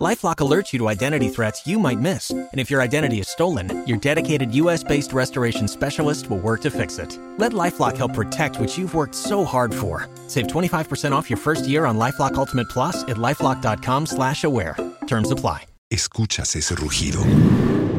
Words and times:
Lifelock 0.00 0.36
alerts 0.36 0.72
you 0.72 0.78
to 0.78 0.88
identity 0.88 1.28
threats 1.28 1.66
you 1.66 1.78
might 1.78 2.00
miss. 2.00 2.30
And 2.30 2.58
if 2.58 2.70
your 2.70 2.80
identity 2.80 3.20
is 3.20 3.28
stolen, 3.28 3.86
your 3.86 3.98
dedicated 3.98 4.54
US 4.54 4.82
based 4.82 5.12
restoration 5.12 5.68
specialist 5.68 6.30
will 6.30 6.38
work 6.38 6.62
to 6.62 6.70
fix 6.70 6.98
it. 6.98 7.18
Let 7.36 7.52
Lifelock 7.52 7.98
help 7.98 8.14
protect 8.14 8.58
what 8.58 8.78
you've 8.78 8.94
worked 8.94 9.14
so 9.14 9.44
hard 9.44 9.74
for. 9.74 10.08
Save 10.26 10.46
25% 10.46 11.12
off 11.12 11.28
your 11.28 11.36
first 11.36 11.68
year 11.68 11.84
on 11.84 11.98
Lifelock 11.98 12.36
Ultimate 12.36 12.70
Plus 12.70 13.02
at 13.04 13.18
lifelock.com 13.18 14.06
slash 14.06 14.44
aware. 14.44 14.74
Terms 15.06 15.30
apply. 15.30 15.66
¿Escuchas 15.92 16.54
ese 16.56 16.76
rugido? 16.76 17.20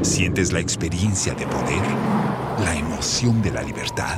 ¿Sientes 0.02 0.52
la 0.54 0.60
experiencia 0.60 1.36
de 1.36 1.46
poder? 1.46 1.84
¿La 2.66 2.74
emoción 2.78 3.42
de 3.42 3.52
la 3.52 3.62
libertad? 3.62 4.18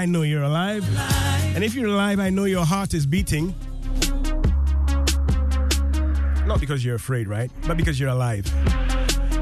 I 0.00 0.06
know 0.06 0.22
you're 0.22 0.44
alive. 0.44 0.82
And 1.54 1.62
if 1.62 1.74
you're 1.74 1.88
alive, 1.88 2.20
I 2.20 2.30
know 2.30 2.44
your 2.44 2.64
heart 2.64 2.94
is 2.94 3.04
beating. 3.04 3.54
Not 6.46 6.58
because 6.58 6.82
you're 6.82 6.94
afraid, 6.94 7.28
right? 7.28 7.50
But 7.66 7.76
because 7.76 8.00
you're 8.00 8.08
alive. 8.08 8.46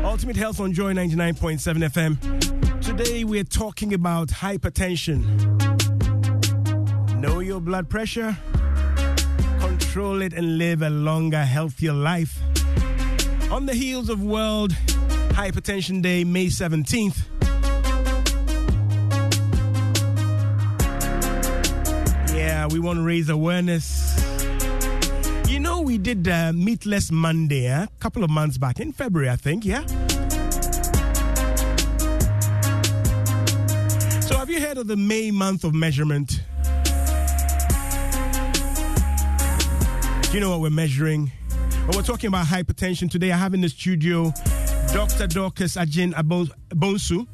Ultimate 0.05 0.35
Health 0.35 0.59
on 0.59 0.73
Joy 0.73 0.95
99.7 0.95 1.61
FM. 1.93 2.81
Today 2.81 3.23
we're 3.23 3.45
talking 3.45 3.95
about 3.95 4.31
hypertension. 4.31 5.23
Know 7.21 7.39
your 7.39 7.61
blood 7.61 7.89
pressure, 7.89 8.37
control 9.61 10.23
it, 10.23 10.33
and 10.33 10.59
live 10.59 10.83
a 10.83 10.91
longer, 10.91 11.45
healthier 11.45 11.93
life. 11.93 12.41
On 13.53 13.67
the 13.67 13.75
heels 13.75 14.09
of 14.09 14.25
World 14.25 14.73
Hypertension 15.35 16.03
Day, 16.03 16.25
May 16.25 16.47
17th, 16.47 17.38
we 22.71 22.79
want 22.79 22.99
to 22.99 23.03
raise 23.03 23.29
awareness. 23.29 24.15
You 25.49 25.61
know, 25.61 25.81
we 25.81 25.99
did 25.99 26.29
uh, 26.29 26.53
Meatless 26.53 27.11
Monday 27.11 27.67
a 27.67 27.89
couple 28.01 28.23
of 28.23 28.31
months 28.31 28.59
back 28.59 28.81
in 28.81 28.93
February, 28.93 29.31
I 29.31 29.37
think, 29.37 29.65
yeah? 29.65 29.85
So, 34.21 34.37
have 34.37 34.51
you 34.51 34.61
heard 34.61 34.77
of 34.79 34.87
the 34.87 34.97
May 34.97 35.31
month 35.31 35.65
of 35.65 35.75
measurement? 35.75 36.43
Do 40.23 40.35
you 40.35 40.41
know 40.41 40.51
what 40.51 40.61
we're 40.61 40.71
measuring? 40.71 41.33
Well, 41.87 41.97
we're 41.97 42.03
talking 42.03 42.29
about 42.29 42.47
hypertension 42.47 43.11
today. 43.11 43.33
I 43.33 43.37
have 43.39 43.55
in 43.55 43.63
the 43.63 43.69
studio 43.71 44.33
Dr. 44.93 45.27
Dorcas 45.27 45.77
Ajin 45.77 46.13
Abo- 46.13 46.51
Bonsu, 46.71 47.27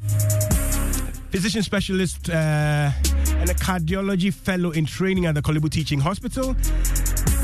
physician 1.31 1.61
specialist 1.61 2.29
uh, 2.29 2.91
and 3.47 3.51
a 3.51 3.63
cardiology 3.63 4.33
fellow 4.33 4.71
in 4.71 4.87
training 4.87 5.27
at 5.27 5.35
the 5.35 5.41
Korle 5.41 5.61
Bu 5.61 5.69
Teaching 5.69 5.99
Hospital. 5.99 6.55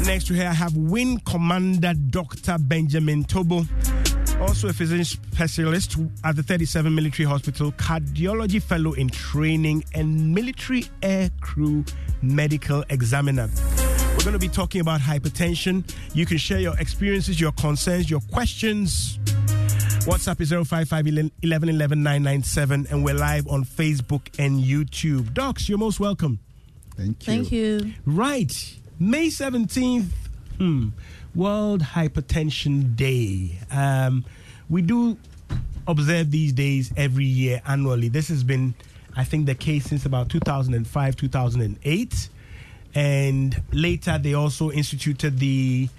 Next 0.03 0.25
to 0.27 0.33
her, 0.33 0.47
I 0.47 0.53
have 0.53 0.75
Wing 0.75 1.21
Commander 1.27 1.93
Dr. 1.93 2.57
Benjamin 2.57 3.23
Tobo, 3.23 3.67
also 4.41 4.69
a 4.69 4.73
physician 4.73 5.05
specialist 5.05 5.97
at 6.23 6.35
the 6.35 6.41
37 6.41 6.95
Military 6.95 7.27
Hospital, 7.27 7.71
cardiology 7.73 8.59
fellow 8.59 8.93
in 8.93 9.09
training, 9.09 9.83
and 9.93 10.33
military 10.33 10.85
air 11.03 11.29
crew 11.39 11.85
medical 12.23 12.83
examiner. 12.89 13.47
We're 14.17 14.23
going 14.23 14.33
to 14.33 14.39
be 14.39 14.49
talking 14.49 14.81
about 14.81 15.01
hypertension. 15.01 15.87
You 16.15 16.25
can 16.25 16.37
share 16.37 16.59
your 16.59 16.75
experiences, 16.79 17.39
your 17.39 17.51
concerns, 17.51 18.09
your 18.09 18.21
questions. 18.31 19.19
WhatsApp 20.05 20.41
is 20.41 20.49
055 20.49 21.07
11 21.07 21.31
11 21.69 22.03
997, 22.03 22.87
and 22.89 23.03
we're 23.03 23.13
live 23.13 23.47
on 23.47 23.63
Facebook 23.63 24.27
and 24.39 24.59
YouTube. 24.63 25.33
Docs, 25.33 25.69
you're 25.69 25.77
most 25.77 25.99
welcome. 25.99 26.39
Thank 26.97 27.27
you. 27.27 27.33
Thank 27.33 27.51
you. 27.51 27.93
Right. 28.05 28.51
May 28.99 29.27
17th, 29.27 30.09
hmm, 30.57 30.89
World 31.35 31.81
Hypertension 31.81 32.95
Day. 32.95 33.59
Um, 33.71 34.25
we 34.69 34.81
do 34.81 35.17
observe 35.87 36.31
these 36.31 36.53
days 36.53 36.91
every 36.97 37.25
year 37.25 37.61
annually. 37.67 38.09
This 38.09 38.29
has 38.29 38.43
been 38.43 38.73
I 39.15 39.23
think 39.23 39.45
the 39.45 39.55
case 39.55 39.85
since 39.85 40.05
about 40.05 40.29
2005, 40.29 41.15
2008. 41.15 42.29
And 42.93 43.61
later 43.71 44.17
they 44.17 44.33
also 44.33 44.71
instituted 44.71 45.39
the 45.39 45.89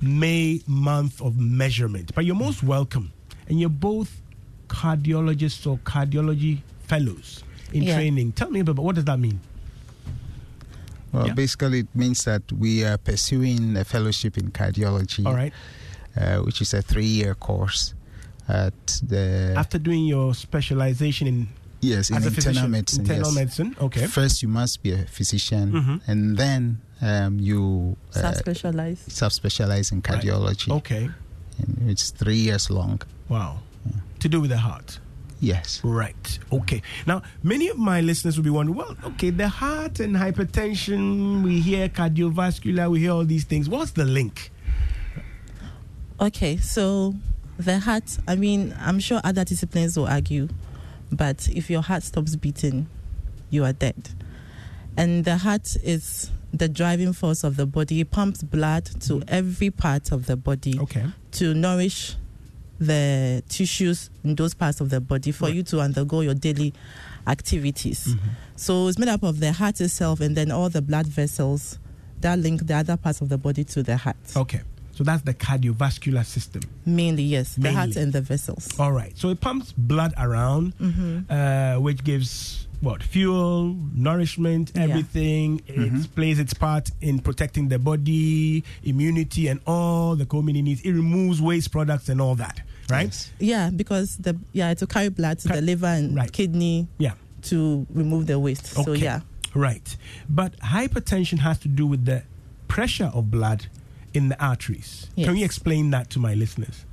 May 0.00 0.62
month 0.66 1.22
of 1.22 1.38
measurement. 1.38 2.14
But 2.14 2.24
you're 2.24 2.34
most 2.34 2.62
welcome. 2.62 3.11
And 3.48 3.60
you're 3.60 3.68
both 3.68 4.20
cardiologists 4.68 5.66
or 5.66 5.78
cardiology 5.78 6.60
fellows 6.86 7.44
in 7.72 7.82
Yeah. 7.82 7.96
training. 7.96 8.32
Tell 8.32 8.50
me 8.50 8.60
a 8.60 8.64
bit 8.64 8.72
about 8.72 8.84
what 8.84 8.94
does 8.94 9.04
that 9.04 9.18
mean? 9.18 9.40
Well, 11.12 11.26
Yeah. 11.26 11.34
basically, 11.34 11.80
it 11.80 11.88
means 11.94 12.24
that 12.24 12.42
we 12.52 12.84
are 12.84 12.96
pursuing 12.96 13.76
a 13.76 13.84
fellowship 13.84 14.38
in 14.38 14.50
cardiology, 14.50 15.26
All 15.26 15.34
right. 15.34 15.52
uh, 16.16 16.38
which 16.38 16.60
is 16.62 16.72
a 16.72 16.80
three-year 16.80 17.34
course 17.34 17.92
at 18.48 19.00
the 19.06 19.52
After 19.56 19.78
doing 19.78 20.06
your 20.06 20.34
specialization 20.34 21.26
in 21.28 21.48
yes 21.82 22.08
in 22.10 22.16
internal 22.16 22.34
physician, 22.34 22.70
medicine. 22.70 23.00
internal 23.02 23.28
yes. 23.30 23.34
medicine. 23.34 23.76
Okay. 23.80 24.06
First, 24.06 24.42
you 24.42 24.48
must 24.48 24.82
be 24.82 24.92
a 24.92 25.04
physician, 25.06 25.72
Mhm. 25.72 26.00
and 26.06 26.36
then 26.38 26.80
um, 27.02 27.38
you 27.40 27.96
uh, 28.14 28.20
Subspecialized. 28.22 29.08
subspecialize 29.10 29.90
in 29.92 29.98
Right. 29.98 30.04
cardiology. 30.22 30.70
Okay. 30.70 31.10
And 31.58 31.90
it's 31.90 32.10
three 32.10 32.38
years 32.38 32.70
long. 32.70 33.00
Wow. 33.32 33.60
To 34.20 34.28
do 34.28 34.40
with 34.42 34.50
the 34.50 34.58
heart. 34.58 34.98
Yes. 35.40 35.80
Right. 35.82 36.38
Okay. 36.52 36.82
Now, 37.06 37.22
many 37.42 37.68
of 37.68 37.78
my 37.78 38.00
listeners 38.00 38.36
will 38.36 38.44
be 38.44 38.50
wondering, 38.50 38.76
well, 38.78 38.94
okay, 39.04 39.30
the 39.30 39.48
heart 39.48 39.98
and 40.00 40.14
hypertension, 40.14 41.42
we 41.42 41.60
hear 41.60 41.88
cardiovascular, 41.88 42.90
we 42.90 43.00
hear 43.00 43.12
all 43.12 43.24
these 43.24 43.44
things. 43.44 43.68
What's 43.68 43.92
the 43.92 44.04
link? 44.04 44.52
Okay, 46.20 46.56
so 46.58 47.14
the 47.58 47.78
heart, 47.80 48.18
I 48.28 48.36
mean, 48.36 48.74
I'm 48.78 49.00
sure 49.00 49.20
other 49.24 49.44
disciplines 49.44 49.96
will 49.96 50.06
argue, 50.06 50.48
but 51.10 51.48
if 51.48 51.70
your 51.70 51.82
heart 51.82 52.02
stops 52.04 52.36
beating, 52.36 52.86
you 53.50 53.64
are 53.64 53.72
dead. 53.72 54.10
And 54.96 55.24
the 55.24 55.38
heart 55.38 55.74
is 55.82 56.30
the 56.52 56.68
driving 56.68 57.12
force 57.14 57.42
of 57.44 57.56
the 57.56 57.66
body. 57.66 58.00
It 58.00 58.10
pumps 58.10 58.42
blood 58.42 58.84
to 59.02 59.22
every 59.26 59.70
part 59.70 60.12
of 60.12 60.26
the 60.26 60.36
body 60.36 60.78
Okay. 60.78 61.06
to 61.32 61.54
nourish 61.54 62.14
the 62.86 63.42
tissues 63.48 64.10
in 64.24 64.34
those 64.34 64.54
parts 64.54 64.80
of 64.80 64.90
the 64.90 65.00
body 65.00 65.32
for 65.32 65.46
Right. 65.46 65.54
you 65.56 65.62
to 65.64 65.80
undergo 65.80 66.20
your 66.20 66.34
daily 66.34 66.72
activities. 67.26 68.08
Mm-hmm. 68.08 68.28
So 68.56 68.88
it's 68.88 68.98
made 68.98 69.08
up 69.08 69.22
of 69.22 69.40
the 69.40 69.52
heart 69.52 69.80
itself 69.80 70.20
and 70.20 70.36
then 70.36 70.50
all 70.50 70.68
the 70.68 70.82
blood 70.82 71.06
vessels 71.06 71.78
that 72.20 72.38
link 72.38 72.66
the 72.66 72.74
other 72.74 72.96
parts 72.96 73.20
of 73.20 73.28
the 73.28 73.38
body 73.38 73.64
to 73.64 73.82
the 73.82 73.96
heart. 73.96 74.16
Okay. 74.36 74.60
So 74.94 75.04
that's 75.04 75.22
the 75.22 75.32
cardiovascular 75.34 76.24
system. 76.24 76.62
Mainly, 76.84 77.22
yes, 77.22 77.54
the 77.56 77.72
heart 77.72 77.96
and 77.96 78.12
the 78.12 78.20
vessels. 78.20 78.68
All 78.78 78.92
right. 78.92 79.16
So 79.16 79.30
it 79.30 79.40
pumps 79.40 79.72
blood 79.72 80.12
around, 80.18 80.74
uh, 81.30 81.76
which 81.76 82.04
gives 82.04 82.68
what 82.80 83.02
fuel, 83.02 83.74
nourishment, 83.94 84.72
Yeah. 84.74 84.82
everything. 84.82 85.62
It 85.66 86.14
plays 86.14 86.38
its 86.38 86.52
part 86.52 86.90
in 87.00 87.20
protecting 87.20 87.68
the 87.68 87.78
body, 87.78 88.64
immunity, 88.84 89.48
and 89.48 89.60
all 89.66 90.14
the 90.14 90.26
community 90.26 90.62
needs. 90.62 90.82
It 90.82 90.92
removes 90.92 91.40
waste 91.40 91.70
products 91.72 92.08
and 92.10 92.20
all 92.20 92.34
that. 92.36 92.60
Right. 92.92 93.04
Yes. 93.06 93.32
Yeah, 93.40 93.70
because 93.70 94.16
the 94.18 94.36
yeah 94.52 94.74
to 94.74 94.86
carry 94.86 95.08
blood 95.08 95.38
to 95.40 95.48
Ca- 95.48 95.54
the 95.56 95.62
liver 95.62 95.86
and 95.86 96.14
right. 96.16 96.30
kidney 96.32 96.86
Yeah. 96.98 97.14
to 97.50 97.86
remove 97.90 98.26
the 98.26 98.38
waste. 98.38 98.72
Okay. 98.76 98.84
So 98.84 98.92
yeah, 98.92 99.20
Right. 99.54 99.96
But 100.28 100.56
hypertension 100.60 101.38
has 101.40 101.58
to 101.60 101.68
do 101.68 101.86
with 101.86 102.04
the 102.06 102.22
pressure 102.68 103.10
of 103.12 103.30
blood 103.30 103.66
in 104.14 104.28
the 104.28 104.38
arteries. 104.42 105.08
Can 105.16 105.24
Yes. 105.34 105.38
you 105.38 105.44
explain 105.44 105.90
that 105.90 106.08
to 106.10 106.18
my 106.18 106.34
listeners? 106.34 106.84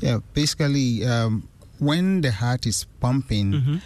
Yeah. 0.00 0.18
Basically, 0.34 1.04
um, 1.04 1.48
when 1.78 2.20
the 2.22 2.30
heart 2.32 2.66
is 2.66 2.86
pumping, 3.00 3.52
Mm-hmm. 3.52 3.76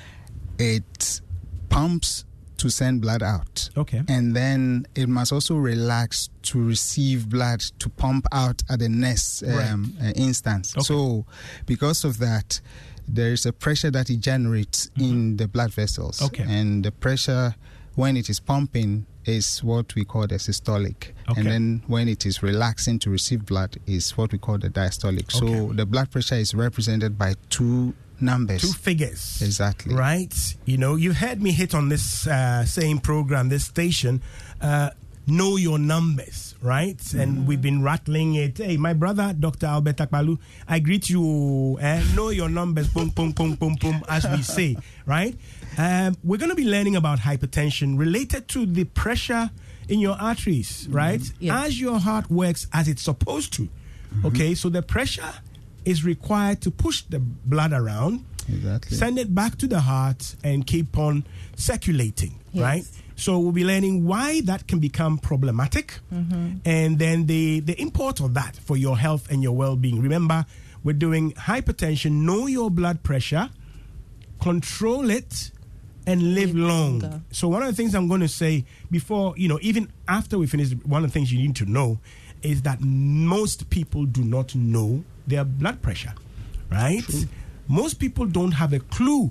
it 0.59 1.21
pumps 1.69 2.25
to 2.63 2.71
send 2.71 3.01
blood 3.01 3.25
out. 3.25 3.69
Okay. 3.77 4.03
And 4.07 4.37
then 4.37 4.87
it 4.95 5.09
must 5.09 5.33
also 5.33 5.57
relax 5.57 6.31
to 6.43 6.65
receive 6.65 7.29
blood 7.29 7.59
to 7.81 7.89
pump 7.89 8.25
out 8.31 8.63
at 8.71 8.79
the 8.79 8.89
next 8.89 9.43
um, 9.43 9.97
uh, 10.01 10.13
instance. 10.15 10.77
Okay. 10.77 10.85
So, 10.85 11.27
because 11.67 12.05
of 12.05 12.19
that, 12.19 12.61
there 13.09 13.33
is 13.33 13.47
a 13.47 13.53
pressure 13.53 13.91
that 13.91 14.11
it 14.11 14.21
generates 14.21 14.91
in 14.97 15.39
the 15.39 15.49
blood 15.49 15.75
vessels. 15.75 16.21
Mm-hmm. 16.21 16.43
Okay. 16.43 16.45
And 16.49 16.85
the 16.85 16.93
pressure, 16.93 17.57
when 17.97 18.17
it 18.17 18.31
is 18.31 18.39
pumping, 18.39 19.07
is 19.25 19.63
what 19.65 19.93
we 19.97 20.05
call 20.05 20.29
the 20.29 20.37
systolic. 20.37 21.11
Okay. 21.29 21.41
And 21.41 21.47
then 21.47 21.83
when 21.89 22.09
it 22.09 22.25
is 22.25 22.45
relaxing 22.45 23.01
to 23.01 23.11
receive 23.11 23.45
blood, 23.45 23.77
is 23.89 24.17
what 24.17 24.31
we 24.31 24.39
call 24.39 24.59
the 24.59 24.71
diastolic. 24.71 25.33
So, 25.33 25.73
the 25.73 25.85
blood 25.85 26.13
pressure 26.13 26.37
is 26.37 26.55
represented 26.55 27.19
by 27.19 27.35
two 27.51 27.95
numbers. 28.23 28.63
Two 28.63 28.73
figures. 28.73 29.43
Exactly. 29.43 29.95
Right. 29.95 30.35
You 30.65 30.79
know, 30.79 30.97
you've 30.97 31.17
heard 31.17 31.43
me 31.43 31.53
hit 31.53 31.75
on 31.75 31.89
this 31.89 32.27
uh, 32.27 32.65
same 32.65 32.99
program, 32.99 33.49
this 33.49 33.65
station. 33.65 34.23
Uh, 34.61 34.91
know 35.27 35.57
your 35.57 35.79
numbers, 35.79 36.55
right? 36.63 37.01
And 37.15 37.47
we've 37.47 37.63
been 37.63 37.83
rattling 37.83 38.35
it. 38.35 38.59
Hey, 38.59 38.77
my 38.77 38.93
brother, 38.93 39.35
Dr. 39.39 39.67
Albert 39.67 39.97
Akbalu, 39.97 40.39
I 40.69 40.79
greet 40.81 41.09
you. 41.11 41.79
Eh? 41.81 42.03
Know 42.15 42.31
your 42.31 42.49
numbers, 42.49 42.89
boom, 42.89 43.11
boom, 43.11 43.33
boom, 43.33 43.55
boom, 43.55 43.77
boom, 43.81 44.03
as 44.09 44.27
we 44.29 44.43
say, 44.43 44.77
right? 45.07 45.37
Um, 45.79 46.17
we're 46.25 46.39
going 46.39 46.51
to 46.51 46.57
be 46.57 46.65
learning 46.65 46.97
about 46.97 47.21
hypertension 47.21 47.99
related 47.99 48.49
to 48.49 48.67
the 48.67 48.85
pressure 48.85 49.51
in 49.89 50.01
your 50.01 50.17
arteries, 50.17 50.87
right? 50.91 51.23
Yes. 51.39 51.67
As 51.67 51.81
your 51.81 51.99
heart 51.99 52.31
works 52.31 52.67
as 52.73 52.89
it's 52.89 53.03
supposed 53.03 53.53
to. 53.55 53.69
Okay, 54.25 54.55
so 54.55 54.69
the 54.69 54.83
pressure 54.83 55.33
is 55.85 56.05
required 56.05 56.61
to 56.63 56.71
push 56.71 57.03
the 57.03 57.19
blood 57.19 57.73
around 57.73 58.25
Exactly. 58.49 58.97
send 58.97 59.19
it 59.19 59.35
back 59.35 59.57
to 59.59 59.67
the 59.69 59.81
heart 59.81 60.35
and 60.43 60.67
keep 60.67 60.99
on 60.99 61.25
circulating, 61.57 62.41
Yes. 62.53 62.63
right? 62.63 62.85
So 63.15 63.39
we'll 63.39 63.53
be 63.53 63.65
learning 63.65 64.05
why 64.05 64.41
that 64.43 64.67
can 64.67 64.81
become 64.81 65.19
problematic 65.19 66.01
mm-hmm. 66.13 66.57
and 66.65 66.99
then 66.99 67.27
the, 67.27 67.61
the 67.61 67.81
import 67.81 68.19
of 68.21 68.35
that 68.35 68.57
for 68.57 68.77
your 68.77 68.99
health 68.99 69.31
and 69.31 69.43
your 69.43 69.53
well 69.55 69.77
being. 69.77 70.01
Remember, 70.03 70.45
we're 70.83 70.93
doing 70.95 71.33
hypertension, 71.33 72.23
know 72.27 72.47
your 72.49 72.69
blood 72.71 73.03
pressure, 73.05 73.49
control 74.41 75.11
it, 75.11 75.51
and 76.07 76.35
live 76.35 76.49
Live 76.53 76.57
long. 76.57 76.99
longer. 76.99 77.21
So 77.31 77.47
one 77.49 77.63
of 77.63 77.69
the 77.69 77.75
things 77.77 77.95
I'm 77.95 78.09
going 78.09 78.23
to 78.23 78.29
say 78.29 78.65
before, 78.91 79.35
you 79.37 79.47
know, 79.49 79.59
even 79.63 79.93
after 80.09 80.37
we 80.37 80.47
finish, 80.49 80.73
one 80.85 81.05
of 81.05 81.11
the 81.11 81.13
things 81.13 81.33
you 81.33 81.39
need 81.39 81.55
to 81.57 81.65
know 81.65 82.01
is 82.43 82.63
that 82.63 82.81
most 82.81 83.71
people 83.71 84.05
do 84.05 84.23
not 84.23 84.55
know 84.55 85.05
their 85.27 85.45
blood 85.45 85.83
pressure, 85.83 86.15
right? 86.71 87.03
Most 87.69 87.95
people 87.95 88.27
don't 88.27 88.53
have 88.53 88.73
a 88.73 88.81
clue 88.81 89.31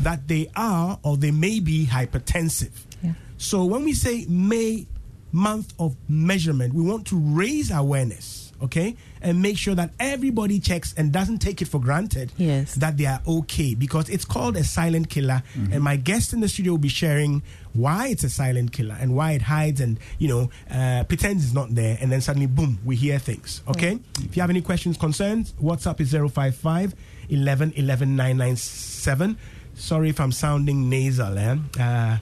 that 0.00 0.26
they 0.28 0.48
are 0.56 0.98
or 1.02 1.16
they 1.16 1.30
may 1.30 1.60
be 1.60 1.86
hypertensive. 1.86 2.72
Yeah. 3.02 3.12
So 3.36 3.64
when 3.64 3.84
we 3.84 3.92
say 3.92 4.24
May 4.28 4.86
month 5.30 5.74
of 5.78 5.96
measurement, 6.08 6.74
we 6.74 6.82
want 6.82 7.06
to 7.08 7.18
raise 7.18 7.70
awareness, 7.70 8.41
okay? 8.62 8.96
And 9.20 9.42
make 9.42 9.58
sure 9.58 9.74
that 9.74 9.90
everybody 9.98 10.60
checks 10.60 10.94
and 10.96 11.12
doesn't 11.12 11.38
take 11.38 11.60
it 11.62 11.68
for 11.68 11.80
granted 11.80 12.32
Yes. 12.36 12.74
that 12.76 12.96
they 12.96 13.06
are 13.06 13.20
okay 13.26 13.74
because 13.74 14.08
it's 14.08 14.24
called 14.24 14.56
a 14.56 14.64
silent 14.64 15.08
killer. 15.10 15.42
And 15.72 15.82
my 15.82 15.96
guest 15.96 16.32
in 16.32 16.40
the 16.40 16.48
studio 16.48 16.72
will 16.72 16.78
be 16.78 16.88
sharing 16.88 17.42
why 17.72 18.08
it's 18.08 18.24
a 18.24 18.30
silent 18.30 18.72
killer 18.72 18.96
and 19.00 19.14
why 19.16 19.32
it 19.32 19.42
hides 19.42 19.80
and, 19.80 19.98
you 20.18 20.28
know, 20.28 20.50
uh, 20.70 21.04
pretends 21.04 21.44
it's 21.44 21.54
not 21.54 21.74
there. 21.74 21.96
And 22.00 22.10
then 22.12 22.20
suddenly, 22.20 22.46
boom, 22.46 22.78
we 22.84 22.96
hear 22.96 23.18
things, 23.18 23.62
okay? 23.68 23.98
If 24.20 24.36
you 24.36 24.42
have 24.42 24.50
any 24.50 24.60
questions, 24.62 24.96
concerns, 24.96 25.52
WhatsApp 25.62 26.00
is 26.00 26.12
055 26.12 26.94
11 27.28 27.72
11 27.76 28.16
997. 28.16 29.36
Sorry 29.74 30.10
if 30.10 30.20
I'm 30.20 30.32
sounding 30.32 30.90
nasal, 30.90 31.38
eh? 31.38 31.56
Uh, 31.80 32.18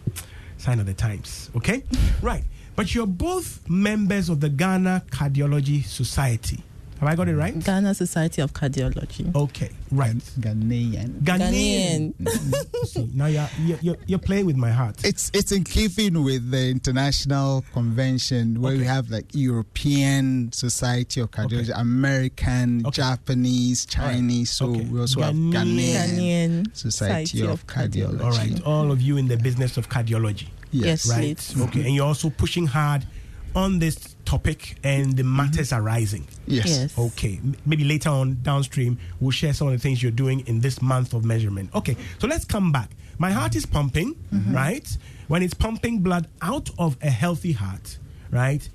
sign 0.57 0.79
of 0.79 0.87
the 0.87 0.95
times, 0.95 1.51
okay? 1.57 1.83
right. 2.23 2.45
But 2.81 2.95
you're 2.95 3.07
both 3.07 3.69
members 3.69 4.31
of 4.31 4.41
the 4.41 4.49
Ghana 4.49 5.03
Cardiology 5.11 5.85
Society. 5.85 6.63
Have 6.99 7.11
I 7.11 7.15
got 7.15 7.29
it 7.29 7.37
right? 7.37 7.59
Ghana 7.63 7.93
Society 7.93 8.41
of 8.41 8.55
Cardiology. 8.55 9.35
Okay, 9.37 9.71
right. 9.91 10.17
Ghanaian. 10.41 11.21
Ghanaian. 11.21 12.15
See, 12.87 13.11
now 13.13 13.27
you're, 13.27 13.49
you're, 13.61 13.79
you're, 13.83 13.97
you're 14.07 14.19
playing 14.19 14.47
with 14.47 14.57
my 14.57 14.71
heart. 14.71 14.97
It's 15.05 15.31
it's 15.35 15.53
in 15.53 15.65
keeping 15.65 16.25
with 16.25 16.51
the 16.51 16.71
international 16.71 17.67
convention 17.75 18.63
where 18.63 18.75
we 18.79 18.85
have 18.85 19.11
like 19.11 19.27
European 19.35 20.51
Society 20.53 21.21
of 21.21 21.31
Cardiology, 21.31 21.71
Okay. 21.73 21.81
American, 21.81 22.87
Okay. 22.87 22.97
Japanese, 23.03 23.87
All 23.99 24.05
right. 24.07 24.13
Chinese. 24.15 24.51
So 24.53 24.71
Okay. 24.71 24.87
we 24.87 25.01
also 25.01 25.21
have 25.21 25.35
Ghanaian. 25.35 25.53
Ghanaian, 25.53 26.09
Ghanaian 26.17 26.77
Society, 26.77 27.47
of, 27.47 27.67
Cardiology. 27.67 28.25
All 28.25 28.31
right, 28.31 28.63
all 28.65 28.91
of 28.91 29.03
you 29.03 29.19
in 29.19 29.29
the 29.29 29.37
business 29.37 29.77
of 29.77 29.91
cardiology, 29.91 30.49
Yes. 30.71 31.07
Yes. 31.07 31.11
right? 31.11 31.37
Please. 31.37 31.51
Mm-hmm. 31.53 31.63
Okay, 31.63 31.81
and 31.87 31.95
you're 31.95 32.07
also 32.07 32.31
pushing 32.31 32.67
hard 32.67 33.07
on 33.55 33.79
this 33.81 34.15
topic 34.25 34.77
and 34.85 35.17
the 35.17 35.23
mm-hmm. 35.23 35.37
matters 35.37 35.73
arising. 35.73 36.27
Yes. 36.47 36.69
Yes. 36.69 36.99
Okay, 36.99 37.41
maybe 37.67 37.85
later 37.85 38.11
on 38.11 38.39
downstream 38.43 38.99
we'll 39.21 39.33
share 39.33 39.53
some 39.53 39.67
of 39.67 39.73
the 39.73 39.79
things 39.79 40.03
you're 40.03 40.13
doing 40.13 40.47
in 40.47 40.61
this 40.61 40.81
month 40.81 41.15
of 41.15 41.25
measurement. 41.25 41.71
Okay, 41.75 41.97
so 42.19 42.27
let's 42.27 42.45
come 42.45 42.71
back. 42.73 42.91
My 43.19 43.33
heart 43.33 43.55
is 43.57 43.67
pumping, 43.67 44.15
mm-hmm. 44.33 44.55
right? 44.55 44.89
When 45.29 45.43
it's 45.43 45.55
pumping 45.55 46.01
blood 46.01 46.29
out 46.41 46.71
of 46.79 46.97
a 47.03 47.11
healthy 47.11 47.53
heart, 47.53 47.99
right? 48.31 48.67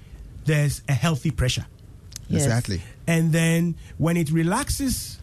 There's 0.46 0.82
a 0.88 0.94
healthy 0.94 1.32
pressure. 1.32 1.66
Yes. 2.28 2.46
Exactly. 2.46 2.82
And 3.08 3.32
then 3.32 3.76
when 3.98 4.18
it 4.18 4.32
relaxes, 4.32 5.20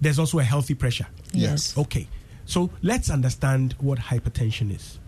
there's 0.00 0.18
also 0.18 0.38
a 0.38 0.42
healthy 0.42 0.74
pressure. 0.74 1.06
Yes. 1.32 1.76
Okay. 1.76 2.08
So 2.44 2.70
let's 2.82 3.10
understand 3.10 3.74
what 3.80 3.98
hypertension 3.98 4.74
is. 4.74 4.98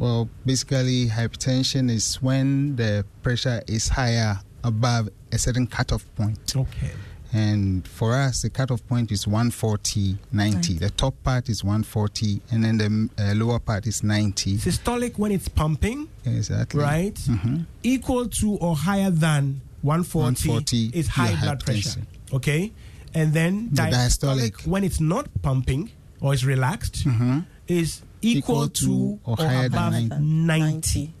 Well, 0.00 0.30
basically, 0.46 1.08
hypertension 1.08 1.90
is 1.90 2.14
when 2.22 2.74
the 2.76 3.04
pressure 3.22 3.62
is 3.66 3.86
higher 3.88 4.38
above 4.64 5.10
a 5.30 5.36
certain 5.38 5.66
cutoff 5.66 6.06
point. 6.16 6.56
Okay. 6.56 6.90
And 7.34 7.86
for 7.86 8.14
us, 8.16 8.40
the 8.40 8.48
cutoff 8.48 8.84
point 8.88 9.12
is 9.12 9.26
140, 9.26 10.16
90. 10.32 10.78
The 10.78 10.88
top 10.88 11.14
part 11.22 11.50
is 11.50 11.62
140, 11.62 12.40
and 12.50 12.64
then 12.64 12.78
the 12.78 13.08
uh, 13.22 13.34
lower 13.34 13.58
part 13.58 13.86
is 13.86 14.02
90. 14.02 14.56
Systolic 14.56 15.18
when 15.18 15.32
it's 15.32 15.48
pumping, 15.48 16.08
Exactly. 16.24 16.80
right? 16.82 17.14
Mhm. 17.14 17.66
Equal 17.82 18.26
to 18.40 18.52
or 18.54 18.74
higher 18.76 19.10
than 19.10 19.60
140, 19.82 20.48
140 20.48 20.90
is 20.98 21.08
high 21.08 21.38
blood 21.42 21.60
pressure. 21.62 22.00
Okay? 22.32 22.72
And 23.12 23.34
then 23.34 23.68
The 23.70 23.82
diastolic, 23.82 24.66
when 24.66 24.82
it's 24.82 24.98
not 25.00 25.28
pumping 25.42 25.90
or 26.20 26.32
it's 26.32 26.42
relaxed 26.44 27.04
Mhm. 27.06 27.44
is 27.68 28.00
equal, 28.22 28.64
Equal 28.64 28.68
to 28.68 29.20
or 29.24 29.36
higher 29.36 29.68
than 29.68 30.06
above 30.06 30.20
90. 30.20 30.24
90. 30.24 31.14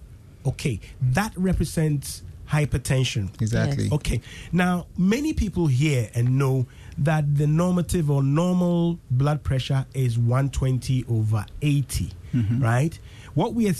Okay, 0.46 0.80
that 1.00 1.32
represents 1.36 2.22
hypertension. 2.48 3.30
Exactly. 3.40 3.84
Yes. 3.84 3.92
Okay, 3.92 4.20
now 4.52 4.86
many 4.96 5.32
people 5.32 5.66
hear 5.68 6.10
and 6.14 6.36
know 6.38 6.66
that 6.98 7.36
the 7.36 7.46
normative 7.46 8.10
or 8.10 8.22
normal 8.22 8.98
blood 9.10 9.42
pressure 9.42 9.86
is 9.94 10.18
120 10.18 11.04
over 11.08 11.46
80, 11.62 12.10
Mhm. 12.34 12.60
right? 12.62 12.98
What 13.34 13.54
we 13.54 13.68
are 13.68 13.74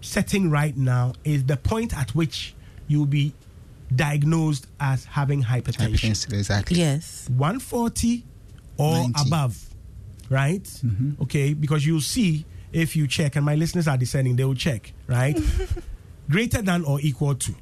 setting 0.00 0.50
right 0.50 0.76
now 0.76 1.12
is 1.24 1.44
the 1.44 1.56
point 1.56 1.96
at 1.96 2.14
which 2.14 2.54
you'll 2.88 3.06
be 3.06 3.32
diagnosed 3.94 4.66
as 4.80 5.04
having 5.04 5.42
hypertension. 5.42 5.92
Hypertension, 5.94 6.32
exactly. 6.34 6.78
Yes. 6.78 7.26
140 7.36 8.24
or 8.76 8.94
90. 9.08 9.12
above, 9.28 9.66
right? 10.28 10.62
Mm-hmm. 10.64 11.22
Okay, 11.22 11.54
because 11.54 11.86
you'll 11.86 12.00
see 12.00 12.44
if 12.72 12.94
you 12.96 13.06
check, 13.06 13.36
and 13.36 13.44
my 13.44 13.54
listeners 13.54 13.88
are 13.88 13.96
descending, 13.96 14.36
they 14.36 14.44
will 14.44 14.54
check, 14.54 14.92
right? 15.06 15.38
Greater 16.30 16.62
than 16.62 16.84
or 16.84 17.00
equal 17.00 17.34
to. 17.34 17.54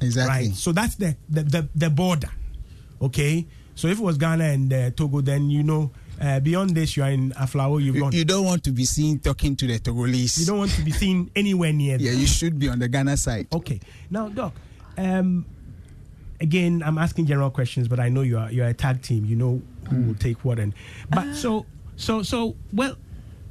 Exactly. 0.00 0.48
Right? 0.48 0.54
So 0.54 0.72
that's 0.72 0.94
the, 0.96 1.16
the, 1.28 1.42
the, 1.42 1.68
the 1.74 1.90
border, 1.90 2.30
okay? 3.00 3.46
So 3.74 3.88
if 3.88 3.98
it 3.98 4.02
was 4.02 4.16
Ghana 4.18 4.44
and 4.44 4.72
uh, 4.72 4.90
Togo, 4.90 5.20
then 5.20 5.50
you 5.50 5.62
know, 5.62 5.90
uh, 6.20 6.40
beyond 6.40 6.70
this, 6.70 6.96
you 6.96 7.02
are 7.02 7.10
in 7.10 7.32
Aflao, 7.32 7.82
you've 7.82 7.96
You, 7.96 8.00
gone. 8.02 8.12
you 8.12 8.24
don't 8.24 8.44
want 8.44 8.62
to 8.64 8.70
be 8.70 8.84
seen 8.84 9.18
talking 9.18 9.56
to 9.56 9.66
the 9.66 9.78
Togolese. 9.78 10.38
You 10.40 10.46
don't 10.46 10.58
want 10.58 10.70
to 10.72 10.82
be 10.82 10.92
seen 10.92 11.30
anywhere 11.36 11.72
near 11.72 11.96
Yeah, 11.98 12.12
you 12.12 12.26
should 12.26 12.58
be 12.58 12.68
on 12.68 12.78
the 12.78 12.88
Ghana 12.88 13.16
side. 13.16 13.48
Okay. 13.52 13.80
Now, 14.10 14.28
Doc, 14.28 14.54
um, 14.96 15.44
again, 16.40 16.82
I'm 16.86 16.98
asking 16.98 17.26
general 17.26 17.50
questions, 17.50 17.88
but 17.88 17.98
I 17.98 18.08
know 18.08 18.20
you 18.22 18.38
are 18.38 18.50
you're 18.50 18.66
a 18.68 18.74
tag 18.74 19.02
team. 19.02 19.24
You 19.24 19.34
know 19.36 19.62
who 19.90 20.02
will 20.02 20.14
take 20.14 20.44
what 20.44 20.58
and. 20.60 20.72
But 21.10 21.34
so 21.34 21.66
so 21.96 22.22
so 22.22 22.54
well, 22.72 22.96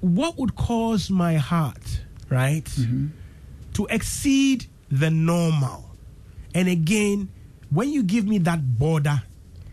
what 0.04 0.38
would 0.38 0.54
cause 0.56 1.10
my 1.10 1.36
heart 1.36 2.02
right 2.30 2.68
to 3.74 3.88
exceed 3.90 4.66
the 4.92 5.10
normal? 5.10 5.90
And 6.54 6.68
again, 6.68 7.30
when 7.72 7.90
you 7.90 8.04
give 8.04 8.28
me 8.28 8.38
that 8.40 8.78
border, 8.78 9.24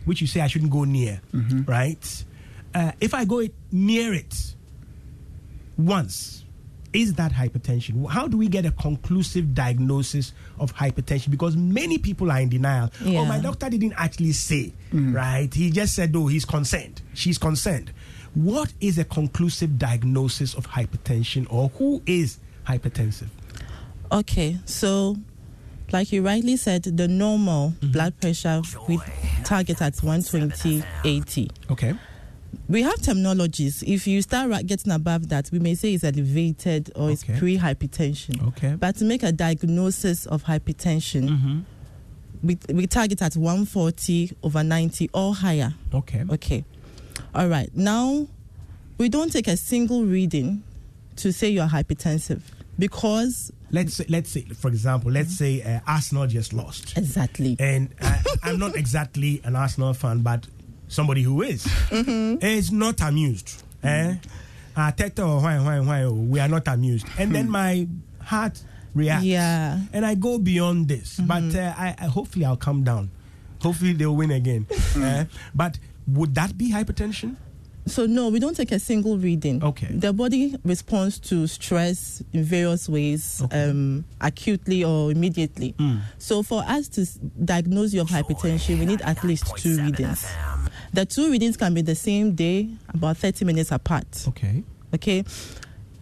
which 0.05 0.21
you 0.21 0.27
say 0.27 0.39
I 0.41 0.47
shouldn't 0.47 0.71
go 0.71 0.85
near, 0.85 1.21
right? 1.67 2.23
Uh, 2.73 2.93
if 3.01 3.13
I 3.13 3.25
go 3.25 3.45
near 3.71 4.13
it 4.13 4.55
once, 5.77 6.45
is 6.93 7.13
that 7.15 7.31
hypertension? 7.31 8.09
How 8.09 8.27
do 8.27 8.37
we 8.37 8.47
get 8.47 8.65
a 8.65 8.71
conclusive 8.71 9.53
diagnosis 9.53 10.33
of 10.59 10.73
hypertension? 10.75 11.29
Because 11.31 11.55
many 11.55 11.97
people 11.97 12.31
are 12.31 12.39
in 12.41 12.49
denial. 12.49 12.89
Oh, 13.05 13.25
my 13.25 13.39
doctor 13.39 13.69
didn't 13.69 13.93
actually 13.95 14.33
say, 14.33 14.73
right? 14.91 15.53
He 15.53 15.69
just 15.71 15.95
said, 15.95 16.13
oh, 16.15 16.27
he's 16.27 16.43
concerned. 16.45 17.01
She's 17.13 17.37
concerned. 17.37 17.91
What 18.33 18.73
is 18.79 18.97
a 18.97 19.03
conclusive 19.03 19.77
diagnosis 19.77 20.53
of 20.53 20.67
hypertension 20.67 21.47
or 21.49 21.69
who 21.69 22.01
is 22.05 22.37
hypertensive? 22.65 23.27
Okay, 24.11 24.57
so 24.65 25.17
like 25.91 26.11
you 26.13 26.23
rightly 26.25 26.55
said, 26.57 26.83
the 26.83 27.07
normal 27.07 27.71
Mm-hmm. 27.71 27.91
blood 27.91 28.19
pressure 28.21 28.61
we 28.87 28.99
target 29.43 29.81
at 29.81 29.97
120 29.97 30.83
80. 31.03 31.49
Okay. 31.71 31.93
We 32.67 32.81
have 32.83 32.95
terminologies. 32.95 33.83
If 33.83 34.07
you 34.07 34.21
start 34.21 34.65
getting 34.65 34.91
above 34.91 35.29
that, 35.29 35.49
we 35.51 35.59
may 35.59 35.75
say 35.75 35.93
it's 35.93 36.03
elevated 36.03 36.91
or 36.95 37.11
it's 37.11 37.23
pre 37.23 37.57
hypertension. 37.57 38.45
Okay. 38.49 38.75
But 38.79 38.95
to 38.97 39.05
make 39.05 39.23
a 39.23 39.31
diagnosis 39.31 40.25
of 40.25 40.43
hypertension, 40.43 41.29
Mm-hmm. 41.29 41.59
we, 42.43 42.57
we 42.73 42.87
target 42.87 43.21
at 43.21 43.35
140 43.35 44.31
over 44.43 44.63
90 44.63 45.09
or 45.13 45.35
higher. 45.35 45.73
Okay. 45.93 46.23
Okay. 46.29 46.65
All 47.33 47.47
right. 47.47 47.69
Now, 47.75 48.27
we 48.97 49.09
don't 49.09 49.31
take 49.31 49.47
a 49.47 49.57
single 49.57 50.03
reading 50.03 50.63
to 51.17 51.31
say 51.31 51.49
you're 51.49 51.67
hypertensive 51.67 52.41
because 52.77 53.51
Let's 53.73 53.93
say, 53.93 54.05
let's 54.09 54.29
say, 54.29 54.41
for 54.41 54.67
example, 54.67 55.11
let's 55.11 55.37
say 55.37 55.61
uh, 55.61 55.79
Arsenal 55.87 56.27
just 56.27 56.51
lost. 56.51 56.97
exactly. 56.97 57.55
and 57.57 57.89
I, 58.01 58.21
I'm 58.43 58.59
not 58.59 58.75
exactly 58.75 59.39
an 59.45 59.55
Arsenal 59.55 59.93
fan, 59.93 60.19
but 60.23 60.45
somebody 60.89 61.21
who 61.21 61.41
is 61.41 61.65
is 61.91 62.71
not 62.71 62.99
amused. 63.01 63.63
Eh? 63.83 64.15
Arteta 64.75 65.19
or 65.25 65.41
why, 65.41 65.57
why, 65.59 65.79
why, 65.79 66.03
oh, 66.03 66.13
we 66.13 66.39
are 66.39 66.49
not 66.49 66.67
amused. 66.67 67.07
And 67.17 67.33
then 67.33 67.49
my 67.49 67.87
heart 68.21 68.61
reacts. 68.93 69.23
Yeah. 69.25 69.79
And 69.93 70.05
I 70.05 70.15
go 70.15 70.37
beyond 70.37 70.87
this. 70.89 71.17
But 71.19 71.55
uh, 71.55 71.73
I, 71.77 71.95
I 71.97 72.05
hopefully 72.05 72.43
I'll 72.45 72.57
come 72.57 72.83
down. 72.83 73.09
Hopefully 73.61 73.93
they'll 73.93 74.15
win 74.15 74.31
again. 74.31 74.67
Eh? 74.97 75.25
But 75.55 75.79
would 76.13 76.35
that 76.35 76.57
be 76.57 76.71
hypertension? 76.71 77.35
So 77.87 78.05
no, 78.05 78.29
we 78.29 78.39
don't 78.39 78.55
take 78.55 78.71
a 78.71 78.77
single 78.79 79.17
reading. 79.17 79.63
Okay. 79.63 79.87
The 79.89 80.13
body 80.13 80.55
responds 80.63 81.17
to 81.21 81.47
stress 81.47 82.21
in 82.31 82.43
various 82.43 82.87
ways, 82.87 83.41
Okay. 83.43 83.69
um, 83.71 84.05
acutely 84.21 84.83
or 84.83 85.11
immediately. 85.11 85.73
So 86.19 86.43
for 86.43 86.61
us 86.67 86.87
to 86.89 87.07
diagnose 87.43 87.91
you 87.93 88.01
of 88.01 88.07
hypertension, 88.09 88.77
we 88.79 88.85
need 88.85 89.01
at 89.01 89.23
least 89.23 89.45
two 89.57 89.81
readings. 89.81 90.27
The 90.93 91.05
two 91.05 91.31
readings 91.31 91.57
can 91.57 91.73
be 91.73 91.81
the 91.81 91.95
same 91.95 92.35
day, 92.35 92.69
about 92.93 93.17
30 93.17 93.45
minutes 93.45 93.71
apart. 93.71 94.25
Okay. 94.27 94.63
Okay. 94.93 95.23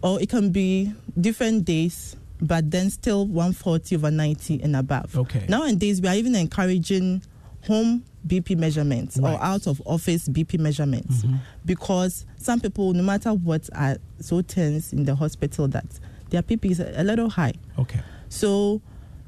Or 0.02 0.20
it 0.20 0.28
can 0.28 0.50
be 0.50 0.92
different 1.18 1.64
days, 1.64 2.14
but 2.42 2.70
then 2.70 2.90
still 2.90 3.26
140 3.26 3.96
over 3.96 4.10
90 4.10 4.62
and 4.62 4.76
above. 4.76 5.16
Okay. 5.16 5.46
Nowadays, 5.48 6.02
we 6.02 6.08
are 6.08 6.14
even 6.14 6.34
encouraging 6.34 7.22
home 7.66 8.02
BP 8.26 8.56
measurements 8.56 9.16
Right. 9.18 9.34
or 9.34 9.42
out 9.42 9.66
of 9.66 9.80
office 9.86 10.28
BP 10.28 10.58
measurements 10.58 11.22
mm-hmm. 11.22 11.36
because 11.64 12.26
some 12.36 12.60
people, 12.60 12.92
no 12.92 13.02
matter 13.02 13.32
what, 13.32 13.68
are 13.74 13.96
so 14.20 14.42
tense 14.42 14.92
in 14.92 15.04
the 15.04 15.14
hospital 15.14 15.68
that 15.68 15.86
their 16.30 16.42
BP 16.42 16.70
is 16.70 16.80
a 16.80 17.02
little 17.02 17.28
high. 17.30 17.54
Okay. 17.78 18.00
So 18.28 18.80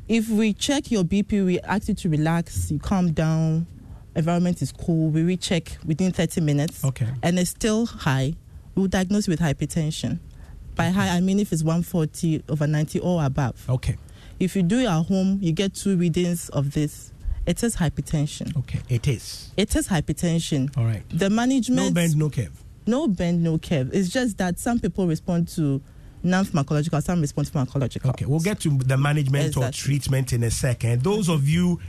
if 0.08 0.28
we 0.28 0.52
check 0.52 0.90
your 0.90 1.04
BP, 1.04 1.44
we 1.44 1.60
ask 1.60 1.88
you 1.88 1.94
to 1.94 2.08
relax, 2.08 2.70
you 2.70 2.78
calm 2.78 3.12
down, 3.12 3.66
environment 4.14 4.60
is 4.62 4.72
cool, 4.72 5.08
we 5.10 5.22
recheck 5.22 5.76
within 5.86 6.12
30 6.12 6.40
minutes 6.42 6.84
Okay. 6.84 7.08
and 7.22 7.38
it's 7.38 7.50
still 7.50 7.86
high, 7.86 8.34
we'll 8.74 8.86
diagnose 8.88 9.26
with 9.28 9.40
hypertension. 9.40 10.18
By 10.74 10.88
high, 10.90 11.08
I 11.16 11.20
mean 11.20 11.38
if 11.38 11.52
it's 11.52 11.62
140 11.62 12.44
over 12.48 12.66
90 12.66 13.00
or 13.00 13.24
above. 13.24 13.64
Okay. 13.68 13.96
If 14.40 14.56
you 14.56 14.62
do 14.62 14.80
it 14.80 14.86
at 14.86 15.02
home, 15.06 15.38
you 15.40 15.52
get 15.52 15.74
two 15.74 15.96
readings 15.96 16.48
of 16.50 16.72
this. 16.72 17.11
It 17.46 17.62
is 17.62 17.76
hypertension. 17.76 18.56
Okay. 18.58 18.80
It 18.88 19.08
is. 19.08 19.50
It 19.56 19.74
is 19.74 19.88
hypertension. 19.88 20.76
All 20.76 20.84
right. 20.84 21.02
The 21.10 21.28
management, 21.30 21.88
No 21.88 21.90
bend, 21.92 22.16
no 22.16 22.30
curve. 22.30 22.62
no 22.86 23.08
bend, 23.08 23.42
no 23.42 23.58
curve. 23.58 23.90
It's 23.92 24.08
just 24.10 24.38
that 24.38 24.58
some 24.58 24.78
people 24.78 25.06
respond 25.06 25.48
to 25.56 25.80
non-pharmacological, 26.22 27.02
some 27.02 27.20
respond 27.20 27.48
to 27.48 27.52
pharmacological. 27.52 28.10
Okay, 28.10 28.26
we'll 28.26 28.38
get 28.40 28.60
to 28.60 28.70
the 28.78 28.96
management 28.96 29.56
or 29.56 29.70
treatment 29.72 30.32
in 30.32 30.44
a 30.44 30.50
second. 30.52 31.02
Those 31.02 31.28
of 31.28 31.48
you 31.48 31.80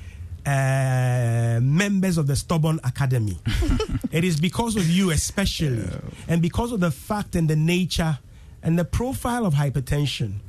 uh, 0.46 1.60
members 1.62 2.18
of 2.18 2.26
the 2.28 2.36
Stubborn 2.36 2.80
Academy, 2.84 3.38
it 4.12 4.24
is 4.24 4.40
because 4.40 4.76
of 4.76 4.90
you, 4.90 5.12
especially, 5.12 5.88
and 6.28 6.42
because 6.42 6.72
of 6.72 6.80
the 6.80 6.90
fact 6.92 7.36
and 7.36 7.48
the 7.48 7.56
nature 7.56 8.18
and 8.64 8.78
the 8.80 8.86
profile 8.86 9.46
of 9.46 9.54
hypertension 9.54 10.40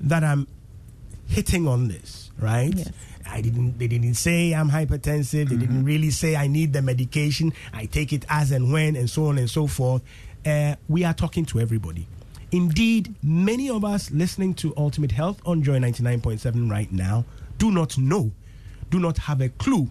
that 0.00 0.24
I'm 0.24 0.48
hitting 1.26 1.68
on 1.68 1.88
this, 1.88 2.30
right? 2.38 2.72
Yes. 2.74 2.90
I 3.32 3.40
didn't. 3.40 3.78
They 3.78 3.86
didn't 3.88 4.14
say 4.14 4.52
I'm 4.52 4.70
hypertensive. 4.70 5.48
They 5.48 5.56
didn't 5.56 5.84
really 5.84 6.10
say 6.10 6.36
I 6.36 6.46
need 6.48 6.72
the 6.74 6.82
medication. 6.82 7.52
I 7.72 7.86
take 7.86 8.12
it 8.12 8.24
as 8.28 8.52
and 8.52 8.72
when, 8.72 8.94
and 8.94 9.08
so 9.08 9.26
on 9.26 9.38
and 9.38 9.48
so 9.48 9.66
forth. 9.66 10.02
Uh, 10.44 10.76
we 10.88 11.04
are 11.04 11.14
talking 11.14 11.46
to 11.46 11.60
everybody. 11.60 12.06
Indeed, 12.50 13.14
many 13.22 13.70
of 13.70 13.84
us 13.84 14.10
listening 14.10 14.52
to 14.54 14.74
Ultimate 14.76 15.12
Health 15.12 15.40
on 15.46 15.62
Joy 15.62 15.78
99.7 15.78 16.70
right 16.70 16.92
now 16.92 17.24
do 17.56 17.70
not 17.70 17.96
know, 17.96 18.32
do 18.90 18.98
not 18.98 19.16
have 19.16 19.40
a 19.40 19.48
clue, 19.48 19.88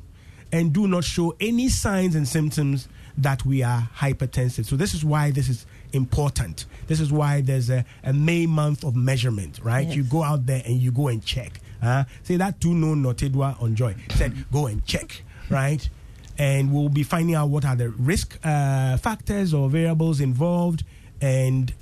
and 0.51 0.71
do 0.71 0.87
not 0.87 1.03
show 1.03 1.35
any 1.39 1.69
signs 1.69 2.13
and 2.13 2.27
symptoms 2.27 2.87
that 3.17 3.43
we 3.45 3.63
are 3.63 3.89
hypertensive. 3.97 4.65
So, 4.65 4.75
this 4.75 4.93
is 4.93 5.03
why 5.03 5.31
this 5.31 5.49
is 5.49 5.65
important. 5.93 6.65
This 6.87 6.99
is 6.99 7.11
why 7.11 7.41
there's 7.41 7.69
a, 7.69 7.83
a 8.03 8.13
May 8.13 8.45
month 8.45 8.83
of 8.83 8.95
measurement, 8.95 9.59
right? 9.63 9.87
Yes. 9.87 9.95
You 9.95 10.03
go 10.03 10.21
out 10.21 10.45
there 10.45 10.61
and 10.65 10.75
you 10.75 10.91
go 10.91 11.07
and 11.07 11.23
check. 11.25 11.59
Uh, 11.81 12.03
say 12.23 12.35
that 12.37 12.59
too 12.61 12.73
no 12.73 12.93
notedwa 12.95 13.61
on 13.61 13.75
Joy 13.75 13.95
said 14.11 14.33
go 14.51 14.67
and 14.67 14.85
check, 14.85 15.23
right? 15.49 15.87
And 16.37 16.71
we'll 16.73 16.89
be 16.89 17.03
finding 17.03 17.35
out 17.35 17.49
what 17.49 17.65
are 17.65 17.75
the 17.75 17.89
risk 17.89 18.37
uh, 18.43 18.97
factors 18.97 19.53
or 19.53 19.69
variables 19.69 20.19
involved 20.21 20.83
and 21.21 21.73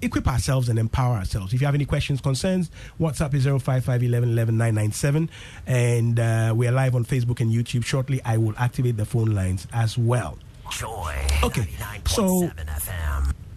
equip 0.00 0.26
ourselves 0.28 0.68
and 0.68 0.78
empower 0.78 1.16
ourselves. 1.16 1.52
If 1.52 1.60
you 1.60 1.66
have 1.66 1.74
any 1.74 1.84
questions, 1.84 2.20
concerns, 2.20 2.70
WhatsApp 3.00 3.34
is 3.34 3.44
055 3.44 4.02
11 4.02 4.30
11 4.30 4.56
997. 4.56 5.30
And 5.66 6.20
uh, 6.20 6.52
we 6.56 6.66
are 6.68 6.72
live 6.72 6.94
on 6.94 7.04
Facebook 7.04 7.40
and 7.40 7.50
YouTube. 7.52 7.84
Shortly, 7.84 8.20
I 8.24 8.36
will 8.36 8.54
activate 8.56 8.96
the 8.96 9.04
phone 9.04 9.32
lines 9.34 9.66
as 9.72 9.98
well. 9.98 10.38
Joy. 10.70 11.14
Okay, 11.42 11.68
so 12.06 12.50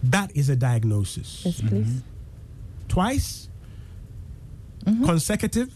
that 0.03 0.35
is 0.35 0.49
a 0.49 0.55
diagnosis. 0.55 1.43
Yes, 1.45 1.61
please. 1.61 2.01
Twice? 2.87 3.49
Consecutive? 4.85 5.69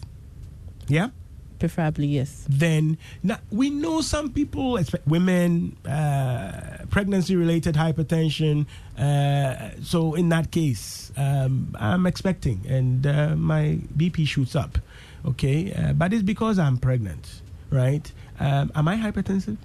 Yeah? 0.88 1.10
Preferably, 1.58 2.06
yes. 2.08 2.44
then 2.50 2.98
now 3.22 3.38
we 3.50 3.70
know 3.70 4.02
some 4.02 4.30
people, 4.30 4.72
espe- 4.74 5.00
women, 5.06 5.74
uh, 5.86 6.84
pregnancy-related 6.90 7.74
hypertension. 7.76 8.66
Uh, 8.98 9.70
so 9.82 10.12
in 10.14 10.28
that 10.28 10.50
case, 10.50 11.12
um, 11.16 11.74
I'm 11.80 12.06
expecting, 12.06 12.60
and 12.68 13.06
uh, 13.06 13.34
my 13.36 13.78
BP 13.96 14.26
shoots 14.26 14.54
up. 14.54 14.78
Okay, 15.24 15.72
uh, 15.72 15.94
but 15.94 16.12
it's 16.12 16.22
because 16.22 16.58
I'm 16.58 16.76
pregnant, 16.76 17.40
right? 17.70 18.12
Um, 18.38 18.70
am 18.74 18.86
I 18.86 18.96
hypertensive? 18.96 19.56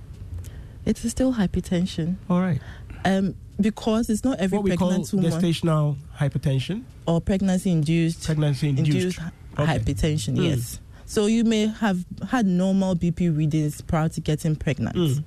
It 0.85 1.03
is 1.03 1.11
still 1.11 1.33
hypertension. 1.33 2.15
All 2.29 2.39
right. 2.39 2.61
Um, 3.03 3.35
because 3.61 4.09
it's 4.09 4.23
not 4.23 4.39
every 4.39 4.57
what 4.57 4.63
we 4.65 4.75
call 4.77 4.89
pregnant 4.89 5.13
woman 5.13 5.31
gestational 5.31 5.95
hypertension, 6.17 6.83
or 7.05 7.21
pregnancy-induced 7.21 8.23
pregnancy-induced. 8.25 8.89
induced 8.95 9.19
Okay. 9.57 9.77
hypertension. 9.79 10.37
Mm. 10.37 10.49
Yes. 10.49 10.79
So 11.05 11.25
you 11.25 11.43
may 11.43 11.67
have 11.67 12.05
had 12.29 12.45
normal 12.45 12.95
BP 12.95 13.35
readings 13.35 13.81
prior 13.81 14.07
to 14.09 14.21
getting 14.21 14.55
pregnant. 14.55 14.95
Mm. 14.95 15.23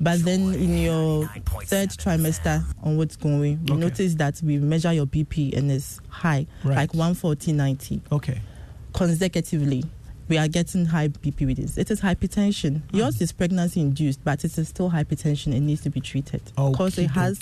But 0.00 0.22
then 0.24 0.52
in 0.54 0.76
your 0.78 1.26
third 1.64 1.90
trimester 1.90 2.62
on 2.82 2.96
what's 2.96 3.16
going, 3.16 3.60
you 3.64 3.74
Okay. 3.74 3.80
notice 3.80 4.14
that 4.16 4.40
we 4.42 4.58
measure 4.58 4.92
your 4.92 5.06
BP 5.06 5.56
and 5.56 5.70
it's 5.70 6.00
high, 6.08 6.46
Right. 6.64 6.76
like 6.76 6.94
140, 6.94 7.52
90 7.52 8.00
Okay. 8.12 8.40
consecutively. 8.92 9.84
We 10.28 10.38
are 10.38 10.48
getting 10.48 10.86
high 10.86 11.08
BP 11.08 11.46
readings. 11.46 11.76
It 11.76 11.90
is 11.90 12.00
hypertension. 12.00 12.82
Hmm. 12.90 12.96
Yours 12.96 13.20
is 13.20 13.32
pregnancy 13.32 13.80
induced, 13.80 14.24
but 14.24 14.44
it 14.44 14.56
is 14.56 14.68
still 14.68 14.90
hypertension. 14.90 15.54
It 15.54 15.60
needs 15.60 15.82
to 15.82 15.90
be 15.90 16.00
treated 16.00 16.42
because 16.56 16.98
it 16.98 17.08
has 17.08 17.38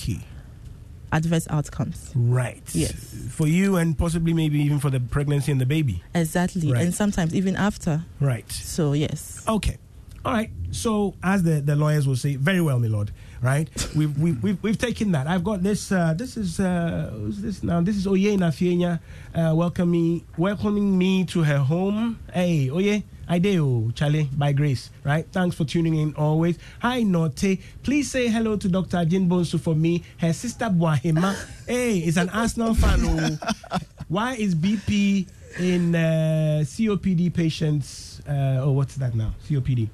adverse 1.12 1.47
outcomes. 1.51 2.11
Right. 2.15 2.62
Yes. 2.73 2.93
For 3.31 3.47
you 3.47 3.77
and 3.77 3.97
possibly 3.97 4.33
maybe 4.33 4.61
even 4.61 4.81
for 4.81 4.91
the 4.91 4.99
pregnancy 4.99 5.53
and 5.53 5.61
the 5.61 5.67
baby. 5.67 6.03
Exactly. 6.15 6.73
Right. 6.73 6.83
And 6.83 6.95
sometimes 6.95 7.35
even 7.35 7.55
after. 7.55 8.05
Right. 8.19 8.51
So, 8.51 8.95
yes. 8.95 9.45
Okay. 9.47 9.77
All 10.25 10.33
right. 10.33 10.50
So, 10.71 11.14
as 11.23 11.43
the, 11.43 11.61
the 11.61 11.76
lawyers 11.76 12.07
will 12.07 12.17
say, 12.17 12.37
very 12.37 12.61
well, 12.61 12.79
my 12.79 12.87
lord. 12.87 13.11
Right. 13.43 13.69
We've, 13.97 14.17
we've, 14.19 14.41
we've, 14.41 14.62
we've 14.62 14.79
taken 14.79 15.11
that. 15.12 15.26
I've 15.26 15.43
got 15.43 15.64
this. 15.64 15.91
Uh, 15.91 16.14
this 16.14 16.37
is 16.37 16.61
uh, 16.61 17.11
who's 17.12 17.43
this 17.43 17.64
now? 17.64 17.81
This 17.81 17.97
is 17.97 18.07
Oye 18.07 18.37
Nafienya 18.38 19.00
uh, 19.35 19.52
welcoming 19.52 20.25
welcoming 20.38 20.97
me 20.97 21.25
to 21.26 21.43
her 21.43 21.59
home. 21.59 22.21
Hey, 22.33 22.71
Oye. 22.71 23.02
I 23.29 23.38
do, 23.38 23.91
Charlie, 23.95 24.29
by 24.37 24.52
grace, 24.52 24.91
right? 25.05 25.26
Thanks 25.33 25.57
for 25.57 25.64
tuning 25.64 25.95
in 25.95 26.14
always. 26.17 26.59
Hi, 26.81 27.02
Norte. 27.02 27.59
Please 27.83 28.11
say 28.11 28.29
hello 28.29 28.57
to 28.57 28.69
Dr. 28.69 29.05
Jin 29.07 29.29
Bonsu 29.29 29.59
for 29.59 29.75
me. 29.75 30.02
Her 30.19 30.33
sister 30.33 30.67
Boahima. 30.67 31.35
hey, 31.67 31.99
is 31.99 32.17
an 32.19 32.29
Arsenal 32.29 32.75
fan. 32.75 33.00
Oh. 33.02 33.79
Why 34.09 34.35
is 34.35 34.55
BP 34.55 35.26
in 35.59 35.95
uh, 35.95 36.61
COPD 36.64 37.33
patients? 37.33 38.21
Uh, 38.29 38.61
oh, 38.61 38.73
what's 38.73 38.97
that 38.97 39.14
now? 39.14 39.33
COPD. 39.49 39.88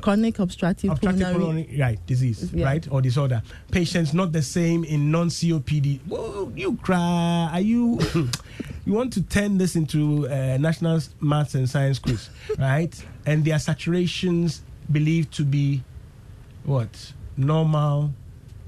Chronic 0.00 0.38
obstructive, 0.38 0.90
Obstructive 0.90 1.22
pulmonary. 1.32 1.64
pulmonary 1.64 1.80
right 1.80 2.06
disease, 2.06 2.50
Yeah. 2.52 2.64
right 2.64 2.88
or 2.90 3.02
disorder. 3.02 3.42
Patients 3.70 4.14
not 4.14 4.32
the 4.32 4.40
same 4.42 4.82
in 4.84 5.10
non-COPD. 5.10 6.00
Whoa, 6.08 6.50
you 6.56 6.76
cry. 6.76 7.50
Are 7.52 7.60
you? 7.60 7.98
you 8.86 8.92
want 8.94 9.12
to 9.12 9.22
turn 9.22 9.58
this 9.58 9.76
into 9.76 10.26
uh, 10.28 10.56
national 10.58 11.00
maths 11.20 11.54
and 11.54 11.68
science 11.68 11.98
quiz, 11.98 12.30
right? 12.58 12.94
And 13.26 13.44
their 13.44 13.56
saturations 13.58 14.60
believed 14.90 15.32
to 15.34 15.44
be 15.44 15.82
what 16.64 17.12
normal 17.36 18.12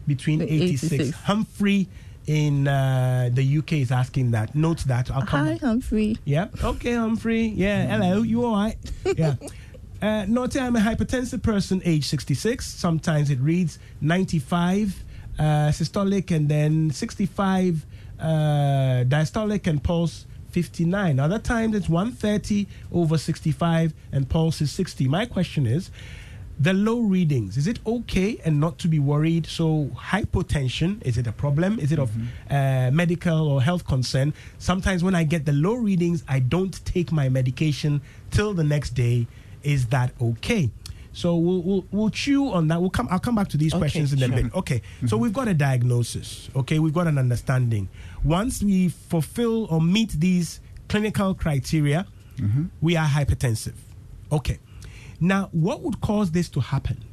between 0.07 0.43
86. 0.43 0.93
86. 0.93 1.17
Humphrey 1.23 1.89
in 2.27 2.69
uh, 2.69 3.31
the 3.33 3.59
UK 3.59 3.73
is 3.75 3.91
asking 3.91 4.33
that. 4.33 4.55
Note 4.55 4.81
that. 4.87 5.11
I'll 5.11 5.23
come. 5.27 5.47
Hi, 5.47 5.55
Humphrey. 5.57 6.19
Yeah. 6.25 6.49
Okay, 6.63 6.93
Humphrey. 6.95 7.47
Yeah. 7.47 7.87
Hello. 7.87 8.23
You 8.23 8.45
all 8.45 8.55
right? 8.55 8.77
Yeah. 9.17 9.35
Uh, 10.03 10.25
note 10.27 10.57
I'm 10.57 10.75
a 10.75 10.81
hypertensive 10.81 11.45
person, 11.45 11.81
age 11.85 12.07
66. 12.07 12.67
Sometimes 12.67 13.31
it 13.31 13.39
reads 13.39 13.79
95 14.01 15.05
uh, 15.39 15.43
systolic 15.69 16.35
and 16.35 16.49
then 16.49 16.91
65 16.91 17.87
uh, 18.19 18.25
diastolic 19.07 19.69
and 19.69 19.81
pulse 19.81 20.27
59. 20.51 21.21
Other 21.21 21.39
times 21.39 21.77
it's 21.77 21.89
130 21.89 22.67
over 22.91 23.17
65 23.17 23.95
and 24.11 24.29
pulse 24.29 24.61
is 24.61 24.73
60. 24.73 25.07
My 25.07 25.25
question 25.25 25.67
is 25.67 25.93
the 26.59 26.73
low 26.73 27.01
readings, 27.01 27.57
is 27.57 27.67
it 27.67 27.79
okay 27.87 28.41
and 28.45 28.61
not 28.61 28.79
to 28.79 28.89
be 28.89 28.99
worried? 28.99 29.47
So, 29.47 29.91
hypotension, 29.97 31.01
is 31.03 31.17
it 31.17 31.27
a 31.27 31.33
problem? 31.33 31.79
Is 31.79 31.93
it 31.93 31.99
of 31.99 32.11
uh, 32.51 32.91
medical 32.93 33.49
or 33.49 33.63
health 33.63 33.87
concern? 33.87 34.35
Sometimes 34.59 35.03
when 35.03 35.15
I 35.15 35.25
get 35.25 35.47
the 35.47 35.53
low 35.53 35.75
readings, 35.75 36.23
I 36.29 36.41
don't 36.41 36.85
take 36.85 37.11
my 37.11 37.29
medication 37.29 38.03
till 38.31 38.53
the 38.53 38.65
next 38.65 38.91
day. 38.91 39.27
Is 39.63 39.87
that 39.89 40.13
okay? 40.21 40.71
So 41.13 41.37
we'll, 41.37 41.63
we'll, 41.63 41.85
we'll 41.91 42.11
chew 42.11 42.49
on 42.51 42.69
that. 42.69 42.81
We'll 42.81 42.91
come. 42.91 43.07
I'll 43.11 43.19
come 43.19 43.35
back 43.35 43.49
to 43.49 43.57
these 43.57 43.73
Okay, 43.75 43.81
questions 43.81 44.13
in 44.13 44.23
a 44.23 44.27
sure. 44.27 44.43
bit. 44.43 44.55
Okay. 44.55 44.83
So 45.01 45.07
mm-hmm. 45.07 45.19
we've 45.23 45.33
got 45.33 45.49
a 45.49 45.55
diagnosis. 45.55 46.49
Okay. 46.57 46.79
We've 46.79 46.95
got 46.95 47.07
an 47.07 47.19
understanding. 47.19 47.89
Once 48.25 48.63
we 48.63 48.89
fulfill 48.89 49.67
or 49.67 49.81
meet 49.81 50.11
these 50.13 50.61
clinical 50.89 51.35
criteria, 51.35 52.07
mm-hmm. 52.37 52.65
we 52.81 52.97
are 52.97 53.07
hypertensive. 53.07 53.75
Okay. 54.31 54.59
Now, 55.21 55.51
what 55.53 55.83
would 55.83 56.01
cause 56.01 56.31
this 56.31 56.49
to 56.51 56.61
happen? 56.61 57.05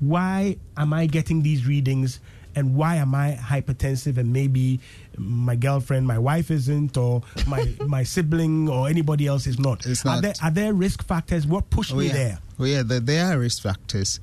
Why 0.00 0.58
am 0.76 0.92
I 0.92 1.06
getting 1.06 1.42
these 1.42 1.66
readings? 1.66 2.20
And 2.56 2.74
why 2.74 2.96
am 2.96 3.14
I 3.14 3.38
hypertensive? 3.40 4.16
And 4.16 4.32
maybe 4.32 4.80
my 5.18 5.54
girlfriend, 5.56 6.06
my 6.06 6.18
wife 6.18 6.50
isn't, 6.50 6.96
or 6.96 7.22
my 7.46 7.72
my 7.86 8.02
sibling, 8.02 8.68
or 8.68 8.88
anybody 8.88 9.26
else 9.26 9.46
is 9.46 9.58
not. 9.58 9.86
It's 9.86 10.04
Are 10.04 10.14
not. 10.16 10.22
there 10.22 10.34
are 10.42 10.50
there 10.50 10.72
risk 10.72 11.04
factors? 11.06 11.46
What 11.46 11.70
pushed 11.70 11.92
Oh, 11.92 11.96
me 11.96 12.06
yeah. 12.06 12.12
there? 12.12 12.38
Oh, 12.58 12.64
yeah, 12.64 12.82
there, 12.82 13.00
there 13.00 13.26
are 13.26 13.38
risk 13.38 13.62
factors. 13.62 14.18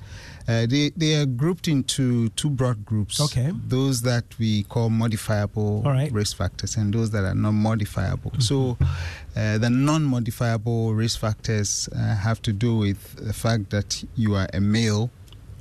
Uh, 0.47 0.65
they, 0.65 0.91
they 0.97 1.15
are 1.15 1.25
grouped 1.27 1.67
into 1.69 2.27
two 2.29 2.49
broad 2.49 2.83
groups. 2.83 3.21
Okay. 3.21 3.51
Those 3.67 4.01
that 4.01 4.25
we 4.39 4.63
call 4.63 4.89
modifiable 4.89 5.83
right. 5.83 6.07
Mm-hmm. 6.07 6.15
risk 6.17 6.35
factors 6.37 6.75
and 6.75 6.93
those 6.93 7.11
that 7.11 7.23
are 7.23 7.35
non 7.35 7.53
modifiable. 7.55 8.31
So 8.39 8.77
uh, 9.37 9.57
the 9.59 9.69
non 9.69 10.03
modifiable 10.03 10.93
risk 10.95 11.19
factors 11.19 11.87
uh, 11.95 12.15
have 12.15 12.41
to 12.41 12.51
do 12.51 12.75
with 12.75 13.15
the 13.23 13.33
fact 13.33 13.69
that 13.69 14.03
you 14.15 14.35
are 14.35 14.47
a 14.53 14.59
male. 14.59 15.11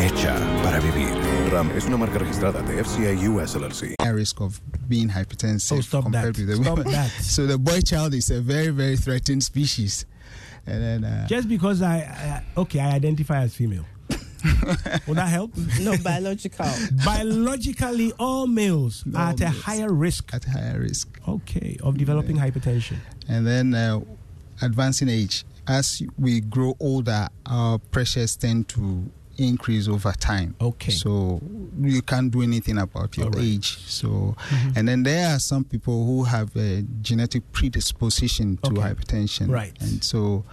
Hecha 0.00 0.34
para 0.62 0.80
vivir. 0.80 1.08
RAM 1.52 1.70
es 1.76 1.84
una 1.84 1.96
marca 1.98 2.18
registrada 2.18 2.62
de 2.62 2.82
FCA 2.82 3.12
US 3.28 3.54
LLC. 3.54 3.94
high 4.00 4.08
risk 4.14 4.40
of 4.40 4.58
being 4.88 5.08
hypertensive 5.10 5.78
Oh, 5.78 5.80
stop 5.82 6.04
compared 6.04 6.34
that. 6.34 6.38
with 6.38 6.48
the 6.48 6.56
Stop 6.62 6.78
women. 6.78 6.92
that. 6.92 7.10
So 7.22 7.46
the 7.46 7.58
boy 7.58 7.80
child 7.82 8.14
is 8.14 8.30
a 8.30 8.40
very, 8.40 8.68
very 8.70 8.96
threatened 8.96 9.42
species. 9.44 10.06
And 10.66 10.82
then, 10.82 11.04
uh, 11.04 11.26
Just 11.26 11.48
because 11.48 11.82
I, 11.82 11.96
I 12.56 12.60
okay, 12.60 12.80
I 12.80 12.92
identify 12.92 13.42
as 13.42 13.54
female. 13.54 13.84
Will 15.06 15.14
that 15.14 15.28
help? 15.28 15.54
No, 15.80 15.96
biological. 15.98 16.66
Biologically, 17.04 18.12
all 18.18 18.46
males 18.46 19.02
No 19.04 19.18
are 19.18 19.30
at 19.30 19.40
a 19.42 19.50
higher 19.50 19.92
risk. 19.92 20.32
at 20.32 20.44
higher 20.44 20.80
risk. 20.80 21.08
Okay, 21.28 21.76
of 21.82 21.98
developing 21.98 22.36
hypertension. 22.38 22.96
And 23.28 23.46
then 23.46 23.74
uh, 23.74 24.00
advancing 24.62 25.10
age. 25.10 25.44
As 25.68 26.02
we 26.18 26.40
grow 26.40 26.74
older, 26.80 27.28
our 27.44 27.78
pressures 27.78 28.34
tend 28.36 28.68
to 28.70 29.10
increase 29.48 29.88
over 29.88 30.12
time. 30.12 30.54
Okay. 30.60 30.92
So 30.92 31.40
you 31.80 32.02
can't 32.02 32.30
do 32.30 32.42
anything 32.42 32.78
about 32.78 33.16
your 33.16 33.30
right. 33.30 33.42
age. 33.42 33.78
So, 33.86 34.36
and 34.76 34.86
then 34.88 35.02
there 35.02 35.34
are 35.34 35.38
some 35.38 35.64
people 35.64 36.04
who 36.06 36.24
have 36.24 36.54
a 36.56 36.82
genetic 37.02 37.50
predisposition 37.52 38.58
to 38.58 38.70
Okay. 38.70 38.80
hypertension. 38.80 39.48
Right. 39.50 39.72
And 39.80 40.02
so 40.04 40.44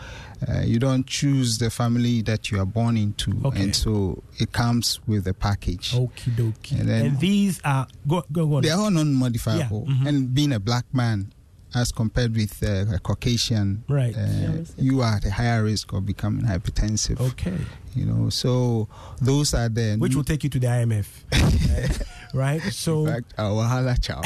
uh, 0.48 0.62
you 0.62 0.80
don't 0.80 1.06
choose 1.06 1.58
the 1.58 1.70
family 1.70 2.22
that 2.24 2.52
you 2.52 2.60
are 2.60 2.66
born 2.66 2.98
into. 2.98 3.34
Okay. 3.46 3.64
And 3.64 3.76
so 3.76 4.24
it 4.40 4.52
comes 4.52 5.00
with 5.08 5.28
a 5.28 5.34
package. 5.34 5.92
Okie 5.94 6.32
dokie. 6.36 6.72
And 6.80 6.82
And, 6.82 6.90
then- 6.90 7.18
these 7.20 7.60
are 7.64 7.88
go 8.08 8.24
go 8.32 8.46
go. 8.48 8.56
on. 8.58 8.62
They 8.64 8.70
are 8.70 8.80
all 8.80 8.92
non-modifiable. 8.92 9.86
Yeah, 9.88 9.94
mhm. 9.96 10.08
And 10.08 10.34
being 10.34 10.54
a 10.54 10.60
black 10.60 10.86
man, 10.94 11.34
as 11.76 11.92
compared 11.92 12.36
with 12.36 12.62
uh, 12.64 12.96
a 12.96 13.00
Caucasian, 13.00 13.84
Right. 13.90 14.16
uh, 14.16 14.64
you 14.78 15.02
are 15.02 15.16
at 15.16 15.26
a 15.26 15.32
higher 15.32 15.64
risk 15.64 15.94
of 15.94 16.06
becoming 16.06 16.46
hypertensive. 16.46 17.20
Okay. 17.20 17.58
You 17.96 18.06
know, 18.06 18.30
so 18.30 18.88
those 19.22 19.54
are 19.54 19.70
the 19.70 19.96
Which 19.98 20.16
will 20.16 20.24
take 20.24 20.44
you 20.44 20.50
to 20.52 20.60
the 20.60 20.68
IMF. 20.68 21.08
Uh, 21.34 22.04
right? 22.38 22.62
So 22.72 23.06
in 23.08 23.14
fact, 23.14 23.34
our 23.38 23.52
wahala 23.52 24.00
chow. 24.00 24.22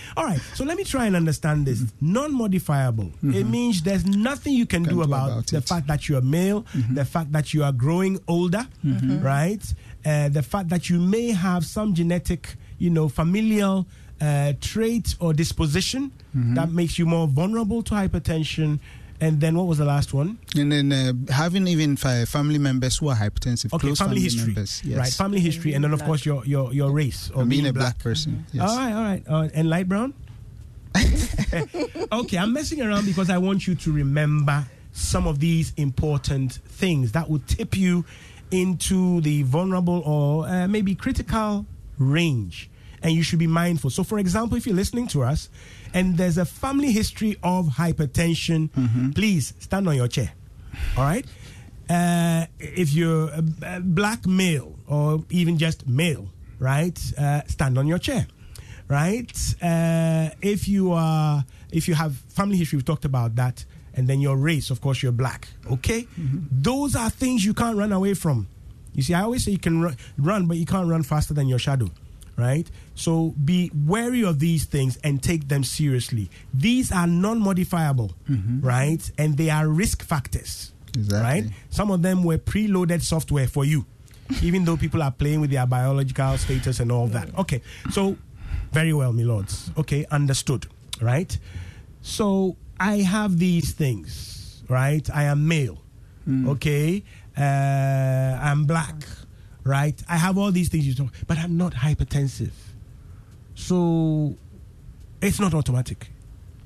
All 0.16 0.24
right, 0.26 0.40
so 0.54 0.64
let 0.64 0.76
me 0.76 0.84
try 0.84 1.06
and 1.06 1.16
understand 1.16 1.66
this. 1.66 1.82
Non 2.00 2.32
modifiable. 2.34 3.10
It 3.22 3.44
means 3.46 3.82
there's 3.82 4.04
nothing 4.06 4.52
you 4.54 4.66
can, 4.66 4.76
Mm-hmm. 4.84 4.90
Can 4.90 4.94
do 4.98 5.02
do 5.02 5.08
about, 5.08 5.30
about 5.30 5.46
the. 5.46 5.56
Mm-hmm. 5.56 5.66
fact 5.66 5.86
that 5.88 6.08
you're 6.08 6.20
male, 6.20 6.66
the 6.92 7.04
fact 7.06 7.32
that 7.32 7.54
you 7.54 7.64
are 7.64 7.72
growing 7.72 8.20
older, 8.28 8.66
right? 8.84 9.62
Uh, 10.04 10.28
the 10.28 10.42
fact 10.42 10.68
that 10.68 10.90
you 10.90 11.00
may 11.00 11.30
have 11.30 11.64
some 11.64 11.94
genetic, 11.94 12.54
you 12.78 12.90
know, 12.90 13.08
familial 13.08 13.86
uh, 14.20 14.52
trait 14.60 15.14
or 15.20 15.32
disposition 15.34 16.12
Mm-hmm. 16.36 16.54
that 16.54 16.70
makes 16.70 16.98
you 16.98 17.06
more 17.06 17.26
vulnerable 17.26 17.82
to 17.82 17.94
hypertension. 17.94 18.78
And 19.22 19.40
then 19.40 19.56
what 19.56 19.66
was 19.66 19.78
the 19.78 19.86
last 19.86 20.12
one? 20.12 20.36
and 20.54 20.70
then 20.70 20.92
uh, 20.92 21.32
having 21.32 21.66
even 21.66 21.96
family 21.96 22.58
members 22.58 22.98
who 22.98 23.08
are 23.08 23.16
hypertensive, 23.16 23.72
Okay, 23.72 23.86
close 23.86 23.98
family, 24.00 24.20
history. 24.20 24.48
members, 24.52 24.82
yes. 24.84 24.98
Right, 24.98 25.12
family 25.14 25.40
history. 25.40 25.72
And 25.72 25.82
then, 25.82 25.94
of 25.94 26.04
course, 26.04 26.26
your, 26.26 26.44
your, 26.44 26.74
your 26.74 26.90
race 26.90 27.30
or 27.30 27.36
being 27.46 27.48
being 27.48 27.66
a 27.68 27.72
black, 27.72 27.98
person, 27.98 28.44
yes. 28.52 28.68
All 28.68 28.76
right, 28.76 28.92
all 28.92 29.02
right. 29.02 29.22
Uh, 29.26 29.48
and 29.54 29.70
light 29.70 29.88
brown? 29.88 30.12
okay, 32.12 32.38
I'm 32.38 32.52
messing 32.52 32.82
around 32.82 33.06
because 33.06 33.30
I 33.30 33.38
want 33.38 33.66
you 33.66 33.74
to 33.76 33.92
remember 33.92 34.66
some 34.92 35.26
of 35.26 35.38
these 35.40 35.72
important 35.76 36.52
things 36.68 37.12
that 37.12 37.28
would 37.30 37.46
tip 37.48 37.76
you 37.76 38.04
into 38.50 39.20
the 39.22 39.42
vulnerable 39.42 40.02
or 40.04 40.46
uh, 40.46 40.68
maybe 40.68 40.94
critical 40.94 41.66
range. 41.98 42.68
And 43.02 43.12
you 43.12 43.22
should 43.22 43.38
be 43.38 43.46
mindful. 43.46 43.90
So, 43.90 44.02
for 44.02 44.18
example, 44.18 44.56
if 44.56 44.66
you're 44.66 44.76
listening 44.76 45.06
to 45.08 45.22
us 45.22 45.48
and 45.94 46.16
there's 46.16 46.38
a 46.38 46.44
family 46.44 46.92
history 46.92 47.36
of 47.42 47.66
hypertension, 47.66 49.14
please 49.14 49.54
stand 49.60 49.88
on 49.88 49.96
your 49.96 50.08
chair. 50.08 50.32
All 50.96 51.04
right? 51.04 51.24
Uh, 51.88 52.46
if 52.58 52.92
you're 52.92 53.30
a, 53.62 53.80
black 53.80 54.26
male 54.26 54.74
or 54.88 55.24
even 55.30 55.56
just 55.56 55.86
male, 55.86 56.26
right? 56.58 56.98
Uh, 57.16 57.42
stand 57.46 57.78
on 57.78 57.86
your 57.86 57.98
chair, 57.98 58.26
right? 58.88 59.30
Uh, 59.62 60.30
if 60.42 60.66
you 60.66 60.92
are, 60.92 61.44
if 61.70 61.86
you 61.86 61.94
have 61.94 62.16
family 62.28 62.56
history, 62.56 62.78
we've 62.78 62.84
talked 62.84 63.04
about 63.04 63.36
that, 63.36 63.64
and 63.94 64.08
then 64.08 64.20
your 64.20 64.36
race, 64.36 64.70
of 64.70 64.80
course, 64.80 65.00
you're 65.02 65.12
black. 65.12 65.48
Okay, 65.70 66.08
those 66.50 66.96
are 66.96 67.08
things 67.08 67.44
you 67.44 67.54
can't 67.54 67.78
run 67.78 67.92
away 67.92 68.14
from. 68.14 68.48
You 68.92 69.02
see, 69.02 69.14
I 69.14 69.22
always 69.22 69.44
say 69.44 69.52
you 69.52 69.58
can 69.58 69.80
run, 69.80 69.96
run, 70.18 70.46
but 70.46 70.56
you 70.56 70.66
can't 70.66 70.88
run 70.88 71.02
faster 71.04 71.34
than 71.34 71.46
your 71.46 71.58
shadow. 71.60 71.88
Right? 72.36 72.70
So 72.94 73.34
be 73.42 73.70
wary 73.74 74.22
of 74.22 74.38
these 74.40 74.66
things 74.66 74.98
and 75.02 75.22
take 75.22 75.48
them 75.48 75.64
seriously. 75.64 76.28
These 76.52 76.92
are 76.92 77.06
non 77.06 77.40
modifiable, 77.40 78.12
right? 78.60 79.10
And 79.16 79.36
they 79.38 79.48
are 79.50 79.66
risk 79.68 80.02
factors 80.04 80.72
Exactly. 80.94 81.20
right? 81.42 81.52
Some 81.70 81.90
of 81.90 82.02
them 82.02 82.24
were 82.24 82.38
preloaded 82.38 83.02
software 83.02 83.46
for 83.46 83.64
you, 83.64 83.84
even 84.42 84.64
though 84.64 84.76
people 84.76 85.02
are 85.02 85.10
playing 85.10 85.40
with 85.40 85.50
their 85.50 85.66
biological 85.66 86.36
status 86.38 86.80
and 86.80 86.90
all 86.92 87.06
that. 87.08 87.28
Okay, 87.38 87.60
so 87.90 88.16
very 88.72 88.92
well, 88.92 89.12
my 89.12 89.22
lords. 89.22 89.70
Okay, 89.76 90.04
understood, 90.10 90.66
right? 91.00 91.38
So 92.02 92.56
I 92.80 92.98
have 92.98 93.38
these 93.38 93.72
things, 93.72 94.62
right? 94.68 95.08
I 95.14 95.24
am 95.24 95.46
male, 95.48 95.82
okay? 96.48 97.02
Uh, 97.36 97.40
I'm 98.40 98.64
black, 98.64 98.94
right? 99.66 100.00
I 100.08 100.16
have 100.16 100.38
all 100.38 100.52
these 100.52 100.68
things 100.68 100.86
you 100.86 100.94
know, 101.04 101.10
but 101.26 101.38
I'm 101.38 101.56
not 101.56 101.72
hypertensive. 101.74 102.52
So 103.54 104.36
it's 105.20 105.40
not 105.40 105.54
automatic. 105.54 106.08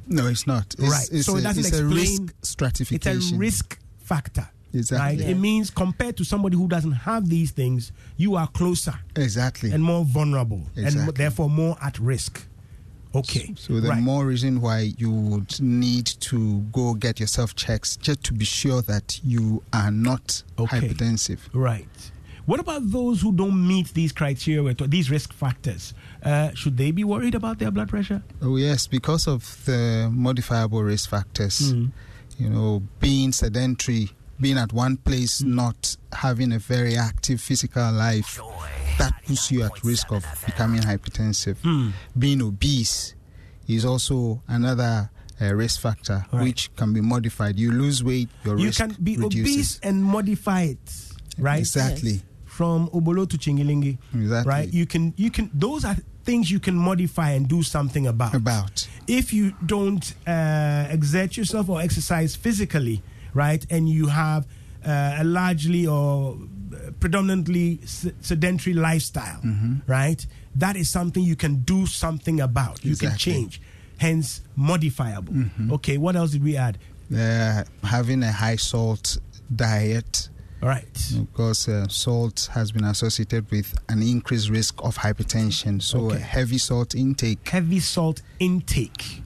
No, 0.06 0.26
it's 0.26 0.46
not. 0.46 0.74
It's, 0.78 0.82
Right. 0.90 1.08
It's 1.12 1.26
So 1.26 1.36
it 1.36 1.42
doesn't 1.42 1.64
it's 1.64 1.72
a 1.78 1.86
explain- 1.86 2.26
risk 2.26 2.34
stratification. 2.42 3.16
It's 3.18 3.32
a 3.32 3.36
risk 3.36 3.78
factor. 3.98 4.48
Exactly. 4.72 5.22
Right? 5.24 5.30
It 5.30 5.34
means 5.36 5.70
compared 5.70 6.16
to 6.18 6.24
somebody 6.24 6.56
who 6.56 6.68
doesn't 6.68 6.92
have 6.92 7.28
these 7.28 7.50
things, 7.50 7.90
you 8.16 8.36
are 8.36 8.46
closer 8.48 8.94
Exactly. 9.16 9.72
and 9.72 9.82
more 9.82 10.04
vulnerable 10.04 10.62
Exactly. 10.76 11.00
and 11.02 11.14
therefore 11.16 11.50
more 11.50 11.76
at 11.82 11.98
risk. 11.98 12.46
Okay. 13.12 13.52
So 13.58 13.80
the 13.80 13.88
right. 13.88 14.00
more 14.00 14.24
reason 14.24 14.60
why 14.60 14.92
you 14.96 15.10
would 15.10 15.60
need 15.60 16.06
to 16.06 16.60
go 16.72 16.94
get 16.94 17.18
yourself 17.18 17.56
checks 17.56 17.96
just 17.96 18.22
to 18.24 18.32
be 18.32 18.44
sure 18.44 18.82
that 18.82 19.18
you 19.24 19.64
are 19.72 19.90
not 19.90 20.44
Okay. 20.56 20.80
hypertensive. 20.80 21.40
Right. 21.52 21.88
What 22.46 22.60
about 22.60 22.90
those 22.90 23.20
who 23.20 23.32
don't 23.32 23.66
meet 23.66 23.92
these 23.94 24.12
criteria, 24.12 24.74
these 24.74 25.10
risk 25.10 25.32
factors? 25.32 25.94
Uh, 26.22 26.50
should 26.54 26.76
they 26.76 26.90
be 26.90 27.04
worried 27.04 27.34
about 27.34 27.58
their 27.58 27.70
blood 27.70 27.88
pressure? 27.88 28.22
Oh 28.42 28.56
yes, 28.56 28.86
because 28.86 29.26
of 29.28 29.64
the 29.66 30.08
modifiable 30.12 30.82
risk 30.82 31.10
factors. 31.10 31.72
Mm. 31.72 31.92
You 32.38 32.48
know, 32.48 32.82
being 33.00 33.32
sedentary, 33.32 34.10
being 34.40 34.56
at 34.58 34.72
one 34.72 34.96
place, 34.96 35.42
Mm. 35.42 35.54
not 35.54 35.96
having 36.12 36.52
a 36.52 36.58
very 36.58 36.96
active 36.96 37.40
physical 37.40 37.92
life, 37.92 38.40
that 38.98 39.12
puts 39.26 39.50
you 39.50 39.62
at 39.62 39.84
risk 39.84 40.10
of 40.10 40.24
becoming 40.46 40.80
hypertensive. 40.80 41.56
Mm. 41.62 41.92
Being 42.18 42.40
obese 42.42 43.14
is 43.68 43.84
also 43.84 44.42
another 44.48 45.10
uh, 45.42 45.54
risk 45.54 45.80
factor 45.80 46.26
Right. 46.32 46.42
which 46.44 46.74
can 46.76 46.92
be 46.92 47.00
modified. 47.00 47.58
You 47.58 47.72
lose 47.72 48.02
weight, 48.04 48.28
your 48.44 48.58
You 48.58 48.66
risk 48.66 48.78
can 48.80 48.96
be 49.02 49.16
reduces. 49.16 49.54
obese 49.54 49.80
and 49.82 50.04
modify 50.04 50.62
it, 50.62 50.78
right? 51.38 51.60
Exactly. 51.60 52.22
From 52.60 52.88
Obolo 52.90 53.24
to 53.26 53.38
Chingilingi, 53.38 53.96
Exactly. 54.14 54.50
right? 54.52 54.68
You 54.78 54.84
can 54.84 55.14
you 55.16 55.30
can 55.30 55.48
those 55.54 55.82
are 55.88 55.96
things 56.24 56.50
you 56.50 56.60
can 56.60 56.74
modify 56.74 57.30
and 57.30 57.48
do 57.48 57.62
something 57.62 58.06
about. 58.06 58.34
About. 58.34 58.86
If 59.06 59.32
you 59.32 59.54
don't 59.64 60.04
uh, 60.26 60.86
exert 60.90 61.38
yourself 61.38 61.70
or 61.70 61.80
exercise 61.80 62.36
physically, 62.36 63.02
right, 63.32 63.64
and 63.70 63.88
you 63.88 64.08
have 64.08 64.42
uh, 64.84 65.22
a 65.22 65.24
largely 65.24 65.86
or 65.86 66.36
predominantly 67.00 67.80
sedentary 68.20 68.74
lifestyle, 68.74 69.40
right, 69.86 70.26
that 70.56 70.76
is 70.76 70.90
something 70.90 71.22
you 71.24 71.36
can 71.36 71.62
do 71.64 71.86
something 71.86 72.40
about. 72.42 72.84
You 72.84 72.96
can 72.96 73.16
change, 73.16 73.60
hence 73.96 74.42
modifiable. 74.54 75.34
Okay, 75.76 75.96
what 75.96 76.14
else 76.14 76.32
did 76.32 76.44
we 76.44 76.56
add? 76.58 76.76
Uh, 77.10 77.64
having 77.82 78.22
a 78.22 78.32
high 78.32 78.56
salt 78.56 79.16
diet. 79.56 80.28
All 80.62 80.68
right. 80.68 80.84
Because 81.18 81.68
uh, 81.68 81.88
salt 81.88 82.50
has 82.52 82.70
been 82.70 82.84
associated 82.84 83.50
with 83.50 83.74
an 83.88 84.02
increased 84.02 84.50
risk 84.50 84.74
of 84.84 84.98
hypertension. 84.98 85.80
So, 85.82 85.98
a 86.10 86.14
Okay. 86.14 86.18
heavy 86.18 86.58
salt 86.58 86.94
intake. 86.94 87.48
heavy 87.48 87.80
salt 87.80 88.20
intake, 88.38 89.22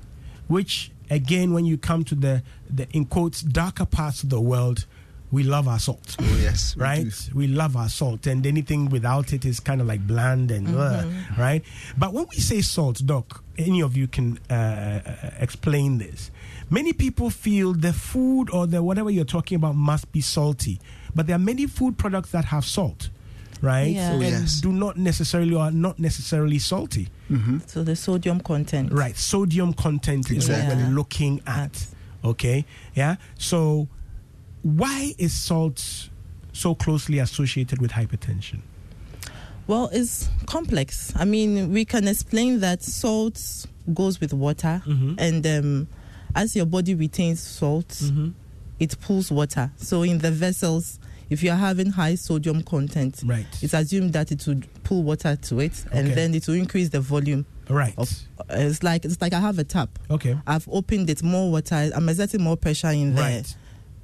which 0.46 0.92
again, 1.10 1.52
when 1.52 1.64
you 1.64 1.76
come 1.76 2.04
to 2.04 2.14
the, 2.14 2.42
the 2.70 2.86
in 2.92 3.04
quotes 3.06 3.42
darker 3.42 3.84
parts 3.86 4.22
of 4.22 4.30
the 4.30 4.40
world, 4.40 4.86
we 5.32 5.42
love 5.42 5.66
our 5.66 5.80
salt. 5.80 6.14
Oh, 6.20 6.38
yes. 6.40 6.76
right? 6.76 7.02
do. 7.04 7.34
We 7.34 7.48
love 7.48 7.76
our 7.76 7.88
salt, 7.88 8.26
and 8.28 8.46
anything 8.46 8.88
without 8.88 9.32
it 9.32 9.44
is 9.44 9.58
kind 9.58 9.80
of 9.80 9.88
like 9.88 10.06
bland 10.06 10.52
and 10.52 10.68
uh, 10.76 11.04
right. 11.36 11.64
But 11.98 12.12
when 12.12 12.26
we 12.30 12.36
say 12.36 12.60
salt, 12.60 13.02
Doc, 13.04 13.42
any 13.58 13.80
of 13.82 13.96
you 13.96 14.06
can 14.06 14.38
uh, 14.48 14.54
uh, 14.54 15.30
explain 15.40 15.98
this. 15.98 16.30
Many 16.70 16.92
people 16.92 17.30
feel 17.30 17.72
the 17.72 17.92
food 17.92 18.48
or 18.50 18.68
the 18.68 18.80
whatever 18.82 19.10
you're 19.10 19.24
talking 19.24 19.56
about 19.56 19.74
must 19.74 20.12
be 20.12 20.20
salty, 20.20 20.80
but 21.14 21.26
there 21.26 21.36
are 21.36 21.40
many 21.40 21.66
food 21.66 21.96
products 21.98 22.30
that 22.32 22.44
have 22.46 22.64
salt, 22.64 23.08
right? 23.60 23.94
Yeah. 23.94 24.10
Oh, 24.12 24.14
and 24.14 24.22
yes. 24.22 24.60
do 24.60 24.72
not 24.72 24.96
necessarily 24.96 25.54
or 25.54 25.62
are 25.64 25.70
not 25.70 25.98
necessarily 25.98 26.58
salty. 26.58 27.08
So 27.66 27.82
the 27.82 27.96
sodium 27.96 28.40
content. 28.40 28.92
Right, 28.92 29.16
sodium 29.16 29.72
content 29.72 30.30
is 30.30 30.48
what 30.48 30.66
we're 30.68 30.88
looking 30.90 31.40
at. 31.46 31.86
Okay, 32.24 32.64
yeah. 32.94 33.16
So, 33.38 33.88
why 34.62 35.14
is 35.18 35.32
salt 35.32 36.08
so 36.52 36.74
closely 36.74 37.18
associated 37.18 37.80
with 37.82 37.90
hypertension? 37.92 38.60
Well, 39.66 39.88
it's 39.92 40.28
complex. 40.46 41.12
I 41.16 41.24
mean, 41.24 41.72
we 41.72 41.84
can 41.84 42.06
explain 42.06 42.60
that 42.60 42.82
salt 42.82 43.66
goes 43.92 44.20
with 44.20 44.32
water, 44.32 44.82
Mhm. 44.86 45.14
and 45.18 45.46
um, 45.46 45.88
as 46.34 46.54
your 46.54 46.66
body 46.66 46.94
retains 46.94 47.40
salt, 47.40 47.88
Mm-hmm. 47.88 48.28
it 48.78 48.98
pulls 49.00 49.30
water. 49.30 49.70
So 49.76 50.02
in 50.02 50.18
the 50.18 50.30
vessels, 50.30 50.98
if 51.34 51.42
you 51.42 51.50
are 51.50 51.56
having 51.56 51.90
high 51.90 52.14
sodium 52.14 52.62
content, 52.62 53.20
Right. 53.24 53.46
it's 53.62 53.74
assumed 53.74 54.12
that 54.14 54.32
it 54.32 54.46
would 54.46 54.66
pull 54.84 55.02
water 55.02 55.36
to 55.36 55.60
it, 55.60 55.84
and 55.92 56.06
Okay. 56.08 56.14
then 56.14 56.34
it 56.34 56.46
will 56.48 56.54
increase 56.54 56.88
the 56.88 57.00
volume. 57.00 57.44
Right. 57.68 57.94
Of, 57.98 58.10
it's 58.50 58.82
like 58.82 59.04
it's 59.04 59.20
like 59.20 59.32
I 59.34 59.40
have 59.40 59.58
a 59.58 59.64
tap. 59.64 59.98
Okay. 60.10 60.36
I've 60.46 60.66
opened 60.70 61.10
it, 61.10 61.22
more 61.22 61.50
water. 61.50 61.90
I'm 61.94 62.08
exerting 62.08 62.42
more 62.42 62.56
pressure 62.56 62.88
in 62.90 63.14
the 63.14 63.20
Right. 63.22 63.56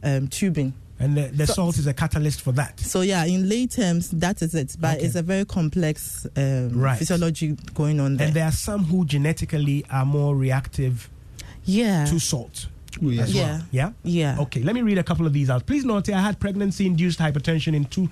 um, 0.03 0.29
tubing. 0.29 0.73
And 1.03 1.17
the, 1.17 1.29
the 1.29 1.47
So- 1.47 1.55
salt 1.55 1.79
is 1.79 1.87
a 1.87 1.95
catalyst 1.95 2.43
for 2.43 2.53
that. 2.53 2.79
So 2.81 3.01
yeah, 3.01 3.25
in 3.25 3.49
lay 3.49 3.67
terms, 3.67 4.11
that 4.11 4.43
is 4.43 4.55
it. 4.55 4.77
But 4.79 4.97
Okay. 4.99 5.07
it's 5.07 5.15
a 5.15 5.23
very 5.23 5.45
complex 5.47 6.27
um, 6.37 6.71
Right. 6.79 6.99
physiology 6.99 7.57
going 7.75 8.01
on 8.01 8.17
there. 8.19 8.27
And 8.27 8.37
there 8.37 8.45
are 8.45 8.53
some 8.53 8.85
who 8.85 9.05
genetically 9.07 9.85
are 9.91 10.05
more 10.05 10.37
reactive 10.37 11.09
yeah, 11.65 12.05
to 12.07 12.19
salt. 12.19 12.67
Oh, 13.03 13.09
yes. 13.09 13.29
as 13.29 13.35
well. 13.35 13.61
Yeah. 13.71 13.93
Yeah. 14.05 14.35
yeah. 14.37 14.43
Okay, 14.43 14.63
let 14.63 14.75
me 14.75 14.83
read 14.83 14.99
a 14.99 15.03
couple 15.03 15.27
of 15.27 15.33
these 15.33 15.51
out. 15.51 15.67
Please 15.67 15.85
note, 15.85 16.09
I 16.09 16.21
had 16.21 16.39
pregnancy-induced 16.41 17.19
hypertension 17.19 17.75
in 17.75 17.85
two, 17.85 18.09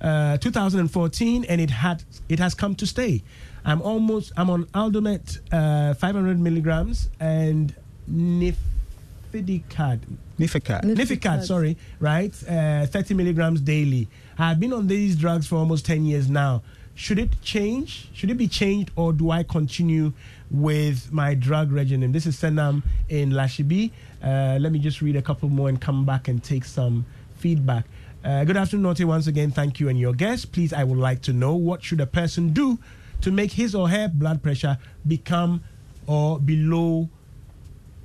uh, 0.00 0.36
2014, 0.38 1.44
and 1.44 1.60
it 1.60 1.70
had 1.70 2.02
it 2.28 2.38
has 2.38 2.54
come 2.54 2.74
to 2.76 2.86
stay. 2.86 3.22
I'm 3.64 3.82
almost 3.82 4.32
I'm 4.36 4.50
on 4.50 4.64
Aldomet, 4.66 5.40
uh, 5.52 5.94
500 5.94 6.38
milligrams, 6.40 7.08
and 7.20 7.74
Nifedicad. 8.10 10.00
Nifecat. 10.38 10.82
Nifecad, 10.84 11.44
sorry, 11.44 11.76
right? 11.98 12.34
Uh, 12.48 12.86
30 12.86 13.14
milligrams 13.14 13.60
daily. 13.60 14.08
I've 14.38 14.58
been 14.58 14.72
on 14.72 14.86
these 14.86 15.16
drugs 15.16 15.46
for 15.46 15.56
almost 15.56 15.84
10 15.84 16.04
years 16.06 16.30
now. 16.30 16.62
Should 16.94 17.18
it 17.18 17.40
change? 17.42 18.08
Should 18.14 18.30
it 18.30 18.36
be 18.36 18.48
changed, 18.48 18.90
or 18.96 19.12
do 19.12 19.30
I 19.30 19.42
continue 19.42 20.12
with 20.50 21.12
my 21.12 21.34
drug 21.34 21.72
regimen? 21.72 22.12
This 22.12 22.26
is 22.26 22.36
Senam 22.36 22.82
in 23.08 23.30
Lashibi. 23.30 23.90
Uh, 24.22 24.58
let 24.60 24.72
me 24.72 24.78
just 24.78 25.00
read 25.00 25.16
a 25.16 25.22
couple 25.22 25.48
more 25.48 25.68
and 25.68 25.80
come 25.80 26.04
back 26.04 26.28
and 26.28 26.42
take 26.42 26.64
some 26.64 27.06
feedback. 27.36 27.84
Uh, 28.22 28.44
good 28.44 28.56
afternoon, 28.56 28.82
Naughty. 28.82 29.04
Once 29.04 29.26
again, 29.26 29.50
thank 29.50 29.80
you 29.80 29.88
and 29.88 29.98
your 29.98 30.12
guest. 30.12 30.52
Please, 30.52 30.72
I 30.72 30.84
would 30.84 30.98
like 30.98 31.22
to 31.22 31.32
know 31.32 31.54
what 31.54 31.82
should 31.82 32.00
a 32.00 32.06
person 32.06 32.52
do 32.52 32.78
to 33.22 33.30
make 33.30 33.52
his 33.52 33.74
or 33.74 33.88
her 33.88 34.08
blood 34.08 34.42
pressure 34.42 34.78
become 35.06 35.62
or 36.06 36.38
below 36.38 37.08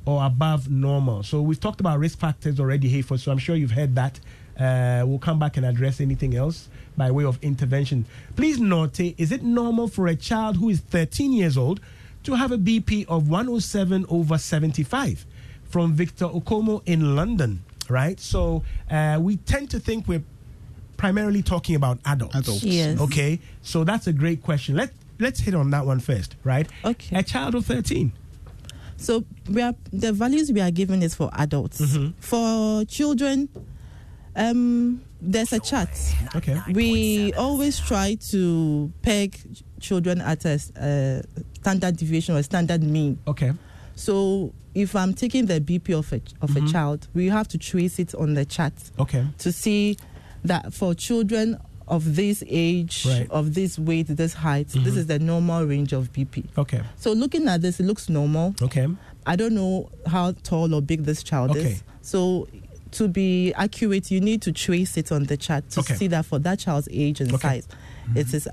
or 0.06 0.26
above 0.26 0.70
normal. 0.70 1.24
So 1.24 1.42
we've 1.42 1.60
talked 1.60 1.80
about 1.80 2.00
risk 2.00 2.20
factors 2.20 2.60
already, 2.60 2.92
Hayford, 2.92 3.20
so 3.20 3.32
I'm 3.32 3.38
sure 3.38 3.56
you've 3.56 3.72
heard 3.72 3.96
that. 3.96 4.20
Uh, 4.58 5.04
we'll 5.06 5.20
come 5.20 5.38
back 5.38 5.58
and 5.58 5.66
address 5.66 6.00
anything 6.00 6.36
else 6.36 6.70
by 6.96 7.12
way 7.12 7.26
of 7.26 7.38
intervention. 7.42 8.06
Please 8.38 8.60
note, 8.60 9.00
is 9.00 9.32
it 9.32 9.44
normal 9.44 9.88
for 9.88 10.08
a 10.08 10.16
child 10.16 10.58
who 10.58 10.70
is 10.70 10.80
13 10.80 11.34
years 11.34 11.58
old 11.58 11.82
to 12.26 12.36
have 12.36 12.52
a 12.52 12.58
BP 12.58 13.08
of 13.08 13.30
107 13.30 14.06
over 14.10 14.38
75? 14.38 15.26
From 15.64 15.94
Victor 15.94 16.26
Okomo 16.26 16.82
in 16.86 17.16
London, 17.16 17.64
right? 17.90 18.20
So 18.20 18.64
uh, 18.90 19.18
we 19.22 19.38
tend 19.38 19.72
to 19.72 19.80
think 19.80 20.08
we're 20.08 20.24
primarily 20.98 21.42
talking 21.42 21.76
about 21.76 22.00
adults. 22.06 22.36
Adults. 22.36 22.64
Yes. 22.64 23.00
Okay, 23.00 23.40
so 23.62 23.84
that's 23.84 24.08
a 24.08 24.14
great 24.14 24.42
question. 24.44 24.76
Let, 24.76 24.92
let's 25.20 25.40
hit 25.40 25.56
on 25.56 25.70
that 25.72 25.86
one 25.86 26.00
first, 26.00 26.36
right? 26.44 26.70
Okay. 26.84 27.18
A 27.18 27.24
child 27.24 27.56
of 27.56 27.66
13. 27.66 28.12
So 28.98 29.26
we 29.50 29.62
are 29.62 29.76
the 29.92 30.14
values 30.14 30.52
we 30.52 30.62
are 30.62 30.72
giving 30.72 31.02
is 31.02 31.16
for 31.16 31.30
adults. 31.34 31.82
Mm-hmm. 31.82 32.12
For 32.20 32.86
children, 32.86 33.50
um, 34.36 35.02
there's 35.22 35.52
a 35.54 35.60
chart. 35.60 35.90
Okay. 36.36 36.60
We 36.72 37.34
always 37.34 37.80
try 37.80 38.16
to 38.30 38.92
peg 39.02 39.38
children 39.86 40.22
at 40.22 40.46
a 40.46 40.54
uh, 40.56 41.22
standard 41.62 41.96
deviation 41.98 42.36
or 42.36 42.44
standard 42.44 42.82
mean. 42.84 43.18
Okay. 43.28 43.52
So 43.96 44.52
if 44.74 44.96
I'm 44.96 45.14
taking 45.14 45.46
the 45.46 45.60
BP 45.62 45.98
of 45.98 46.12
a 46.12 46.22
of 46.42 46.50
Mm-hmm. 46.52 46.66
a 46.68 46.72
child, 46.72 47.08
we 47.14 47.28
have 47.30 47.48
to 47.50 47.58
trace 47.58 48.00
it 48.00 48.14
on 48.16 48.34
the 48.34 48.46
chart 48.46 48.74
Okay. 49.00 49.26
to 49.40 49.52
see 49.52 49.98
that 50.44 50.74
for 50.74 50.94
children 50.96 51.58
of 51.88 52.16
this 52.16 52.44
age, 52.48 53.06
Right. 53.06 53.24
Mm-hmm. 53.24 53.32
of 53.40 53.54
this 53.54 53.78
weight, 53.80 54.08
this 54.08 54.34
height, 54.34 54.70
this 54.70 54.96
is 54.98 55.06
the 55.06 55.20
normal 55.20 55.66
range 55.66 55.94
of 55.94 56.12
BP. 56.12 56.46
Okay. 56.58 56.82
So 56.98 57.14
looking 57.14 57.48
at 57.48 57.62
this, 57.62 57.80
it 57.80 57.86
looks 57.86 58.10
normal. 58.10 58.56
Okay. 58.62 58.88
I 59.28 59.36
don't 59.36 59.54
know 59.56 59.90
how 60.08 60.34
tall 60.44 60.74
or 60.74 60.82
big 60.82 61.04
this 61.04 61.22
child 61.24 61.52
Okay. 61.52 61.72
is. 61.74 61.84
So 62.02 62.48
to 62.98 63.08
be 63.08 63.54
accurate, 63.54 64.10
you 64.12 64.20
need 64.20 64.42
to 64.44 64.52
trace 64.52 64.98
it 64.98 65.12
on 65.12 65.24
the 65.26 65.38
chart 65.38 65.70
to 65.72 65.80
Okay. 65.82 65.96
see 65.96 66.08
that 66.08 66.26
for 66.26 66.40
that 66.40 66.58
child's 66.60 66.88
age 66.92 67.22
and 67.22 67.32
Okay. 67.34 67.48
size, 67.62 67.68
it 68.16 68.34
is 68.34 68.48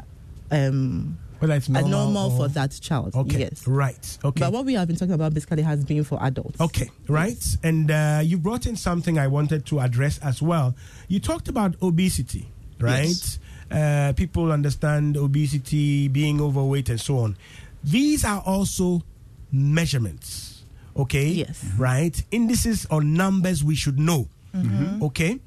um, 0.50 1.16
Whether 1.42 1.54
it's 1.54 1.68
normal, 1.68 1.90
normal 1.90 2.30
or- 2.30 2.36
for 2.36 2.48
that 2.54 2.70
child. 2.80 3.14
Okay. 3.14 3.40
Yes. 3.40 3.66
Right. 3.66 4.18
Okay. 4.24 4.40
But 4.40 4.52
what 4.52 4.64
we 4.64 4.74
have 4.74 4.86
been 4.86 4.96
talking 4.96 5.12
about 5.14 5.34
basically 5.34 5.62
has 5.62 5.84
been 5.84 6.04
for 6.04 6.22
adults. 6.22 6.60
Okay, 6.60 6.88
right. 7.08 7.44
And 7.64 7.90
uh, 7.90 8.20
you 8.22 8.38
brought 8.38 8.64
in 8.66 8.76
something 8.76 9.18
I 9.18 9.26
wanted 9.26 9.66
to 9.66 9.80
address 9.80 10.18
as 10.20 10.40
well. 10.40 10.74
You 11.08 11.18
talked 11.20 11.48
about 11.48 11.74
obesity, 11.82 12.46
right? 12.78 13.08
Yes. 13.08 13.38
Uh, 13.70 14.12
people 14.14 14.52
understand 14.52 15.16
obesity, 15.16 16.06
being 16.08 16.40
overweight, 16.40 16.88
and 16.90 17.00
so 17.00 17.18
on. 17.18 17.36
These 17.82 18.24
are 18.24 18.40
also 18.46 19.02
measurements, 19.50 20.62
okay? 20.96 21.26
Yes. 21.28 21.64
Right? 21.78 22.22
Indices 22.30 22.86
or 22.90 23.02
numbers 23.02 23.64
we 23.64 23.74
should 23.74 23.98
know, 23.98 24.28
Mm-hmm. 24.54 25.02
okay? 25.04 25.40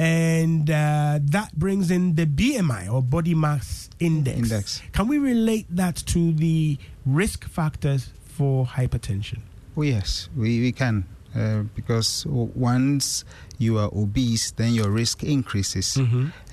And 0.00 0.70
uh, 0.70 1.18
that 1.20 1.52
brings 1.58 1.90
in 1.90 2.14
the 2.14 2.24
BMI 2.24 2.90
or 2.90 3.02
body 3.02 3.34
mass 3.34 3.90
index. 3.98 4.38
Index. 4.38 4.82
Can 4.92 5.08
we 5.08 5.18
relate 5.18 5.66
that 5.68 5.96
to 6.06 6.32
the 6.32 6.78
risk 7.04 7.46
factors 7.46 8.10
for 8.24 8.64
hypertension? 8.64 9.40
Oh, 9.76 9.82
yes, 9.82 10.30
we, 10.34 10.58
we 10.60 10.72
can. 10.72 11.04
Uh, 11.36 11.64
because 11.74 12.24
once 12.26 13.24
you 13.58 13.76
are 13.76 13.90
obese, 13.94 14.52
then 14.52 14.72
your 14.72 14.88
risk 14.88 15.22
increases. 15.22 15.98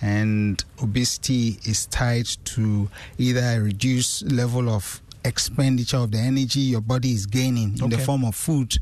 And 0.02 0.62
obesity 0.84 1.58
is 1.66 1.86
tied 1.86 2.28
to 2.28 2.90
either 3.18 3.40
a 3.40 3.62
reduced 3.62 4.30
level 4.30 4.68
of 4.70 5.02
expenditure 5.24 5.98
of 5.98 6.12
the 6.12 6.18
energy 6.18 6.60
your 6.60 6.82
body 6.82 7.12
is 7.12 7.26
gaining 7.26 7.80
in 7.82 7.90
the 7.90 7.98
form 7.98 8.26
of 8.26 8.36
food 8.36 8.76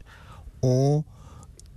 or 0.61 1.05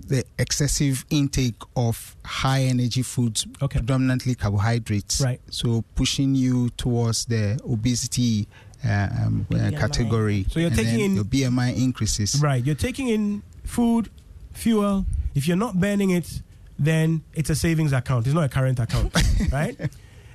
the 0.08 0.24
excessive 0.38 1.04
intake 1.10 1.56
of 1.76 2.16
high 2.24 2.62
energy 2.62 3.02
foods, 3.02 3.46
Okay. 3.62 3.78
predominantly 3.78 4.34
carbohydrates. 4.34 5.20
Right. 5.20 5.40
So 5.50 5.84
pushing 5.94 6.34
you 6.34 6.70
towards 6.70 7.26
the 7.26 7.60
obesity 7.64 8.48
uh, 8.84 9.08
um, 9.22 9.46
uh, 9.52 9.70
category. 9.72 10.46
So 10.50 10.60
you're 10.60 10.68
and 10.68 10.76
taking 10.76 10.92
then 10.98 11.00
in- 11.10 11.14
your 11.16 11.24
BMI 11.24 11.76
increases. 11.76 12.40
Right. 12.40 12.64
You're 12.64 12.74
taking 12.76 13.08
in 13.08 13.42
food, 13.64 14.08
fuel. 14.52 15.04
If 15.34 15.46
you're 15.48 15.56
not 15.56 15.78
burning 15.78 16.10
it, 16.10 16.42
then 16.78 17.22
it's 17.34 17.50
a 17.50 17.54
savings 17.56 17.92
account. 17.92 18.26
It's 18.26 18.34
not 18.34 18.44
a 18.44 18.48
current 18.48 18.78
account, 18.78 19.12
right? 19.52 19.76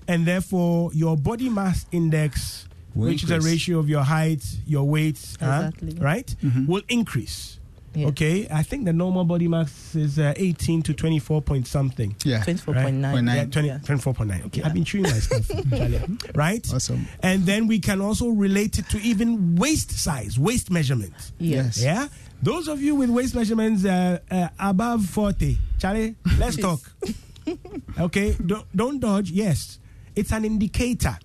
and 0.08 0.26
therefore 0.26 0.92
your 0.94 1.16
body 1.16 1.50
mass 1.50 1.86
index, 1.92 2.68
Will 2.94 3.08
which 3.08 3.24
is 3.24 3.32
a 3.32 3.40
ratio 3.40 3.80
of 3.80 3.88
your 3.90 4.04
height, 4.04 4.44
your 4.68 4.84
weight, 4.84 5.18
huh, 5.40 5.70
Exactly. 5.74 5.98
right, 6.00 6.36
Mhm. 6.44 6.68
will 6.68 6.82
increase. 6.90 7.58
Yeah. 7.96 8.08
Okay, 8.08 8.48
I 8.52 8.64
think 8.64 8.86
the 8.86 8.94
normal 8.94 9.24
body 9.24 9.48
mass 9.48 9.94
is 9.96 10.18
uh, 10.18 10.34
18 10.36 10.82
to 10.84 10.94
24 10.94 11.42
point 11.42 11.68
something. 11.68 12.16
Yeah. 12.24 12.42
24.9. 12.44 12.84
Point 12.84 12.96
nine. 12.98 13.36
Yeah, 13.38 13.46
20, 13.46 13.68
Yeah. 13.68 13.78
24.9. 13.84 14.46
Okay, 14.48 14.60
Yeah. 14.62 14.68
I've 14.68 14.74
been 14.74 14.84
chewing 14.84 15.04
my 15.04 15.10
stuff. 15.12 15.48
Charlie. 15.70 16.02
right? 16.34 16.74
Awesome. 16.74 17.08
And 17.22 17.44
then 17.46 17.68
we 17.68 17.80
can 17.80 18.02
also 18.02 18.30
relate 18.30 18.80
it 18.80 18.90
to 18.90 18.98
even 19.02 19.56
waist 19.56 19.92
size, 19.92 20.40
waist 20.40 20.72
measurement. 20.72 21.14
Yes. 21.40 21.82
Yeah? 21.84 22.08
Those 22.42 22.68
of 22.68 22.82
you 22.82 22.96
with 22.96 23.10
waist 23.10 23.36
measurements 23.36 23.86
uh, 23.86 24.20
uh, 24.30 24.48
above 24.60 25.06
40, 25.06 25.58
Charlie, 25.80 26.16
let's 26.40 26.58
talk. 26.58 26.80
okay? 28.00 28.36
Don't, 28.46 28.66
don't 28.76 29.00
dodge. 29.00 29.30
Yes. 29.32 29.80
It's 30.16 30.32
an 30.32 30.46
indicator. 30.46 31.18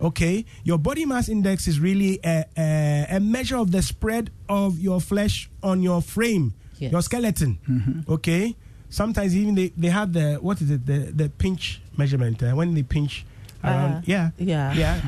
Okay? 0.00 0.44
Your 0.64 0.78
body 0.78 1.04
mass 1.06 1.28
index 1.28 1.66
is 1.68 1.80
really 1.80 2.20
a, 2.24 2.44
a, 2.56 3.06
a 3.16 3.20
measure 3.20 3.56
of 3.56 3.70
the 3.72 3.82
spread 3.82 4.30
of 4.48 4.78
your 4.78 5.00
flesh 5.00 5.48
on 5.62 5.82
your 5.82 6.00
frame, 6.02 6.54
Yes. 6.78 6.92
your 6.92 7.02
skeleton. 7.02 8.04
Okay? 8.08 8.54
Sometimes 8.90 9.34
even 9.36 9.54
they, 9.54 9.68
they 9.76 9.88
have 9.88 10.12
the, 10.12 10.34
what 10.40 10.60
is 10.60 10.70
it, 10.70 10.86
the, 10.86 10.98
the 11.12 11.28
pinch 11.28 11.80
measurement. 11.96 12.42
Uh, 12.42 12.52
when 12.52 12.74
they 12.74 12.82
pinch 12.82 13.24
around. 13.64 13.92
Uh, 13.94 14.02
yeah. 14.04 14.30
yeah. 14.38 14.72
Yeah. 14.74 15.00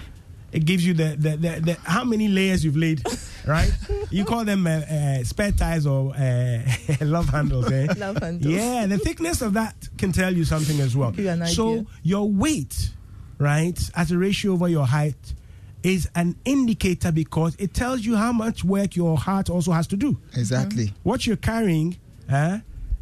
It 0.51 0.65
gives 0.65 0.85
you 0.87 0.95
the, 0.95 1.15
the, 1.19 1.37
the, 1.37 1.61
the 1.61 1.75
how 1.85 2.05
many 2.05 2.27
layers 2.27 2.65
you've 2.65 2.77
laid, 2.77 3.03
right? 3.47 3.71
you 4.11 4.25
call 4.25 4.47
them 4.47 4.67
uh, 4.67 4.71
uh, 4.81 5.23
spare 5.25 5.53
tires 5.53 5.87
or 5.87 6.15
uh, 6.17 6.63
love 7.03 7.29
handles. 7.29 7.71
Eh? 7.71 7.87
Love 7.99 8.17
handles. 8.17 8.51
Yeah, 8.55 8.87
the 8.87 8.97
thickness 8.97 9.43
of 9.43 9.53
that 9.53 9.75
can 9.99 10.11
tell 10.11 10.35
you 10.35 10.45
something 10.47 10.81
as 10.81 10.97
well. 10.97 11.15
You 11.15 11.29
an 11.29 11.47
so 11.49 11.85
your 12.03 12.31
weight, 12.31 12.91
right, 13.39 13.79
as 13.95 14.11
a 14.13 14.19
ratio 14.19 14.53
over 14.53 14.69
your 14.69 14.87
height, 14.87 15.35
is 15.83 16.09
an 16.15 16.37
indicator 16.45 17.13
because 17.13 17.55
it 17.59 17.73
tells 17.73 18.05
you 18.05 18.17
how 18.17 18.33
much 18.33 18.65
work 18.65 18.97
your 18.97 19.17
heart 19.17 19.49
also 19.49 19.73
has 19.73 19.87
to 19.87 19.97
do. 19.97 20.19
Exactly. 20.35 20.93
What 21.05 21.27
you're 21.27 21.37
carrying, 21.37 21.97
uh, 22.31 22.59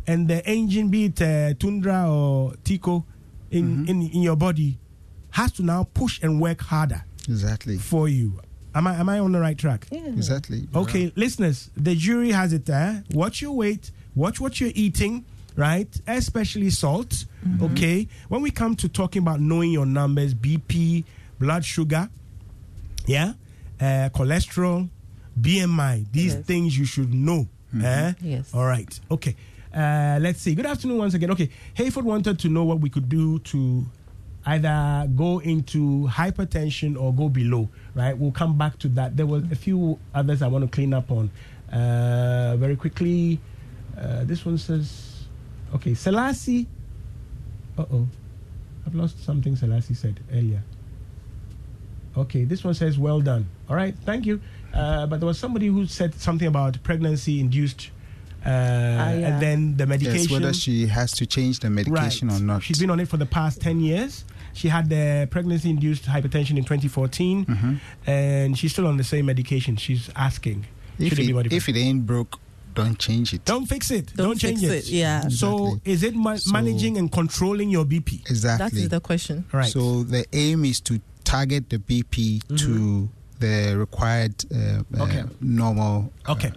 and 0.07 0.29
the 0.29 0.45
engine, 0.47 0.89
be 0.89 1.07
it 1.07 1.21
uh, 1.23 1.55
Tundra 1.55 2.09
or 2.11 2.55
Tico, 2.65 3.05
in, 3.51 3.89
in 3.89 4.03
in 4.03 4.23
your 4.23 4.37
body, 4.37 4.79
has 5.31 5.53
to 5.53 5.63
now 5.63 5.85
push 5.95 6.21
and 6.23 6.41
work 6.41 6.61
harder 6.61 7.05
Exactly. 7.29 7.79
for 7.79 8.09
you. 8.09 8.41
Am 8.75 8.87
I 8.87 8.95
am 8.97 9.09
I 9.09 9.19
on 9.21 9.33
the 9.33 9.41
right 9.41 9.57
track? 9.57 9.87
Yeah. 9.91 10.07
Exactly. 10.07 10.69
Okay, 10.75 11.13
listeners, 11.17 11.71
the 11.77 11.95
jury 11.95 12.31
has 12.33 12.53
it 12.53 12.67
there. 12.67 13.03
Watch 13.13 13.41
your 13.41 13.53
weight, 13.53 13.91
watch 14.15 14.39
what 14.41 14.61
you're 14.61 14.73
eating, 14.75 15.25
right? 15.57 15.89
Especially 16.07 16.71
salt. 16.71 17.25
Okay. 17.63 18.09
When 18.29 18.43
we 18.43 18.51
come 18.51 18.75
to 18.77 18.89
talking 18.89 19.23
about 19.23 19.41
knowing 19.41 19.71
your 19.71 19.87
numbers, 19.87 20.35
BP, 20.35 21.05
blood 21.39 21.65
sugar, 21.65 22.09
yeah, 23.07 23.33
uh, 23.81 24.09
cholesterol, 24.15 24.89
BMI, 25.41 26.07
these 26.13 26.35
Yes. 26.35 26.45
things 26.45 26.79
you 26.79 26.85
should 26.85 27.13
know. 27.15 27.47
eh? 27.83 28.13
Yes. 28.23 28.53
All 28.55 28.65
right. 28.65 28.99
Okay. 29.11 29.37
Uh, 29.75 30.19
let's 30.21 30.41
see. 30.41 30.55
Good 30.55 30.67
afternoon 30.67 30.99
once 30.99 31.15
again. 31.15 31.31
Okay. 31.33 31.51
Hayford 31.77 32.05
wanted 32.05 32.39
to 32.39 32.49
know 32.49 32.65
what 32.65 32.81
we 32.81 32.89
could 32.89 33.09
do 33.09 33.39
to 33.41 33.85
either 34.47 35.09
go 35.15 35.41
into 35.41 36.07
hypertension 36.09 36.97
or 36.99 37.13
go 37.13 37.29
below, 37.29 37.69
right? 37.95 38.17
We'll 38.17 38.31
come 38.33 38.57
back 38.57 38.79
to 38.81 38.89
that. 38.91 39.17
There 39.17 39.27
was 39.27 39.43
a 39.51 39.57
few 39.57 39.99
others 40.15 40.41
I 40.41 40.47
want 40.47 40.65
to 40.65 40.71
clean 40.71 40.95
up 40.95 41.11
on 41.11 41.31
uh, 41.71 42.57
very 42.57 42.77
quickly. 42.77 43.39
Uh, 43.99 44.25
this 44.25 44.45
one 44.47 44.57
says, 44.57 45.16
okay, 45.75 45.95
Selassie. 45.95 46.67
Uh 47.79 47.85
oh. 47.93 48.07
I've 48.87 48.95
lost 48.95 49.25
something 49.25 49.57
Selassie 49.57 49.95
said 49.95 50.21
earlier. 50.33 50.63
Okay, 52.17 52.45
this 52.45 52.65
one 52.65 52.73
says, 52.75 52.99
well 52.99 53.21
done. 53.21 53.47
All 53.69 53.77
right, 53.77 53.95
thank 54.05 54.25
you. 54.25 54.41
Uh, 54.73 55.07
but 55.07 55.21
there 55.21 55.27
was 55.27 55.39
somebody 55.39 55.67
who 55.67 55.87
said 55.87 56.15
something 56.15 56.49
about 56.49 56.83
pregnancy 56.83 57.41
induced. 57.41 57.91
Uh, 58.45 58.49
yeah. 58.49 59.09
And 59.09 59.43
then 59.43 59.77
the 59.77 59.87
medication. 59.87 60.21
Yes, 60.21 60.31
whether 60.31 60.53
she 60.55 60.87
has 60.87 61.11
to 61.13 61.27
change 61.27 61.61
the 61.61 61.69
medication 61.69 62.29
Right. 62.29 62.41
or 62.41 62.43
not. 62.45 62.63
She's 62.63 62.79
been 62.79 62.91
on 62.91 63.01
it 63.01 63.09
for 63.09 63.17
the 63.17 63.27
past 63.27 63.61
10 63.61 63.81
years. 63.81 64.25
She 64.55 64.69
had 64.69 64.89
the 64.89 65.27
pregnancy 65.31 65.69
induced 65.69 66.05
hypertension 66.05 66.57
in 66.57 66.65
2014, 66.65 67.45
Mm-hmm. 67.45 67.75
and 68.09 68.57
she's 68.57 68.73
still 68.73 68.87
on 68.87 68.97
the 68.97 69.05
same 69.05 69.27
medication. 69.27 69.77
She's 69.77 70.09
asking, 70.17 70.65
if, 70.99 71.13
it, 71.13 71.17
be 71.17 71.31
it, 71.31 71.35
modified? 71.35 71.57
if 71.57 71.69
it 71.69 71.77
ain't 71.77 72.07
broke, 72.07 72.39
don't 72.77 72.99
change 72.99 73.35
it. 73.35 73.45
Don't 73.45 73.67
fix 73.67 73.91
it. 73.91 74.13
Don't, 74.15 74.29
Don't 74.29 74.39
change 74.39 74.61
fix 74.61 74.73
it. 74.89 74.93
it, 74.93 74.97
yeah. 74.97 75.29
So, 75.29 75.67
Exactly. 75.67 75.93
is 75.93 76.03
it 76.05 76.15
ma- 76.15 76.37
So- 76.37 76.53
managing 76.53 76.97
and 76.99 77.11
controlling 77.11 77.71
your 77.71 77.85
BP? 77.85 78.23
That 78.25 78.31
Exactly. 78.31 78.83
is 78.83 78.89
the 78.91 79.01
question. 79.01 79.45
Right. 79.53 79.71
So 79.73 80.05
the 80.05 80.25
aim 80.33 80.65
is 80.65 80.81
to 80.83 81.01
target 81.25 81.71
the 81.71 81.79
BP 81.79 82.43
Mm-hmm. 82.47 82.57
to 82.57 83.09
the 83.41 83.77
required 83.77 84.35
uh, 84.55 84.83
uh, 84.99 85.03
Okay. 85.05 85.25
normal. 85.41 86.13
uh, 86.29 86.33
okay. 86.33 86.53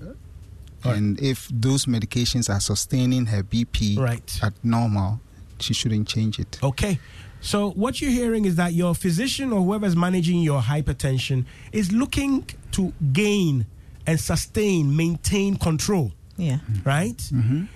All 0.86 0.92
right. 0.92 0.98
and 0.98 1.20
if 1.22 1.50
those 1.52 1.86
medications 1.88 2.50
are 2.54 2.62
sustaining 2.62 3.26
her 3.26 3.44
BP 3.44 3.98
Right. 3.98 4.40
at 4.42 4.54
normal, 4.64 5.20
she 5.60 5.74
shouldn't 5.74 6.08
change 6.08 6.40
it. 6.40 6.58
Okay. 6.64 7.00
So 7.42 7.72
what 7.72 8.00
you're 8.02 8.12
hearing 8.12 8.46
is 8.46 8.56
that 8.56 8.74
your 8.74 8.94
physician 8.96 9.52
or 9.54 9.62
whoever's 9.64 9.96
managing 9.96 10.40
your 10.42 10.62
hypertension 10.62 11.46
is 11.72 11.92
looking 11.92 12.46
to 12.72 12.94
gain 13.14 13.66
and 14.10 14.20
sustain, 14.20 14.96
maintain 14.96 15.56
control. 15.56 16.12
Yeah. 16.36 16.60
right? 16.86 17.22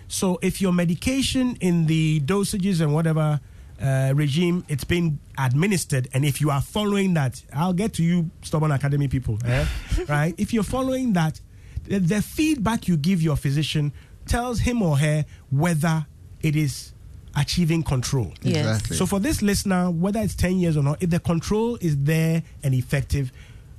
So 0.07 0.39
if 0.41 0.61
your 0.61 0.71
medication 0.71 1.57
in 1.59 1.85
the 1.85 2.21
dosages 2.21 2.79
and 2.81 2.93
whatever 2.93 3.39
uh, 3.81 4.13
regime 4.15 4.63
it's 4.69 4.85
been 4.85 5.19
administered, 5.37 6.07
and 6.13 6.23
if 6.25 6.39
you 6.41 6.49
are 6.49 6.61
following 6.61 7.13
that, 7.15 7.43
I'll 7.53 7.73
get 7.73 7.93
to 7.95 8.03
you, 8.03 8.31
stubborn 8.41 8.71
academy 8.71 9.09
people, 9.09 9.37
eh? 9.45 9.65
right? 10.09 10.33
If 10.37 10.53
you're 10.53 10.63
following 10.63 11.13
that, 11.13 11.39
the, 11.83 11.99
the 11.99 12.21
feedback 12.21 12.87
you 12.87 12.95
give 12.97 13.21
your 13.21 13.35
physician 13.35 13.91
tells 14.25 14.59
him 14.61 14.81
or 14.81 14.97
her 14.97 15.25
whether 15.51 16.07
it 16.41 16.55
is 16.55 16.93
achieving 17.35 17.83
control. 17.83 18.33
Yes. 18.41 18.57
Exactly. 18.57 18.97
So 18.97 19.05
for 19.05 19.19
this 19.19 19.41
listener, 19.41 19.91
whether 19.91 20.21
it's 20.21 20.35
10 20.35 20.57
years 20.57 20.77
or 20.77 20.83
not, 20.83 21.03
if 21.03 21.09
the 21.09 21.19
control 21.19 21.77
is 21.81 21.97
there 21.97 22.41
and 22.63 22.73
effective, 22.73 23.31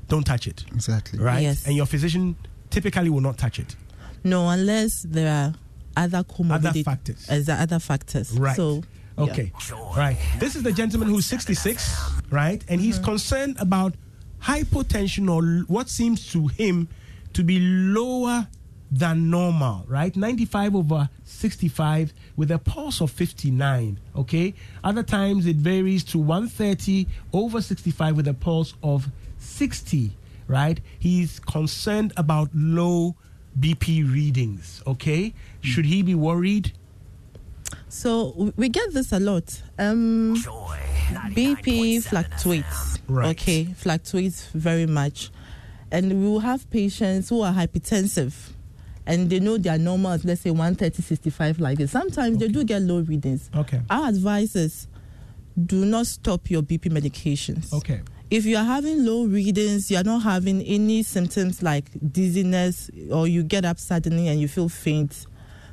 don't 0.09 0.25
touch 0.25 0.47
it, 0.47 0.64
Exactly. 0.75 1.19
right? 1.19 1.43
Yes. 1.43 1.67
And 1.67 1.77
your 1.77 1.87
physician 1.87 2.37
typically 2.71 3.11
will 3.11 3.21
not 3.21 3.38
touch 3.38 3.59
it. 3.59 3.77
No, 4.23 4.49
unless 4.49 5.03
there 5.03 5.31
are 5.31 5.55
other 5.97 6.23
comorbidity 6.25 6.85
factors. 6.85 7.29
As 7.29 7.47
the 7.47 7.55
other 7.55 7.79
factors. 7.79 8.33
Right. 8.38 8.57
So. 8.57 8.83
yeah. 9.19 9.25
Okay. 9.25 9.53
Right. 9.97 10.17
This 10.38 10.57
is 10.57 10.64
the 10.64 10.73
gentleman 10.73 11.09
who's 11.09 11.27
66, 11.27 11.97
right? 12.31 12.64
And 12.69 12.81
he's 12.81 12.97
mm-hmm. 12.97 13.05
concerned 13.05 13.57
about 13.61 13.95
hypotension 14.43 15.31
or 15.31 15.64
what 15.67 15.88
seems 15.88 16.31
to 16.33 16.49
him 16.49 16.88
to 17.33 17.45
be 17.45 17.61
lower 17.61 18.49
than 18.90 19.31
normal, 19.31 19.85
right? 19.88 20.14
95 20.14 20.77
over 20.77 21.09
65 21.25 22.12
with 22.37 22.51
a 22.51 22.59
pulse 22.59 23.01
of 23.01 23.11
59, 23.11 23.99
okay? 24.17 24.55
Other 24.85 25.03
times 25.03 25.47
it 25.47 25.57
varies 25.57 26.05
to 26.05 26.19
130 26.19 27.07
over 27.33 27.61
65 27.61 28.17
with 28.17 28.29
a 28.29 28.35
pulse 28.35 28.75
of 28.83 29.09
60, 29.44 30.16
right? 30.48 30.80
He's 30.98 31.40
concerned 31.40 32.12
about 32.16 32.50
low 32.54 33.16
BP 33.59 34.12
readings, 34.12 34.83
okay? 34.87 35.33
Should 35.61 35.87
he 35.87 36.02
be 36.02 36.14
worried? 36.14 36.72
So 37.88 38.52
we 38.57 38.68
get 38.68 38.92
this 38.92 39.12
a 39.12 39.20
lot. 39.20 39.62
Um, 39.78 40.35
BP 40.37 42.02
fluctuates. 42.02 42.98
Right. 43.07 43.30
Okay, 43.30 43.64
fluctuates 43.76 44.46
very 44.46 44.87
much, 44.87 45.30
and 45.90 46.09
we 46.22 46.28
will 46.28 46.40
have 46.40 46.68
patients 46.70 47.28
who 47.28 47.42
are 47.42 47.52
hypertensive, 47.52 48.35
and 49.07 49.28
they 49.30 49.40
know 49.40 49.59
their 49.59 49.78
normal 49.78 50.18
let's 50.24 50.40
say 50.40 50.50
130, 50.50 51.02
65 51.02 51.61
like 51.61 51.78
this. 51.78 51.92
Sometimes 51.92 52.38
they 52.38 52.48
do 52.48 52.64
get 52.64 52.83
low 52.83 53.00
readings. 53.00 53.50
Okay. 53.54 53.80
Our 53.90 54.09
advice 54.09 54.57
is, 54.57 54.88
do 55.66 55.85
not 55.85 56.07
stop 56.07 56.50
your 56.50 56.62
BP 56.62 56.90
medications. 56.90 57.72
Okay. 57.72 58.00
If 58.35 58.47
you 58.47 58.57
are 58.57 58.64
having 58.64 59.05
low 59.07 59.26
readings, 59.26 59.93
you 59.93 59.97
are 59.97 60.03
not 60.03 60.24
having 60.24 60.61
any 60.62 61.05
symptoms 61.05 61.62
like 61.62 61.85
dizziness, 62.11 62.91
or 63.09 63.28
you 63.28 63.45
get 63.45 63.64
up 63.64 63.78
suddenly 63.78 64.26
and 64.26 64.41
you 64.41 64.49
feel 64.49 64.68
faint, 64.68 65.26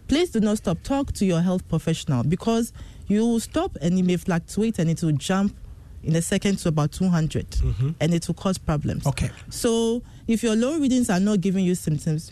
please 0.07 0.29
do 0.29 0.39
not 0.41 0.57
stop. 0.57 0.77
Talk 0.83 1.11
to 1.13 1.25
your 1.25 1.41
health 1.41 1.67
professional 1.67 2.23
because 2.23 2.71
you 3.07 3.21
will 3.21 3.39
stop 3.39 3.75
and 3.81 3.97
it 3.97 4.03
may 4.03 4.15
fluctuate 4.15 4.77
and 4.77 4.91
it 4.91 5.01
will 5.01 5.13
jump 5.13 5.55
in 6.03 6.15
a 6.15 6.21
second 6.21 6.57
to 6.57 6.69
about 6.69 6.91
200 6.91 7.49
mm-hmm. 7.49 7.89
and 7.99 8.13
it 8.13 8.27
will 8.27 8.35
cause 8.35 8.59
problems. 8.59 9.07
Okay. 9.07 9.31
So 9.49 10.03
if 10.27 10.43
your 10.43 10.55
low 10.55 10.77
readings 10.77 11.09
are 11.09 11.19
not 11.19 11.41
giving 11.41 11.65
you 11.65 11.73
symptoms, 11.73 12.31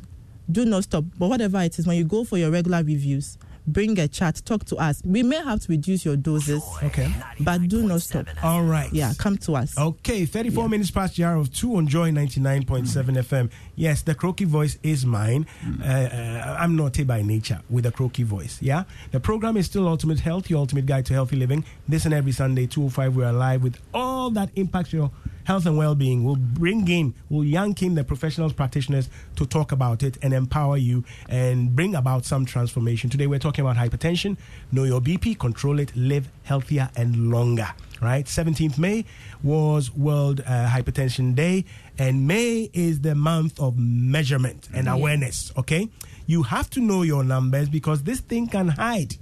do 0.51 0.63
not 0.63 0.83
stop. 0.83 1.05
But 1.17 1.29
whatever 1.29 1.59
it 1.61 1.79
is, 1.79 1.87
when 1.87 1.97
you 1.97 2.03
go 2.03 2.23
for 2.23 2.37
your 2.37 2.51
regular 2.51 2.83
reviews, 2.83 3.39
bring 3.67 3.99
a 3.99 4.07
chat, 4.07 4.41
talk 4.45 4.65
to 4.65 4.75
us. 4.77 5.01
We 5.05 5.23
may 5.23 5.37
have 5.43 5.61
to 5.61 5.71
reduce 5.71 6.05
your 6.05 6.15
doses, 6.15 6.63
Okay. 6.83 7.13
but 7.39 7.67
do 7.67 7.83
not 7.87 8.01
stop. 8.01 8.27
All 8.43 8.63
right. 8.63 8.91
Yeah, 8.93 9.13
come 9.17 9.37
to 9.39 9.55
us. 9.55 9.77
Okay, 9.77 10.25
34 10.25 10.69
minutes 10.69 10.91
past 10.91 11.15
the 11.17 11.23
hour 11.25 11.35
of 11.37 11.53
2 11.53 11.75
on 11.75 11.87
Joy 11.87 12.11
99.7 12.11 13.17
FM. 13.17 13.49
Yes, 13.75 14.01
the 14.01 14.15
croaky 14.15 14.45
voice 14.45 14.77
is 14.83 15.05
mine. 15.05 15.45
Uh, 15.81 15.85
uh, 15.85 16.57
I'm 16.59 16.75
naughty 16.75 17.03
by 17.03 17.21
nature 17.21 17.61
with 17.69 17.85
a 17.85 17.91
croaky 17.91 18.23
voice. 18.23 18.57
Yeah? 18.61 18.83
The 19.11 19.19
program 19.19 19.57
is 19.57 19.65
still 19.67 19.87
Ultimate 19.87 20.19
Health, 20.19 20.49
your 20.49 20.59
ultimate 20.59 20.85
guide 20.85 21.05
to 21.07 21.13
healthy 21.13 21.35
living. 21.35 21.63
This 21.87 22.05
and 22.05 22.13
every 22.13 22.31
Sunday, 22.31 22.67
205, 22.67 23.15
we're 23.15 23.31
live 23.31 23.63
with 23.63 23.77
all 23.93 24.29
that 24.31 24.49
impacts 24.55 24.93
your 24.93 25.11
health 25.49 25.65
and 25.65 25.75
well 25.79 25.95
being. 25.95 26.23
We'll 26.23 26.35
bring 26.35 26.87
in, 26.87 27.15
we'll 27.27 27.43
yank 27.43 27.81
in 27.81 27.95
the 27.95 28.03
professionals, 28.03 28.53
practitioners 28.53 29.09
to 29.35 29.47
talk 29.47 29.71
about 29.71 30.03
it 30.03 30.15
and 30.21 30.31
empower 30.31 30.77
you 30.77 31.03
and 31.27 31.75
bring 31.75 31.95
about 31.95 32.23
some 32.23 32.45
transformation. 32.45 33.09
Today, 33.09 33.25
we're 33.25 33.39
talking 33.39 33.65
about 33.65 33.75
hypertension. 33.75 34.37
Know 34.71 34.83
your 34.83 35.01
BP, 35.01 35.39
control 35.39 35.79
it, 35.79 35.91
live 35.95 36.29
healthier 36.43 36.89
and 36.95 37.31
longer 37.31 37.67
right? 38.01 38.27
17th 38.27 38.77
May 38.77 39.03
was 39.43 39.91
World 39.93 40.39
uh, 40.45 40.67
Hypertension 40.69 41.35
Day, 41.35 41.65
and 41.97 42.25
May 42.25 42.69
is 42.71 43.01
the 43.01 43.13
month 43.13 43.59
of 43.59 43.77
measurement 43.77 44.69
and 44.73 44.87
awareness, 44.87 45.51
okay? 45.57 45.89
You 46.25 46.43
have 46.43 46.69
to 46.69 46.79
know 46.79 47.01
your 47.01 47.25
numbers 47.25 47.67
because 47.67 48.03
this 48.03 48.21
thing 48.21 48.47
can 48.47 48.69
hide 48.69 49.15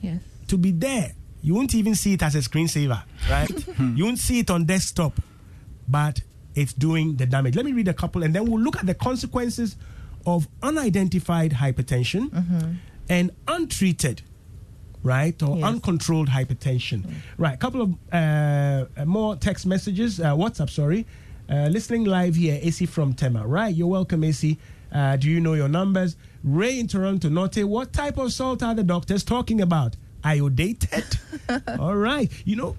Yes. 0.00 0.20
to 0.46 0.56
be 0.56 0.70
there. 0.70 1.14
You 1.42 1.54
won't 1.54 1.74
even 1.74 1.96
see 1.96 2.12
it 2.12 2.22
as 2.22 2.36
a 2.36 2.38
screensaver, 2.38 3.02
right? 3.28 3.50
you 3.96 4.04
won't 4.04 4.20
see 4.20 4.38
it 4.38 4.50
on 4.50 4.66
desktop, 4.66 5.14
but 5.88 6.20
it's 6.54 6.72
doing 6.72 7.16
the 7.16 7.26
damage. 7.26 7.56
Let 7.56 7.64
me 7.64 7.72
read 7.72 7.88
a 7.88 7.94
couple 7.94 8.22
and 8.22 8.34
then 8.34 8.44
we'll 8.50 8.60
look 8.60 8.76
at 8.76 8.86
the 8.86 8.94
consequences 8.94 9.76
of 10.26 10.46
unidentified 10.62 11.52
hypertension 11.52 12.76
and 13.08 13.30
untreated, 13.48 14.22
right? 15.02 15.40
Or 15.42 15.56
Yes. 15.56 15.64
uncontrolled 15.64 16.28
hypertension. 16.28 17.04
Right, 17.38 17.54
a 17.54 17.56
couple 17.56 17.82
of 17.82 17.94
uh, 18.12 18.86
uh, 18.96 19.04
more 19.06 19.36
text 19.36 19.66
messages, 19.66 20.20
uh, 20.20 20.34
WhatsApp, 20.34 20.70
sorry. 20.70 21.06
Uh, 21.50 21.68
listening 21.68 22.04
live 22.04 22.34
here, 22.36 22.58
AC 22.62 22.86
from 22.86 23.12
Tema. 23.14 23.46
Right, 23.46 23.74
you're 23.74 23.88
welcome, 23.88 24.22
AC. 24.24 24.58
Uh, 24.92 25.16
do 25.16 25.28
you 25.28 25.40
know 25.40 25.54
your 25.54 25.68
numbers? 25.68 26.16
Ray 26.44 26.78
in 26.78 26.86
Toronto, 26.86 27.28
Norte, 27.28 27.64
what 27.64 27.92
type 27.92 28.18
of 28.18 28.32
salt 28.32 28.62
are 28.62 28.74
the 28.74 28.82
doctors 28.84 29.24
talking 29.24 29.60
about? 29.60 29.96
Iodated? 30.22 31.18
All 31.80 31.96
right. 31.96 32.30
You 32.44 32.56
know, 32.56 32.76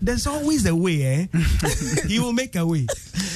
there's 0.00 0.26
always 0.26 0.66
a 0.66 0.74
way, 0.74 1.02
eh? 1.32 1.38
he 2.06 2.18
will 2.18 2.32
make 2.32 2.54
a 2.56 2.66
way. 2.66 2.86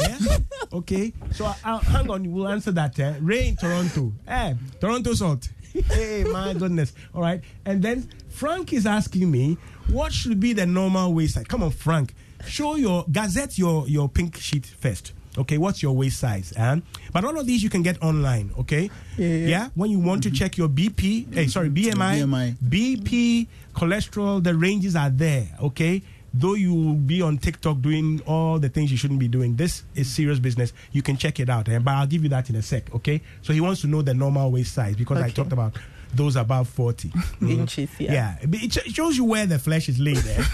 Yeah? 0.01 0.39
Okay. 0.73 1.13
So 1.33 1.47
I- 1.47 1.57
I'll, 1.65 1.79
hang 1.79 2.11
on, 2.11 2.31
we'll 2.33 2.49
answer 2.49 2.73
that. 2.73 2.99
Eh? 2.99 3.15
Ray 3.21 3.49
in 3.49 3.57
Toronto. 3.57 4.13
Eh, 4.27 4.55
Toronto 4.81 5.13
salt. 5.15 5.49
hey, 5.93 6.25
my 6.25 6.55
goodness. 6.55 6.93
All 7.15 7.23
right. 7.23 7.41
And 7.65 7.83
then 7.83 8.09
Frank 8.29 8.73
is 8.73 8.87
asking 8.87 9.31
me, 9.31 9.57
what 9.89 10.13
should 10.13 10.39
be 10.39 10.53
the 10.53 10.67
normal 10.67 11.13
waist 11.15 11.35
size? 11.35 11.45
Come 11.45 11.63
on, 11.63 11.71
Frank. 11.71 12.15
Show 12.47 12.75
your 12.77 13.05
gazette 13.11 13.57
your 13.59 13.87
your 13.89 14.09
pink 14.09 14.37
sheet 14.37 14.67
first. 14.67 15.13
Okay, 15.39 15.57
what's 15.57 15.83
your 15.83 15.97
waist 15.97 16.19
size? 16.21 16.53
Eh? 16.57 16.81
But 17.13 17.25
all 17.25 17.39
of 17.39 17.47
these 17.47 17.63
you 17.63 17.71
can 17.71 17.83
get 17.83 18.03
online. 18.03 18.51
Okay, 18.59 18.91
Yeah. 19.17 19.29
Yeah. 19.29 19.69
When 19.75 19.91
you 19.91 19.99
want 19.99 20.23
to 20.25 20.31
check 20.31 20.59
your 20.59 20.69
BP, 20.69 21.33
hey, 21.33 21.47
sorry, 21.47 21.71
BMI, 21.71 22.21
BMI. 22.23 22.57
BP, 22.69 23.47
cholesterol, 23.75 24.43
the 24.45 24.55
ranges 24.55 24.95
are 24.95 25.09
there. 25.09 25.49
Okay. 25.63 26.03
Though 26.35 26.55
you 26.55 26.73
will 26.75 26.95
be 26.95 27.21
on 27.21 27.37
TikTok 27.39 27.81
doing 27.83 28.21
all 28.27 28.59
the 28.59 28.69
things 28.71 28.91
you 28.91 28.97
shouldn't 28.97 29.21
be 29.21 29.29
doing, 29.29 29.55
this 29.57 29.83
is 29.95 30.11
serious 30.11 30.39
business. 30.39 30.73
You 30.93 31.03
can 31.03 31.17
check 31.19 31.39
it 31.41 31.51
out, 31.51 31.69
eh? 31.69 31.79
but 31.79 31.91
I'll 31.93 32.07
give 32.07 32.23
you 32.23 32.31
that 32.31 32.49
in 32.49 32.57
a 32.57 32.63
sec. 32.63 32.95
Okay. 32.95 33.21
So 33.43 33.53
he 33.53 33.61
wants 33.61 33.83
to 33.83 33.87
know 33.87 34.01
the 34.03 34.15
normal 34.15 34.51
waist 34.51 34.75
size 34.75 34.97
because 34.97 35.21
I 35.21 35.29
talked 35.31 35.53
about 35.53 35.77
those 36.15 36.37
above 36.37 36.69
40. 36.69 37.09
Mhm. 37.09 37.51
Inches, 37.61 37.91
yeah. 37.99 38.13
Yeah, 38.13 38.37
it 38.43 38.73
shows 38.95 39.17
you 39.17 39.25
where 39.25 39.47
the 39.47 39.59
flesh 39.59 39.89
is 39.89 39.99
laid, 39.99 40.25
eh? 40.27 40.45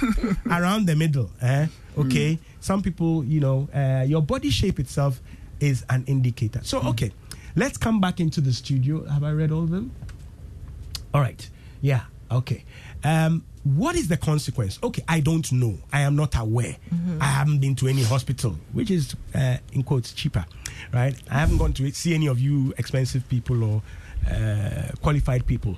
around 0.51 0.87
the 0.87 0.97
middle. 0.97 1.31
Eh? 1.41 1.67
Okay, 1.97 2.39
some 2.61 2.81
people, 2.83 3.25
you 3.25 3.41
know, 3.41 3.69
uh, 3.75 4.05
your 4.07 4.23
body 4.23 4.51
shape 4.51 4.79
itself 4.79 5.21
is 5.61 5.85
an 5.91 6.05
indicator. 6.07 6.61
So, 6.63 6.79
okay, 6.91 7.11
let's 7.57 7.77
come 7.77 8.01
back 8.01 8.21
into 8.21 8.41
the 8.41 8.53
studio. 8.53 9.05
Have 9.09 9.25
I 9.25 9.33
read 9.33 9.51
all 9.51 9.65
of 9.65 9.71
them? 9.71 9.91
All 11.13 11.21
right. 11.21 11.49
Yeah. 11.81 12.03
Okay. 12.31 12.65
Um, 13.03 13.45
what 13.65 13.97
is 13.97 14.09
the 14.09 14.17
consequence? 14.17 14.79
Okay, 14.83 15.03
I 15.09 15.21
don't 15.21 15.51
know. 15.53 15.79
I 15.93 16.01
am 16.01 16.17
not 16.17 16.37
aware. 16.37 16.77
I 17.21 17.25
haven't 17.27 17.59
been 17.61 17.75
to 17.77 17.89
any 17.89 18.03
hospital, 18.03 18.57
which 18.73 18.91
is 18.91 19.15
uh, 19.35 19.57
in 19.73 19.83
quotes 19.83 20.13
cheaper, 20.13 20.45
right? 20.93 21.15
I 21.31 21.35
haven't 21.35 21.59
gone 21.59 21.73
to 21.75 21.91
see 21.93 22.15
any 22.15 22.27
of 22.29 22.39
you 22.39 22.73
expensive 22.79 23.29
people 23.29 23.63
or 23.65 23.83
uh, 24.31 24.89
qualified 25.03 25.47
people. 25.47 25.77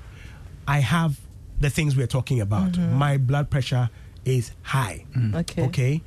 I 0.67 0.81
have 0.81 1.19
the 1.61 1.71
things 1.71 1.97
we're 1.97 2.07
talking 2.07 2.41
about. 2.41 2.79
My 2.79 3.17
blood 3.19 3.51
pressure 3.51 3.91
is 4.25 4.53
high. 4.63 5.05
Okay. 5.35 5.63
Okay. 5.65 6.03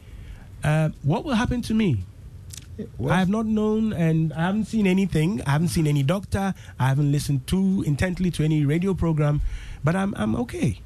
Uh, 0.64 0.90
what 1.04 1.26
will 1.26 1.36
happen 1.36 1.62
to 1.64 1.74
me? 1.74 2.04
I 3.08 3.20
have 3.20 3.30
not 3.30 3.46
known 3.46 3.94
and 3.94 4.34
I 4.34 4.42
haven't 4.48 4.66
seen 4.66 4.88
anything. 4.88 5.42
I 5.46 5.52
haven't 5.52 5.68
seen 5.68 5.86
any 5.86 6.02
doctor. 6.02 6.54
I 6.80 6.88
haven't 6.88 7.12
listened 7.12 7.46
too 7.46 7.84
intently 7.86 8.32
to 8.32 8.44
any 8.44 8.66
radio 8.66 8.94
program, 8.96 9.42
but 9.84 9.96
I'm 9.96 10.14
I'm 10.18 10.36
okay. 10.38 10.80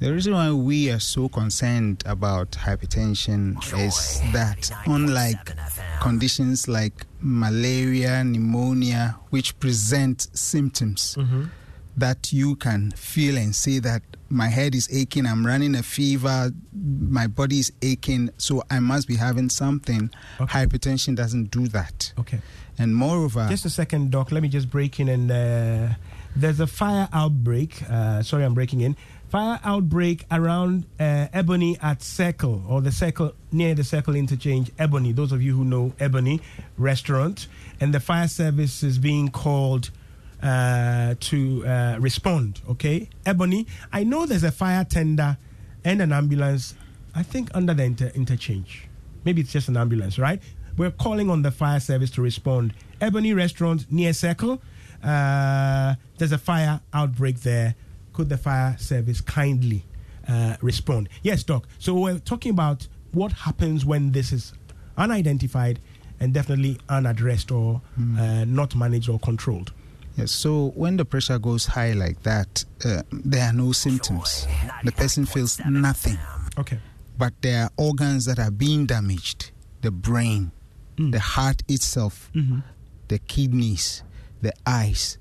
The 0.00 0.10
reason 0.14 0.32
why 0.32 0.50
we 0.50 0.90
are 0.90 0.98
so 0.98 1.28
concerned 1.28 2.02
about 2.06 2.52
hypertension 2.52 3.56
is 3.86 4.20
that, 4.32 4.70
unlike 4.86 5.52
conditions 6.00 6.66
like 6.68 7.06
malaria, 7.20 8.24
pneumonia, 8.24 9.18
which 9.28 9.58
present 9.60 10.28
symptoms 10.32 11.18
that 11.98 12.32
you 12.32 12.56
can 12.56 12.92
feel 12.92 13.36
and 13.36 13.54
say 13.54 13.78
that 13.80 14.00
my 14.30 14.46
head 14.46 14.74
is 14.74 14.88
aching, 14.90 15.26
I'm 15.26 15.44
running 15.46 15.74
a 15.74 15.82
fever, 15.82 16.50
my 16.72 17.26
body 17.26 17.58
is 17.58 17.70
aching, 17.82 18.30
so 18.38 18.62
I 18.70 18.80
must 18.80 19.06
be 19.06 19.16
having 19.16 19.50
something. 19.50 20.10
Okay. 20.40 20.64
Hypertension 20.64 21.14
doesn't 21.14 21.50
do 21.50 21.68
that. 21.68 22.14
Okay. 22.18 22.40
And 22.78 22.96
moreover, 22.96 23.46
Just 23.50 23.66
a 23.66 23.70
second, 23.70 24.12
Doc. 24.12 24.32
Let 24.32 24.42
me 24.42 24.48
just 24.48 24.70
break 24.70 24.98
in 24.98 25.10
and 25.10 25.30
uh, 25.30 25.94
there's 26.34 26.60
a 26.60 26.66
fire 26.66 27.06
outbreak. 27.12 27.82
Uh, 27.90 28.22
sorry, 28.22 28.44
I'm 28.44 28.54
breaking 28.54 28.80
in. 28.80 28.96
Fire 29.30 29.60
outbreak 29.62 30.26
around 30.32 30.86
uh, 30.98 31.28
Ebony 31.32 31.78
at 31.80 32.02
Circle 32.02 32.64
or 32.68 32.80
the 32.80 32.90
Circle 32.90 33.32
near 33.52 33.76
the 33.76 33.84
Circle 33.84 34.16
interchange. 34.16 34.72
Ebony. 34.76 35.12
Those 35.12 35.30
of 35.30 35.40
you 35.40 35.56
who 35.56 35.64
know 35.64 35.92
Ebony 36.00 36.40
restaurant, 36.76 37.46
and 37.80 37.94
the 37.94 38.00
fire 38.00 38.26
service 38.26 38.82
is 38.82 38.98
being 38.98 39.28
called 39.28 39.90
uh, 40.42 41.14
to 41.20 41.64
uh, 41.64 41.96
respond. 42.00 42.60
Okay, 42.70 43.08
Ebony. 43.24 43.68
I 43.92 44.02
know 44.02 44.26
there's 44.26 44.42
a 44.42 44.50
fire 44.50 44.82
tender 44.82 45.38
and 45.84 46.02
an 46.02 46.12
ambulance. 46.12 46.74
I 47.14 47.22
think 47.22 47.50
under 47.54 47.72
the 47.72 47.84
inter- 47.84 48.10
interchange. 48.16 48.88
Maybe 49.24 49.42
it's 49.42 49.52
just 49.52 49.68
an 49.68 49.76
ambulance, 49.76 50.18
right? 50.18 50.42
We're 50.76 50.90
calling 50.90 51.30
on 51.30 51.42
the 51.42 51.52
fire 51.52 51.78
service 51.78 52.10
to 52.12 52.22
respond. 52.22 52.74
Ebony 53.00 53.32
Restaurant 53.32 53.86
near 53.92 54.12
Circle. 54.12 54.60
Uh, 55.04 55.94
there's 56.18 56.32
a 56.32 56.38
fire 56.38 56.80
outbreak 56.92 57.42
there. 57.42 57.76
Could 58.20 58.28
the 58.28 58.36
fire 58.36 58.76
service 58.78 59.22
kindly 59.22 59.82
uh, 60.28 60.54
respond? 60.60 61.08
Yes, 61.22 61.42
Doc. 61.42 61.66
So 61.78 61.94
we're 61.94 62.18
talking 62.18 62.50
about 62.50 62.86
what 63.12 63.32
happens 63.32 63.86
when 63.86 64.12
this 64.12 64.30
is 64.30 64.52
unidentified 64.98 65.80
and 66.20 66.34
definitely 66.34 66.78
unaddressed 66.90 67.50
or 67.50 67.80
uh, 68.18 68.44
not 68.44 68.76
managed 68.76 69.08
or 69.08 69.18
controlled. 69.20 69.72
Yes, 70.16 70.32
so 70.32 70.68
when 70.74 70.98
the 70.98 71.06
pressure 71.06 71.38
goes 71.38 71.64
high 71.64 71.92
like 71.92 72.22
that, 72.24 72.62
uh, 72.84 73.00
there 73.10 73.42
are 73.48 73.54
no 73.54 73.72
symptoms. 73.72 74.46
The 74.84 74.92
person 74.92 75.24
feels 75.24 75.58
nothing, 75.64 76.18
Okay. 76.58 76.78
but 77.16 77.32
there 77.40 77.62
are 77.64 77.70
organs 77.78 78.26
that 78.26 78.38
are 78.38 78.50
being 78.50 78.84
damaged 78.84 79.50
the 79.80 79.90
brain, 79.90 80.52
Mm. 80.98 81.12
the 81.12 81.20
heart 81.20 81.62
itself, 81.68 82.30
Mhm. 82.34 82.62
the 83.08 83.18
kidneys, 83.20 84.02
the 84.42 84.52
eyes. 84.66 85.16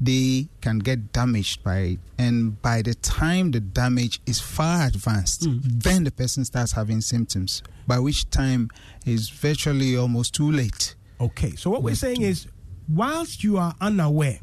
They 0.00 0.48
can 0.60 0.78
get 0.78 1.12
damaged 1.12 1.64
by 1.64 1.78
it. 1.78 1.98
And 2.18 2.60
by 2.62 2.82
the 2.82 2.94
time 2.94 3.50
the 3.50 3.60
damage 3.60 4.20
is 4.26 4.40
far 4.40 4.86
advanced, 4.86 5.42
Mm. 5.42 5.82
then 5.82 6.04
the 6.04 6.10
person 6.12 6.44
starts 6.44 6.72
having 6.72 7.00
symptoms, 7.00 7.62
by 7.86 7.98
which 7.98 8.30
time 8.30 8.70
is 9.04 9.28
virtually 9.28 9.96
almost 9.96 10.34
too 10.34 10.50
late. 10.52 10.94
Okay, 11.20 11.56
so 11.56 11.68
what 11.70 11.82
we're 11.82 11.96
saying 11.96 12.22
is, 12.22 12.46
whilst 12.88 13.42
you 13.42 13.58
are 13.58 13.74
unaware, 13.80 14.38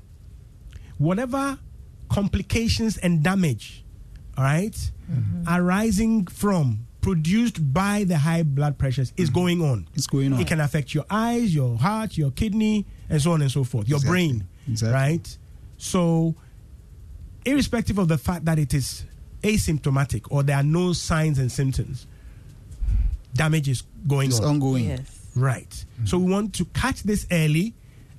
whatever 0.98 1.58
complications 2.10 2.98
and 2.98 3.24
damage, 3.24 3.86
all 4.38 4.44
right, 4.44 4.92
arising 5.48 6.26
from, 6.28 6.88
produced 7.02 7.72
by 7.74 8.04
the 8.04 8.18
high 8.18 8.44
blood 8.44 8.78
pressures 8.78 9.14
is 9.16 9.30
going 9.30 9.62
on. 9.62 9.88
It's 9.94 10.08
going 10.08 10.34
on. 10.34 10.40
It 10.40 10.48
can 10.48 10.60
affect 10.60 10.94
your 10.94 11.06
eyes, 11.10 11.54
your 11.54 11.78
heart, 11.78 12.18
your 12.18 12.32
kidney, 12.32 12.86
and 13.10 13.22
so 13.22 13.32
on 13.32 13.42
and 13.42 13.52
so 13.52 13.64
forth, 13.64 13.88
your 13.88 13.98
Exactly. 13.98 14.12
brain, 14.12 14.48
Exactly. 14.68 14.94
right? 14.94 15.38
So, 15.78 16.36
irrespective 17.46 17.98
of 17.98 18.08
the 18.08 18.18
fact 18.18 18.46
that 18.46 18.58
it 18.60 18.74
is 18.74 19.06
asymptomatic 19.44 20.26
or 20.32 20.44
there 20.44 20.58
are 20.58 20.64
no 20.64 20.94
signs 20.94 21.38
and 21.40 21.52
symptoms, 21.52 22.08
damage 23.34 23.70
is 23.70 23.84
going 24.08 24.30
It's 24.30 24.40
on. 24.40 24.46
ongoing. 24.56 24.86
Yes. 24.86 25.02
Right. 25.36 25.86
So 26.06 26.18
we 26.18 26.32
want 26.32 26.54
to 26.56 26.66
catch 26.66 27.04
this 27.04 27.28
early 27.30 27.74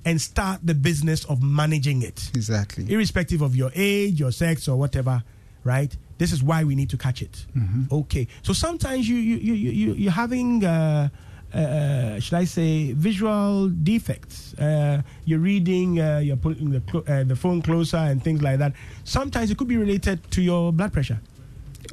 and 0.05 0.21
start 0.21 0.61
the 0.63 0.75
business 0.75 1.25
of 1.25 1.41
managing 1.41 2.03
it. 2.03 2.29
Exactly. 2.35 2.85
Irrespective 2.91 3.41
of 3.41 3.55
your 3.55 3.71
age, 3.75 4.19
your 4.19 4.31
sex, 4.31 4.67
or 4.67 4.77
whatever, 4.77 5.23
right? 5.63 5.95
This 6.19 6.31
is 6.31 6.43
why 6.43 6.63
we 6.63 6.75
need 6.75 6.91
to 6.91 6.97
catch 6.97 7.21
it. 7.23 7.45
Mhm. 7.57 7.91
Okay. 7.91 8.27
So 8.43 8.53
sometimes 8.53 9.09
you 9.09 9.15
you 9.17 9.37
you 9.37 9.53
you 9.53 9.71
you- 9.71 9.93
you're 9.95 10.11
having 10.11 10.63
uh, 10.63 11.09
uh, 11.53 12.19
should 12.19 12.33
I 12.35 12.43
say 12.45 12.91
visual 12.93 13.69
defects. 13.69 14.53
Uh, 14.55 15.01
you're 15.25 15.39
reading, 15.39 15.99
uh, 15.99 16.19
you're 16.19 16.35
putting 16.37 16.71
the 16.71 16.81
clo- 16.81 17.03
uh, 17.07 17.23
the 17.23 17.35
phone 17.35 17.61
closer 17.61 17.97
and 17.97 18.23
things 18.23 18.41
like 18.41 18.59
that. 18.59 18.73
Sometimes 19.03 19.49
it 19.51 19.57
could 19.57 19.67
be 19.67 19.77
related 19.77 20.19
to 20.31 20.41
your 20.41 20.73
blood 20.73 20.91
pressure. 20.93 21.19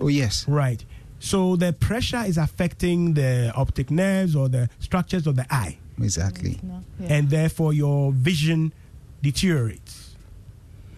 Oh 0.01 0.09
yes. 0.09 0.47
Right. 0.49 0.85
So 1.21 1.57
the 1.57 1.73
pressure 1.73 2.23
is 2.27 2.37
affecting 2.37 3.15
the 3.15 3.53
optic 3.55 3.91
nerves 3.91 4.35
or 4.37 4.49
the 4.49 4.69
structures 4.81 5.27
of 5.27 5.37
the 5.37 5.47
eye, 5.51 5.79
Exactly. 6.03 6.61
and 7.09 7.31
therefore 7.31 7.73
your 7.73 8.13
vision 8.13 8.73
deteriorates. 9.23 10.04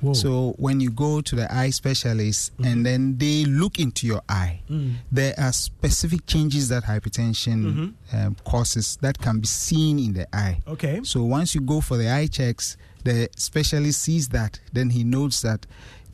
Whoa. 0.07 0.13
So 0.15 0.55
when 0.59 0.81
you 0.81 0.91
go 0.91 1.21
to 1.21 1.37
the 1.37 1.53
eye 1.55 1.71
specialist 1.71 2.53
and 2.63 2.85
then 2.87 3.19
they 3.19 3.45
look 3.45 3.79
into 3.79 4.07
your 4.07 4.23
eye, 4.29 4.61
Mm. 4.71 4.95
there 5.13 5.35
are 5.39 5.53
specific 5.53 6.27
changes 6.27 6.69
that 6.69 6.85
hypertension 6.85 7.95
um, 8.13 8.37
causes 8.45 8.99
that 9.03 9.19
can 9.19 9.41
be 9.41 9.47
seen 9.47 9.99
in 9.99 10.13
the 10.15 10.27
eye. 10.37 10.61
Okay. 10.67 11.01
So 11.03 11.23
once 11.25 11.55
you 11.55 11.61
go 11.61 11.81
for 11.81 11.97
the 11.97 12.09
eye 12.11 12.27
checks, 12.29 12.77
the 13.05 13.29
specialist 13.37 14.03
sees 14.03 14.29
that, 14.29 14.61
then 14.73 14.91
he 14.91 15.05
notes 15.05 15.43
that 15.43 15.67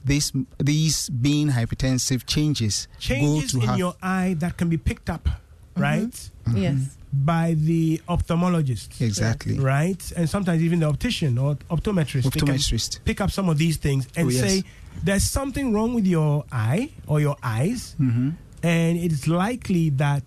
this 0.05 0.33
these 0.59 1.09
being 1.11 1.49
hypertensive 1.51 2.27
changes, 2.27 2.89
changes 2.99 3.53
go 3.53 3.59
to 3.59 3.63
in 3.63 3.69
have 3.69 3.79
your 3.79 3.95
eye 4.03 4.35
that 4.39 4.57
can 4.57 4.69
be 4.69 4.77
picked 4.77 5.09
up, 5.09 5.29
right? 5.77 6.31
Yes. 6.55 6.97
By 7.13 7.55
the 7.59 8.01
ophthalmologist. 8.09 9.01
Exactly. 9.01 9.59
Right? 9.59 10.01
And 10.17 10.29
sometimes 10.31 10.63
even 10.63 10.81
the 10.81 10.87
optician 10.87 11.37
or 11.37 11.57
optometrist. 11.71 12.23
Optometrist. 12.25 13.05
Pick 13.05 13.21
up 13.21 13.31
some 13.31 13.49
of 13.51 13.59
these 13.59 13.77
things 13.77 14.09
and 14.17 14.29
Oh, 14.29 14.31
yes. 14.31 14.41
say, 14.43 14.65
there's 15.05 15.23
something 15.25 15.73
wrong 15.75 15.93
with 15.95 16.07
your 16.07 16.45
eye 16.51 16.91
or 17.07 17.21
your 17.21 17.37
eyes, 17.43 17.97
Mhm. 18.01 18.35
and 18.63 18.99
it's 18.99 19.27
likely 19.29 19.91
that 19.91 20.25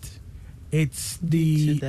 it's 0.70 1.18
the, 1.22 1.80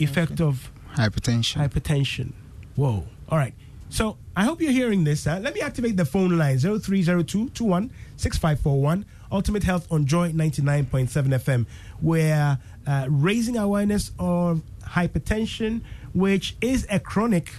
effect 0.00 0.40
of 0.40 0.70
hypertension. 0.94 1.56
Hypertension. 1.68 2.32
Whoa. 2.76 3.04
All 3.28 3.38
right. 3.38 3.54
So 3.88 4.16
I 4.36 4.44
hope 4.44 4.60
you're 4.60 4.72
hearing 4.72 5.04
this. 5.04 5.26
Uh, 5.26 5.40
let 5.42 5.54
me 5.54 5.60
activate 5.62 5.96
the 5.96 6.04
phone 6.04 6.36
line 6.38 6.58
0302 6.58 7.48
21 7.50 7.90
6541. 8.16 9.04
Ultimate 9.34 9.64
Health 9.64 9.90
on 9.90 10.06
Joy 10.06 10.30
99.7 10.30 11.08
FM. 11.08 11.66
We're 12.00 12.56
uh, 12.86 13.06
raising 13.08 13.56
awareness 13.56 14.12
of 14.16 14.62
hypertension, 14.82 15.82
which 16.12 16.56
is 16.60 16.86
a 16.88 17.00
chronic 17.00 17.50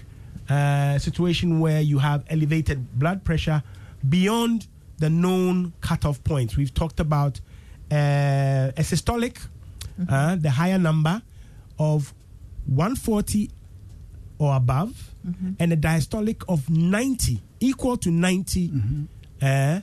uh, 0.50 0.98
situation 1.00 1.60
where 1.60 1.82
you 1.82 2.00
have 2.00 2.24
elevated 2.30 2.98
blood 2.98 3.26
pressure 3.26 3.62
beyond 4.08 4.68
the 5.00 5.10
known 5.10 5.74
cutoff 5.82 6.24
points. 6.24 6.56
We've 6.56 6.74
talked 6.74 7.02
about 7.02 7.42
uh, 7.92 8.72
a 8.78 8.82
systolic, 8.82 9.46
uh, 10.10 10.38
the 10.38 10.52
higher 10.52 10.78
number 10.78 11.22
of 11.78 12.14
140 12.68 13.52
or 14.40 14.56
above, 14.56 15.14
and 15.60 15.74
a 15.74 15.78
diastolic 15.78 16.44
of 16.48 16.70
90, 16.70 17.42
equal 17.60 17.98
to 17.98 18.12
90 18.12 18.72
uh, 19.42 19.82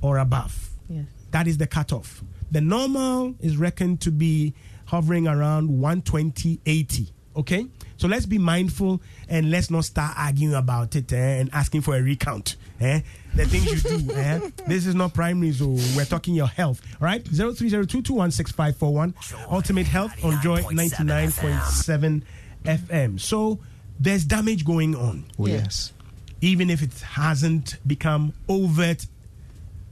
or 0.00 0.18
above. 0.18 0.75
Yes. 0.88 1.06
That 1.32 1.46
is 1.46 1.58
the 1.58 1.66
cutoff. 1.66 2.22
The 2.50 2.60
normal 2.60 3.34
is 3.40 3.56
reckoned 3.56 4.00
to 4.02 4.10
be 4.10 4.54
hovering 4.86 5.26
around 5.26 5.68
120, 5.68 6.60
80. 6.64 7.08
Okay? 7.36 7.66
So 7.98 8.08
let's 8.08 8.24
be 8.24 8.38
mindful 8.38 9.02
and 9.28 9.50
let's 9.50 9.70
not 9.70 9.84
start 9.84 10.14
arguing 10.16 10.54
about 10.54 10.96
it 10.96 11.12
eh, 11.12 11.40
and 11.40 11.50
asking 11.52 11.82
for 11.82 11.94
a 11.96 12.00
recount. 12.02 12.56
Eh? 12.80 13.00
The 13.34 13.44
things 13.46 13.84
you 13.84 13.98
do. 13.98 14.12
eh? 14.14 14.50
This 14.66 14.86
is 14.86 14.94
not 14.94 15.12
primary, 15.12 15.52
so 15.52 15.76
we're 15.96 16.04
talking 16.06 16.34
your 16.34 16.46
health. 16.46 16.80
All 17.00 17.04
right? 17.06 17.22
0302216541. 17.24 19.14
Ultimate 19.50 19.86
Health 19.86 20.12
on 20.24 20.40
Joy 20.42 20.62
99.7 20.62 22.22
FM. 22.64 23.20
So 23.20 23.58
there's 24.00 24.24
damage 24.24 24.64
going 24.64 24.94
on. 24.94 25.24
Oh, 25.38 25.46
yes. 25.46 25.92
Even 26.40 26.70
if 26.70 26.82
it 26.82 26.92
hasn't 27.00 27.76
become 27.86 28.32
overt, 28.48 29.06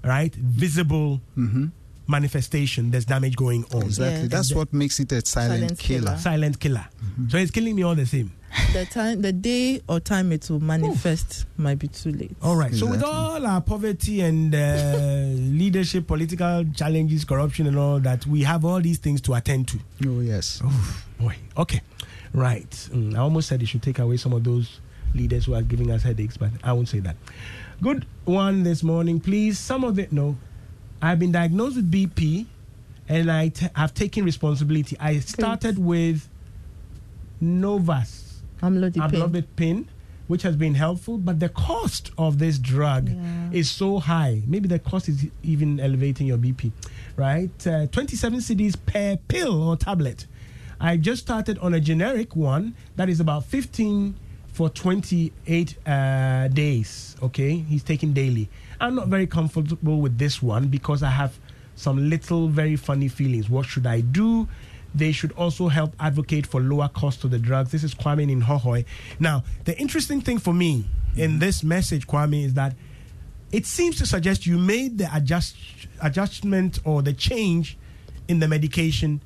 right? 0.05 0.35
Visible 0.35 1.21
manifestation, 2.07 2.91
there's 2.91 3.05
damage 3.07 3.37
going 3.37 3.65
on. 3.73 3.83
Exactly. 3.83 4.29
That's 4.29 4.53
what 4.55 4.73
makes 4.73 5.01
it 5.01 5.11
a 5.13 5.25
silent, 5.25 5.61
Silent 5.61 5.79
killer. 5.79 6.01
killer. 6.07 6.17
Silent 6.19 6.61
killer. 6.61 6.87
So 7.29 7.39
it's 7.39 7.51
killing 7.51 7.75
me 7.77 7.83
all 7.83 7.95
the 7.95 8.07
same. 8.07 8.33
The 8.73 8.85
time, 8.87 9.21
the 9.23 9.33
day 9.33 9.81
or 9.89 9.99
time 9.99 10.31
it 10.31 10.49
will 10.49 10.61
manifest 10.61 11.47
might 11.57 11.79
be 11.81 11.89
too 11.89 12.13
late. 12.13 12.37
All 12.41 12.55
right. 12.57 12.73
So 12.73 12.87
with 12.87 13.03
all 13.03 13.45
our 13.45 13.61
poverty 13.61 14.21
and 14.21 14.55
uh, 14.55 15.25
leadership, 15.35 16.07
political 16.07 16.65
challenges, 16.75 17.25
corruption, 17.25 17.67
and 17.67 17.77
all 17.77 17.99
that, 18.01 18.25
we 18.27 18.43
have 18.45 18.65
all 18.65 18.81
these 18.81 18.99
things 18.99 19.21
to 19.23 19.35
attend 19.35 19.67
to. 19.69 19.79
Oh 20.07 20.21
yes. 20.21 20.61
Oh 20.63 21.05
boy. 21.19 21.35
Okay. 21.57 21.81
Right. 22.33 22.71
Mm, 22.93 23.17
I 23.17 23.19
almost 23.19 23.49
said 23.49 23.61
you 23.61 23.67
should 23.67 23.83
take 23.83 23.99
away 23.99 24.19
some 24.19 24.33
of 24.33 24.45
those 24.45 24.79
leaders 25.15 25.47
who 25.47 25.55
are 25.55 25.63
giving 25.63 25.91
us 25.91 26.03
headaches, 26.05 26.37
but 26.37 26.51
I 26.63 26.73
won't 26.75 26.89
say 26.89 27.01
that. 27.01 27.17
Good 27.83 28.07
one 28.25 28.63
this 28.63 28.83
morning, 28.83 29.21
please. 29.21 29.59
Some 29.59 29.85
of 29.85 29.99
it, 29.99 30.13
no. 30.13 30.37
I've 31.03 31.19
been 31.19 31.33
diagnosed 31.33 31.77
with 31.77 31.91
BP, 31.91 32.47
and 33.09 33.31
I 33.31 33.49
t- 33.49 33.67
have 33.75 33.93
taken 33.93 34.25
responsibility. 34.25 34.97
I 34.99 35.19
started 35.21 35.79
with 35.79 36.29
Norvasc 37.43 38.23
Amlodipine. 39.13 39.87
which 40.27 40.41
has 40.43 40.57
been 40.57 40.75
helpful, 40.75 41.19
but 41.19 41.39
the 41.41 41.51
cost 41.51 42.11
of 42.17 42.39
this 42.39 42.59
drug 42.59 43.11
is 43.53 43.71
so 43.71 43.99
high. 43.99 44.41
Maybe 44.47 44.67
the 44.69 44.79
cost 44.79 45.07
is 45.09 45.27
even 45.43 45.79
elevating 45.79 46.27
your 46.27 46.39
BP, 46.39 46.73
right? 47.17 47.67
Uh, 47.67 47.87
27 47.89 48.39
cedis 48.41 48.75
per 48.87 49.19
pill 49.29 49.63
or 49.63 49.77
tablet. 49.77 50.27
I 50.81 50.97
just 50.97 51.23
started 51.23 51.59
on 51.59 51.75
a 51.75 51.81
generic 51.81 52.35
one 52.35 52.75
that 52.97 53.11
is 53.11 53.21
about 53.21 53.45
15 53.45 54.15
for 54.55 54.71
28 54.71 55.77
uh, 55.85 56.49
days. 56.49 57.17
Okay, 57.21 57.57
he's 57.57 57.83
taking 57.83 58.13
daily. 58.13 58.49
I'm 58.81 58.95
not 58.95 59.09
very 59.09 59.27
comfortable 59.27 60.01
with 60.01 60.17
this 60.17 60.41
one 60.41 60.69
because 60.69 61.03
I 61.03 61.11
have 61.11 61.37
some 61.75 62.09
little 62.09 62.47
very 62.47 62.77
funny 62.77 63.09
feelings. 63.09 63.51
What 63.51 63.67
should 63.67 63.85
I 63.85 64.01
do? 64.01 64.47
They 64.95 65.11
should 65.11 65.33
also 65.33 65.67
help 65.67 65.93
advocate 65.99 66.47
for 66.47 66.61
lower 66.61 66.89
cost 66.89 67.25
of 67.25 67.33
the 67.33 67.39
drugs. 67.39 67.73
This 67.73 67.83
is 67.83 67.97
Kwame 67.97 68.31
in 68.31 68.43
Hohoe. 68.43 68.85
Now, 69.19 69.43
the 69.65 69.77
interesting 69.77 70.21
thing 70.21 70.39
for 70.39 70.55
me 70.55 70.85
in 71.17 71.41
this 71.41 71.65
message, 71.65 72.07
Kwame, 72.07 72.45
is 72.45 72.55
that 72.55 72.77
it 73.51 73.67
seems 73.67 73.99
to 73.99 74.07
suggest 74.07 74.47
you 74.47 74.57
made 74.57 74.99
the 74.99 75.09
adjust, 75.13 75.57
adjustment 76.01 76.79
or 76.85 77.03
the 77.03 77.13
change 77.13 77.77
in 78.29 78.39
the 78.39 78.47
medication 78.47 79.21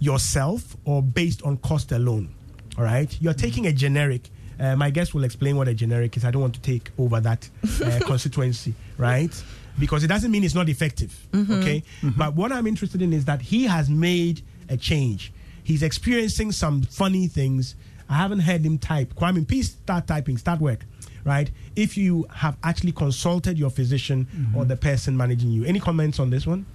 yourself 0.00 0.76
or 0.84 1.00
based 1.00 1.44
on 1.44 1.58
cost 1.58 1.92
alone. 1.92 2.34
All 2.76 2.82
right, 2.82 3.16
you're 3.20 3.34
taking 3.34 3.68
a 3.68 3.72
generic. 3.72 4.30
Uh, 4.60 4.76
my 4.76 4.90
guest 4.90 5.14
will 5.14 5.24
explain 5.24 5.56
what 5.56 5.68
a 5.68 5.74
generic 5.74 6.16
is. 6.16 6.24
I 6.24 6.30
don't 6.30 6.42
want 6.42 6.54
to 6.54 6.60
take 6.60 6.90
over 6.98 7.20
that 7.20 7.48
uh, 7.84 8.00
constituency, 8.04 8.74
right? 8.98 9.42
Because 9.78 10.04
it 10.04 10.08
doesn't 10.08 10.30
mean 10.30 10.44
it's 10.44 10.54
not 10.54 10.68
effective. 10.68 11.12
Mhm. 11.32 11.60
Okay, 11.60 11.82
but 12.16 12.34
what 12.34 12.52
I'm 12.52 12.66
interested 12.66 13.02
in 13.02 13.12
is 13.12 13.24
that 13.24 13.42
he 13.42 13.64
has 13.64 13.88
made 13.90 14.42
a 14.68 14.76
change. 14.76 15.32
He's 15.64 15.82
experiencing 15.82 16.52
some 16.52 16.82
funny 16.82 17.26
things. 17.26 17.74
I 18.08 18.16
haven't 18.18 18.40
heard 18.40 18.60
him 18.64 18.78
type. 18.78 19.14
Kwame, 19.14 19.46
please 19.48 19.70
start 19.70 20.06
typing. 20.06 20.36
Start 20.38 20.60
work. 20.60 20.84
Right? 21.24 21.50
If 21.74 21.96
you 21.96 22.26
have 22.30 22.58
actually 22.62 22.92
consulted 22.92 23.58
your 23.58 23.70
physician 23.70 24.52
or 24.54 24.66
the 24.66 24.76
person 24.76 25.16
managing 25.16 25.50
you. 25.50 25.64
Any 25.64 25.80
comments 25.80 26.20
on 26.20 26.28
this 26.28 26.46
one? 26.46 26.66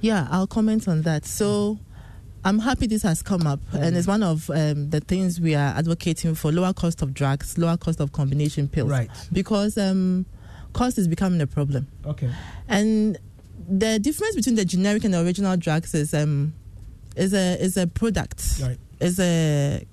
Yeah, 0.00 0.26
I'll 0.30 0.46
comment 0.46 0.88
on 0.88 1.02
that. 1.02 1.26
So 1.26 1.78
I'm 2.44 2.58
happy 2.58 2.86
this 2.86 3.02
has 3.02 3.22
come 3.22 3.46
up, 3.46 3.60
and 3.72 3.96
it's 3.96 4.06
one 4.06 4.22
of 4.22 4.48
um, 4.50 4.90
the 4.90 5.00
things 5.00 5.40
we 5.40 5.54
are 5.54 5.74
advocating 5.76 6.34
for 6.34 6.52
lower 6.52 6.72
cost 6.72 7.02
of 7.02 7.12
drugs, 7.12 7.58
lower 7.58 7.76
cost 7.76 8.00
of 8.00 8.12
combination 8.12 8.68
pills. 8.68 8.90
Right. 8.90 9.10
Because 9.32 9.76
um, 9.76 10.24
cost 10.72 10.98
is 10.98 11.08
becoming 11.08 11.40
a 11.40 11.46
problem. 11.46 11.88
Okay. 12.06 12.30
And 12.68 13.18
the 13.68 13.98
difference 13.98 14.36
between 14.36 14.54
the 14.54 14.64
generic 14.64 15.04
and 15.04 15.12
the 15.12 15.20
original 15.20 15.56
drugs 15.56 15.94
is 15.94 16.14
um 16.14 16.54
is 17.16 17.34
a 17.34 17.60
is 17.62 17.76
a 17.76 17.86
product. 17.86 18.60
Right. 18.62 18.78
Is 19.00 19.18
a 19.20 19.84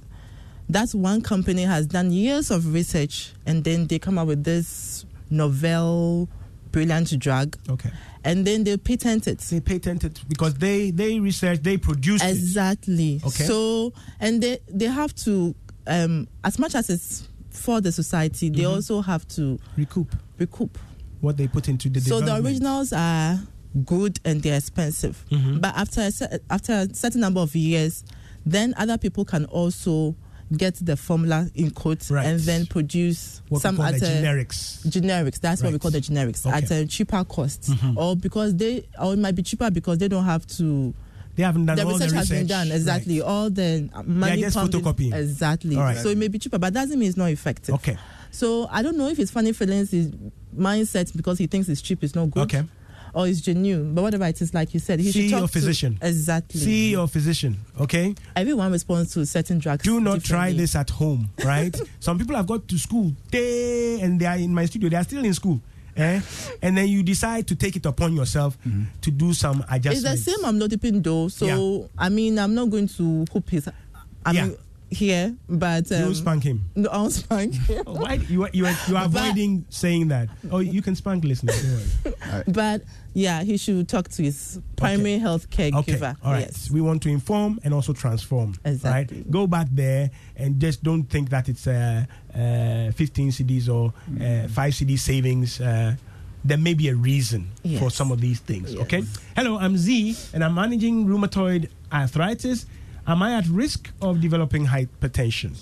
that's 0.69 0.95
one 0.95 1.21
company 1.21 1.63
has 1.63 1.87
done 1.87 2.11
years 2.11 2.49
of 2.51 2.73
research 2.73 3.33
and 3.45 3.63
then 3.63 3.87
they 3.87 3.99
come 3.99 4.17
up 4.17 4.27
with 4.27 4.43
this 4.43 5.05
novel 5.29 6.29
brilliant 6.71 7.17
drug. 7.19 7.57
Okay. 7.69 7.91
And 8.26 8.45
then 8.45 8.63
they 8.63 8.76
patent 8.78 9.28
it. 9.28 9.39
They 9.39 9.59
patent 9.59 10.03
it 10.03 10.19
because 10.28 10.55
they 10.55 10.91
they 10.91 11.19
research, 11.19 11.61
they 11.61 11.78
produce 11.78 12.23
it. 12.23 12.30
Exactly. 12.32 13.21
Okay. 13.23 13.45
So 13.45 13.93
and 14.19 14.41
they 14.41 14.59
they 14.67 14.86
have 14.88 15.13
to 15.26 15.53
um 15.88 16.28
as 16.43 16.57
much 16.59 16.73
as 16.76 16.89
it's 16.89 17.28
for 17.51 17.80
the 17.82 17.91
society, 17.91 18.49
they 18.49 18.63
Mhm. 18.63 18.73
also 18.76 19.01
have 19.01 19.28
to 19.30 19.59
recoup 19.78 20.15
recoup. 20.39 20.78
what 21.21 21.38
they 21.38 21.47
put 21.47 21.69
into 21.69 21.88
the 21.89 22.01
so 22.01 22.19
the 22.19 22.36
originals 22.36 22.91
are 22.91 23.39
good 23.86 24.19
and 24.26 24.41
they're 24.43 24.57
expensive 24.57 25.23
Mhm. 25.32 25.61
but 25.61 25.73
after 25.76 26.01
a, 26.01 26.39
after 26.49 26.73
a 26.73 26.93
certain 26.93 27.21
number 27.21 27.39
of 27.41 27.55
years 27.55 28.03
then 28.45 28.73
other 28.78 28.97
people 28.97 29.23
can 29.26 29.45
also 29.45 30.15
get 30.55 30.75
the 30.75 30.95
formula 30.95 31.47
in 31.55 31.71
quotes 31.71 32.11
Right. 32.11 32.25
and 32.27 32.39
then 32.41 32.65
produce 32.67 33.41
What 33.49 33.61
some 33.61 33.79
at 33.81 33.95
generics. 33.95 34.85
generics. 34.87 35.39
That's 35.39 35.63
what 35.63 35.73
we 35.73 35.79
call 35.79 35.91
the 35.91 36.01
generics 36.01 36.45
at 36.45 36.69
a 36.71 36.85
cheaper 36.85 37.23
cost, 37.23 37.63
Mhm. 37.71 37.97
or 37.97 38.15
because 38.15 38.55
they, 38.55 38.85
or 38.99 39.13
it 39.13 39.19
might 39.19 39.35
be 39.35 39.41
cheaper 39.43 39.71
because 39.71 39.97
they 39.97 40.07
don't 40.07 40.25
have 40.25 40.45
to. 40.57 40.93
They 41.35 41.43
haven't 41.43 41.65
done 41.65 41.75
the 41.75 41.83
all 41.83 41.93
research 41.93 42.11
the 42.11 42.15
has 42.17 42.29
been 42.29 42.47
done 42.47 42.71
exactly. 42.71 43.21
All 43.21 43.49
the 43.49 43.89
money 44.05 44.41
just 44.41 44.55
in- 44.55 44.67
photocopying. 44.67 45.13
exactly. 45.13 45.75
All 45.75 45.81
right. 45.83 45.97
So 45.97 46.09
it 46.09 46.17
may 46.17 46.27
be 46.29 46.39
cheaper, 46.39 46.57
but 46.59 46.73
doesn't 46.73 46.97
mean 46.97 47.09
it's 47.09 47.17
not 47.17 47.29
effective. 47.31 47.75
Okay. 47.75 47.97
So 48.31 48.67
I 48.71 48.81
don't 48.81 48.97
know 48.97 49.09
if 49.09 49.17
his 49.17 49.31
funny 49.31 49.51
feelings, 49.51 49.91
his 49.91 50.11
mindset 50.57 51.15
because 51.15 51.37
he 51.37 51.47
thinks 51.47 51.67
it's 51.69 51.81
cheap 51.81 52.03
is 52.03 52.15
not 52.15 52.31
good. 52.31 52.43
Okay. 52.43 52.63
Or 53.16 53.28
is 53.28 53.39
genuine, 53.39 53.95
but 53.95 54.01
whatever 54.01 54.26
it 54.26 54.41
is, 54.41 54.53
like 54.53 54.74
you 54.74 54.80
said, 54.82 54.99
he 54.99 55.09
See 55.09 55.22
should 55.24 55.32
talk 55.32 55.39
your 55.39 55.47
to- 55.47 55.53
physician. 55.53 55.97
exactly. 56.01 56.59
See 56.59 56.91
your 56.91 57.07
physician. 57.07 57.57
Okay. 57.80 58.13
Everyone 58.36 58.72
responds 58.74 59.13
to 59.13 59.26
certain 59.26 59.57
drugs. 59.59 59.86
Do 59.86 60.01
not 60.01 60.22
try 60.22 60.51
this 60.51 60.76
at 60.76 60.89
home, 60.89 61.30
right? 61.43 61.74
Some 62.01 62.18
people 62.20 62.36
have 62.36 62.45
got 62.45 62.68
to 62.68 62.78
school 62.78 63.13
day 63.32 64.01
and 64.01 64.20
they 64.20 64.26
are 64.26 64.36
in 64.38 64.53
my 64.53 64.66
studio. 64.66 64.89
They 64.89 64.97
are 64.97 65.03
still 65.05 65.24
in 65.24 65.34
school. 65.34 65.61
Eh? 65.95 66.20
And 66.61 66.78
then 66.78 66.89
you 66.89 67.03
decide 67.03 67.47
to 67.47 67.55
take 67.55 67.78
it 67.78 67.86
upon 67.86 68.13
yourself 68.13 68.57
to 69.01 69.11
do 69.11 69.34
some 69.34 69.63
adjustments. 69.72 69.86
It's 69.86 70.26
the 70.26 70.34
adjustments. 70.34 70.70
same 70.70 70.70
amlodipine 70.91 71.01
though. 71.01 71.30
So 71.30 71.89
I 71.97 72.09
mean, 72.09 72.38
I'm 72.38 72.53
not 72.53 72.70
going 72.70 72.89
to 72.89 73.26
hoop 73.32 73.49
his. 73.49 73.70
I 74.26 74.32
Yeah. 74.34 74.47
mean, 74.47 74.57
here, 74.95 75.35
but 75.47 75.91
um, 75.91 76.07
you 76.09 76.15
spank 76.15 76.43
him. 76.43 76.65
No, 76.75 76.89
I'll 76.91 77.09
spank 77.11 77.53
him. 77.53 77.83
Why 77.85 78.13
you 78.29 78.43
are- 78.43 78.49
you 78.53 78.65
are, 78.65 78.75
you 78.87 78.95
are 78.97 79.07
But- 79.07 79.21
avoiding 79.29 79.65
saying 79.69 80.07
that? 80.09 80.29
Oh, 80.51 80.59
you 80.59 80.81
can 80.81 80.95
spank 80.95 81.23
listeners. 81.23 81.61
Don't 82.03 82.15
worry. 82.31 82.43
But 82.47 82.81
yeah, 83.13 83.43
he 83.43 83.57
should 83.57 83.87
talk 83.87 84.09
to 84.09 84.23
his 84.23 84.59
primary 84.75 85.17
health 85.19 85.49
caregiver. 85.49 85.79
Okay, 85.79 86.13
all 86.23 86.31
right. 86.33 86.41
Yes. 86.41 86.69
We 86.71 86.81
want 86.81 87.01
to 87.03 87.09
inform 87.09 87.59
and 87.63 87.73
also 87.73 87.93
transform. 87.93 88.55
Exactly. 88.65 89.17
Right? 89.17 89.31
Go 89.31 89.47
back 89.47 89.67
there 89.71 90.11
and 90.35 90.59
just 90.59 90.83
don't 90.83 91.03
think 91.03 91.29
that 91.29 91.47
it's 91.49 91.67
uh, 91.67 92.05
uh, 92.33 92.91
15 92.91 93.29
cedis 93.31 93.69
or 93.69 93.93
uh, 94.21 94.47
5 94.49 94.73
cedi 94.73 94.97
savings. 94.99 95.59
Uh, 95.61 95.95
there 96.43 96.57
may 96.59 96.75
be 96.75 96.89
a 96.89 96.95
reason 96.95 97.49
for 97.79 97.89
some 97.89 98.11
of 98.11 98.21
these 98.21 98.39
things. 98.39 98.75
Okay. 98.75 99.01
Hello, 99.35 99.57
I'm 99.57 99.75
Z, 99.77 100.15
and 100.33 100.43
I'm 100.43 100.53
managing 100.53 101.07
rheumatoid 101.07 101.69
arthritis. 101.91 102.67
Am 103.07 103.21
I 103.21 103.33
at 103.35 103.47
risk 103.47 103.91
of 104.01 104.19
developing 104.21 104.65
hypertension? 104.65 105.55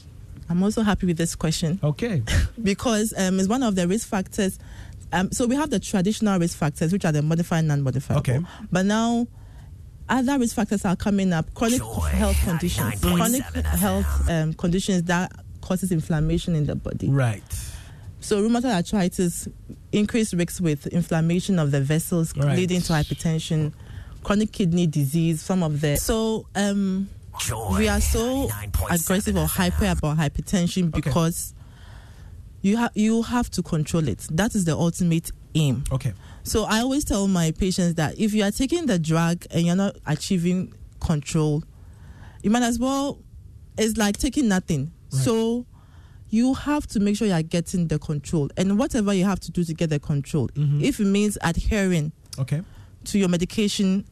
I'm 0.50 0.64
also 0.64 0.82
happy 0.82 1.06
with 1.08 1.18
this 1.18 1.36
question. 1.36 1.80
Okay. 1.84 2.22
because 2.64 3.14
um, 3.18 3.40
it's 3.40 3.50
one 3.50 3.64
of 3.64 3.76
the 3.76 3.88
risk 3.88 4.08
factors. 4.08 4.60
Um, 5.12 5.32
so 5.32 5.46
we 5.46 5.56
have 5.56 5.70
the 5.70 5.80
traditional 5.80 6.40
risk 6.40 6.58
factors, 6.58 6.92
which 6.92 7.06
are 7.06 7.12
the 7.12 7.22
modified, 7.22 7.60
and 7.60 7.68
non-modified. 7.70 8.18
Okay. 8.18 8.40
But 8.72 8.86
now, 8.86 9.28
other 10.10 10.40
risk 10.40 10.56
factors 10.56 10.86
are 10.86 10.96
coming 10.96 11.34
up. 11.34 11.54
Chronic 11.54 11.82
health 11.82 12.38
conditions, 12.44 13.00
chronic 13.02 13.44
health 13.66 14.30
um, 14.30 14.54
conditions 14.54 15.04
that 15.04 15.32
causes 15.62 15.92
inflammation 15.92 16.56
in 16.56 16.66
the 16.66 16.76
body. 16.76 17.10
Right. 17.10 17.44
So 18.20 18.42
rheumatoid 18.42 18.74
arthritis, 18.74 19.48
increased 19.92 20.34
risk 20.34 20.62
with 20.62 20.88
inflammation 20.88 21.60
of 21.60 21.72
the 21.72 21.82
vessels, 21.82 22.36
Right. 22.38 22.58
leading 22.58 22.82
to 22.82 22.94
hypertension, 22.94 23.74
chronic 24.24 24.52
kidney 24.52 24.88
disease. 24.88 25.42
Some 25.42 25.62
of 25.62 25.82
the 25.82 25.98
so 25.98 26.48
um, 26.56 27.10
we 27.72 27.88
are 27.88 28.02
so 28.02 28.50
aggressive 28.90 29.36
or 29.38 29.46
hyper 29.46 29.86
about 29.86 30.18
hypertension 30.18 30.92
because 30.92 31.54
you 32.62 32.78
have 32.78 32.92
you 32.96 33.22
have 33.24 33.50
to 33.52 33.64
control 33.64 34.08
it. 34.08 34.20
That 34.32 34.56
is 34.56 34.66
the 34.66 34.76
ultimate 34.76 35.32
aim. 35.56 35.84
Okay. 35.92 36.14
So 36.44 36.64
I 36.66 36.80
always 36.80 37.04
tell 37.06 37.28
my 37.28 37.52
patients 37.52 37.96
that 37.96 38.18
if 38.20 38.34
you 38.34 38.44
are 38.44 38.52
taking 38.52 38.86
the 38.86 39.00
drug 39.00 39.46
and 39.52 39.66
you're 39.66 39.76
not 39.76 39.98
achieving 40.06 40.74
control, 41.00 41.64
you 42.42 42.50
might 42.50 42.64
as 42.64 42.80
well. 42.80 43.20
It's 43.78 43.98
like 43.98 44.18
taking 44.18 44.48
nothing. 44.48 44.92
So 45.10 45.66
you 46.30 46.54
have 46.56 46.88
to 46.88 47.00
make 47.00 47.16
sure 47.18 47.28
you 47.28 47.34
are 47.34 47.44
getting 47.44 47.88
the 47.88 48.00
control, 48.00 48.50
and 48.58 48.80
whatever 48.80 49.14
you 49.14 49.26
have 49.26 49.40
to 49.42 49.52
do 49.52 49.64
to 49.64 49.74
get 49.74 49.90
the 49.92 50.00
control, 50.00 50.50
if 50.56 51.00
it 51.00 51.06
means 51.06 51.38
adhering 51.42 52.12
Okay. 52.40 52.62
to 53.06 53.20
your 53.20 53.30
medication 53.30 54.06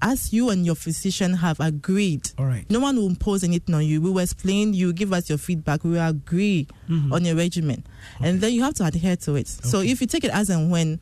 as 0.00 0.32
you 0.32 0.50
and 0.50 0.64
your 0.64 0.74
physician 0.74 1.34
have 1.34 1.58
agreed. 1.60 2.30
All 2.38 2.46
right. 2.46 2.64
No 2.70 2.80
one 2.80 2.96
will 2.96 3.06
impose 3.08 3.42
anything 3.44 3.74
on 3.74 3.84
you. 3.84 4.00
We 4.00 4.10
will 4.10 4.20
explain, 4.20 4.74
you 4.74 4.92
give 4.92 5.12
us 5.12 5.28
your 5.28 5.38
feedback, 5.38 5.84
we 5.84 5.90
will 5.90 6.06
agree 6.08 6.66
Mhm. 6.88 7.12
on 7.12 7.24
your 7.24 7.34
regimen. 7.36 7.84
And 8.20 8.40
then 8.40 8.52
you 8.52 8.62
have 8.62 8.74
to 8.74 8.84
adhere 8.84 9.16
to 9.16 9.34
it. 9.36 9.48
So 9.48 9.80
if 9.80 10.00
you 10.00 10.06
take 10.06 10.24
it 10.24 10.30
as 10.30 10.50
and 10.50 10.70
when, 10.70 11.00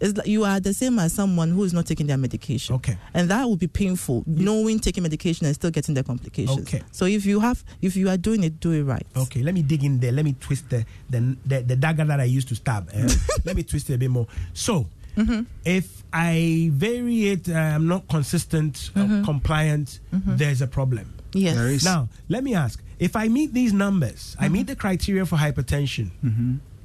it's 0.00 0.16
like 0.16 0.28
you 0.28 0.44
are 0.44 0.60
the 0.60 0.72
same 0.72 0.96
as 1.00 1.12
someone 1.12 1.50
who 1.50 1.64
is 1.64 1.72
not 1.72 1.84
taking 1.86 2.06
their 2.06 2.16
medication. 2.16 2.76
Okay. 2.76 2.96
And 3.14 3.28
that 3.30 3.44
will 3.44 3.56
be 3.56 3.66
painful, 3.66 4.22
knowing 4.26 4.78
taking 4.78 5.02
medication 5.02 5.44
and 5.44 5.54
still 5.56 5.72
getting 5.72 5.94
the 5.96 6.04
complications. 6.04 6.60
Okay. 6.60 6.82
So 6.92 7.04
if 7.06 7.26
you 7.26 7.40
have 7.40 7.64
if 7.82 7.96
you 7.96 8.08
are 8.08 8.16
doing 8.16 8.44
it, 8.44 8.60
do 8.60 8.70
it 8.70 8.84
right. 8.84 9.04
Okay, 9.16 9.42
let 9.42 9.54
me 9.54 9.62
dig 9.62 9.82
in 9.82 9.98
there. 9.98 10.12
Let 10.12 10.24
me 10.24 10.36
twist 10.38 10.70
the 10.70 10.84
the, 11.10 11.36
the, 11.44 11.62
the 11.62 11.74
dagger 11.76 12.04
that 12.04 12.20
I 12.20 12.24
used 12.24 12.46
to 12.48 12.54
stab. 12.54 12.88
eh? 12.92 13.08
let 13.44 13.56
me 13.56 13.64
twist 13.64 13.90
it 13.90 13.94
a 13.94 13.98
bit 13.98 14.08
more. 14.10 14.28
So, 14.54 14.86
Mm-hmm. 15.18 15.42
if 15.64 16.04
I 16.12 16.70
vary 16.72 17.28
it, 17.28 17.48
uh, 17.48 17.54
I'm 17.54 17.88
not 17.88 18.08
consistent, 18.08 18.90
uh, 18.94 19.00
mm-hmm. 19.00 19.24
compliant, 19.24 20.00
mm-hmm. 20.14 20.36
there's 20.36 20.62
a 20.62 20.66
problem. 20.66 21.14
Yes. 21.32 21.56
There 21.56 21.68
is. 21.68 21.84
Now, 21.84 22.08
let 22.28 22.44
me 22.44 22.54
ask 22.54 22.82
if 22.98 23.14
I 23.16 23.28
meet 23.28 23.52
these 23.52 23.72
numbers, 23.72 24.36
I 24.40 24.48
meet 24.48 24.66
the 24.66 24.76
criteria 24.76 25.26
for 25.26 25.36
hypertension, 25.36 26.10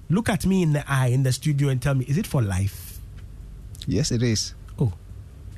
look 0.10 0.30
at 0.30 0.46
me 0.46 0.62
in 0.62 0.74
the 0.74 0.84
eye 0.90 1.08
in 1.08 1.24
the 1.24 1.32
studio 1.32 1.70
and 1.70 1.82
tell 1.82 1.96
me, 1.96 2.06
is 2.06 2.18
it 2.18 2.28
for 2.28 2.42
life? 2.42 3.00
Yes, 3.88 4.12
it 4.12 4.24
is. 4.24 4.54
Oh, 4.80 4.94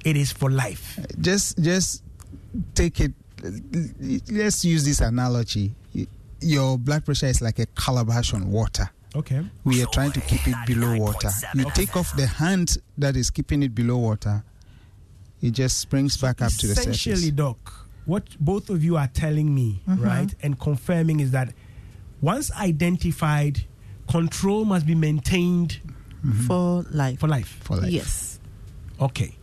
it 0.04 0.18
is 0.18 0.32
for 0.32 0.50
life. 0.50 1.00
Just 1.20 1.60
just 1.62 2.04
take 2.74 3.00
it. 3.00 3.14
Let's 4.32 4.66
use 4.66 4.86
this 4.86 5.02
analogy. 5.02 5.76
Your 6.42 6.78
blood 6.78 7.06
pressure 7.06 7.28
is 7.28 7.42
like 7.42 7.60
a 7.60 7.66
calabash 7.68 8.34
on 8.34 8.52
water. 8.52 8.90
Okay. 9.16 9.46
We 9.64 9.82
are 9.82 9.88
trying 9.88 10.12
to 10.12 10.22
keep 10.22 10.46
it 10.48 10.56
below 10.68 10.98
water. 10.98 11.30
You 11.54 11.66
take 11.74 11.96
off 11.96 12.16
the 12.18 12.28
hand 12.28 12.78
that 12.98 13.16
is 13.16 13.30
keeping 13.30 13.64
it 13.64 13.74
below 13.74 13.98
water, 13.98 14.44
it 15.42 15.52
just 15.52 15.80
springs 15.80 16.18
back 16.18 16.42
up 16.42 16.52
to 16.52 16.68
the 16.68 16.74
Essentially, 16.74 17.16
surface. 17.16 17.32
Doc, 17.32 17.88
what 18.06 18.24
both 18.40 18.70
of 18.70 18.84
you 18.84 18.98
are 18.98 19.08
telling 19.08 19.54
me, 19.56 19.82
Mhm. 19.88 20.02
right, 20.04 20.36
and 20.42 20.60
confirming 20.60 21.20
is 21.22 21.32
that 21.32 21.54
once 22.22 22.52
identified, 22.52 23.66
control 24.10 24.66
must 24.66 24.86
be 24.86 24.96
maintained 24.96 25.80
For 26.48 26.84
life. 26.90 27.20
For 27.20 27.28
life. 27.28 27.60
For 27.64 27.78
life. 27.78 27.92
Yes. 27.92 28.40
Okay. 29.00 29.36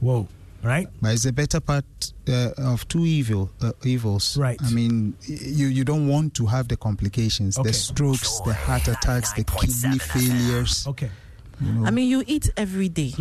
Whoa. 0.00 0.26
Right. 0.62 0.88
But 1.00 1.14
it's 1.14 1.22
the 1.22 1.32
better 1.32 1.60
part 1.60 1.84
uh, 2.28 2.50
of 2.58 2.86
two 2.88 3.04
evil 3.06 3.50
uh, 3.60 3.72
evils. 3.84 4.36
Right. 4.36 4.58
I 4.62 4.70
mean, 4.70 5.14
you 5.26 5.68
you 5.68 5.84
don't 5.84 6.08
want 6.08 6.34
to 6.34 6.46
have 6.46 6.66
the 6.68 6.76
complications, 6.76 7.56
Okay. 7.58 7.68
the 7.70 7.72
strokes, 7.74 8.40
the 8.40 8.54
heart 8.54 8.88
attacks, 8.88 9.32
the 9.34 9.44
kidney 9.44 9.98
failures. 9.98 10.86
Okay. 10.88 11.10
You 11.60 11.72
know. 11.72 11.86
I 11.86 11.90
mean, 11.90 12.08
you 12.10 12.24
eat 12.26 12.50
every 12.56 12.88
day. 12.88 13.12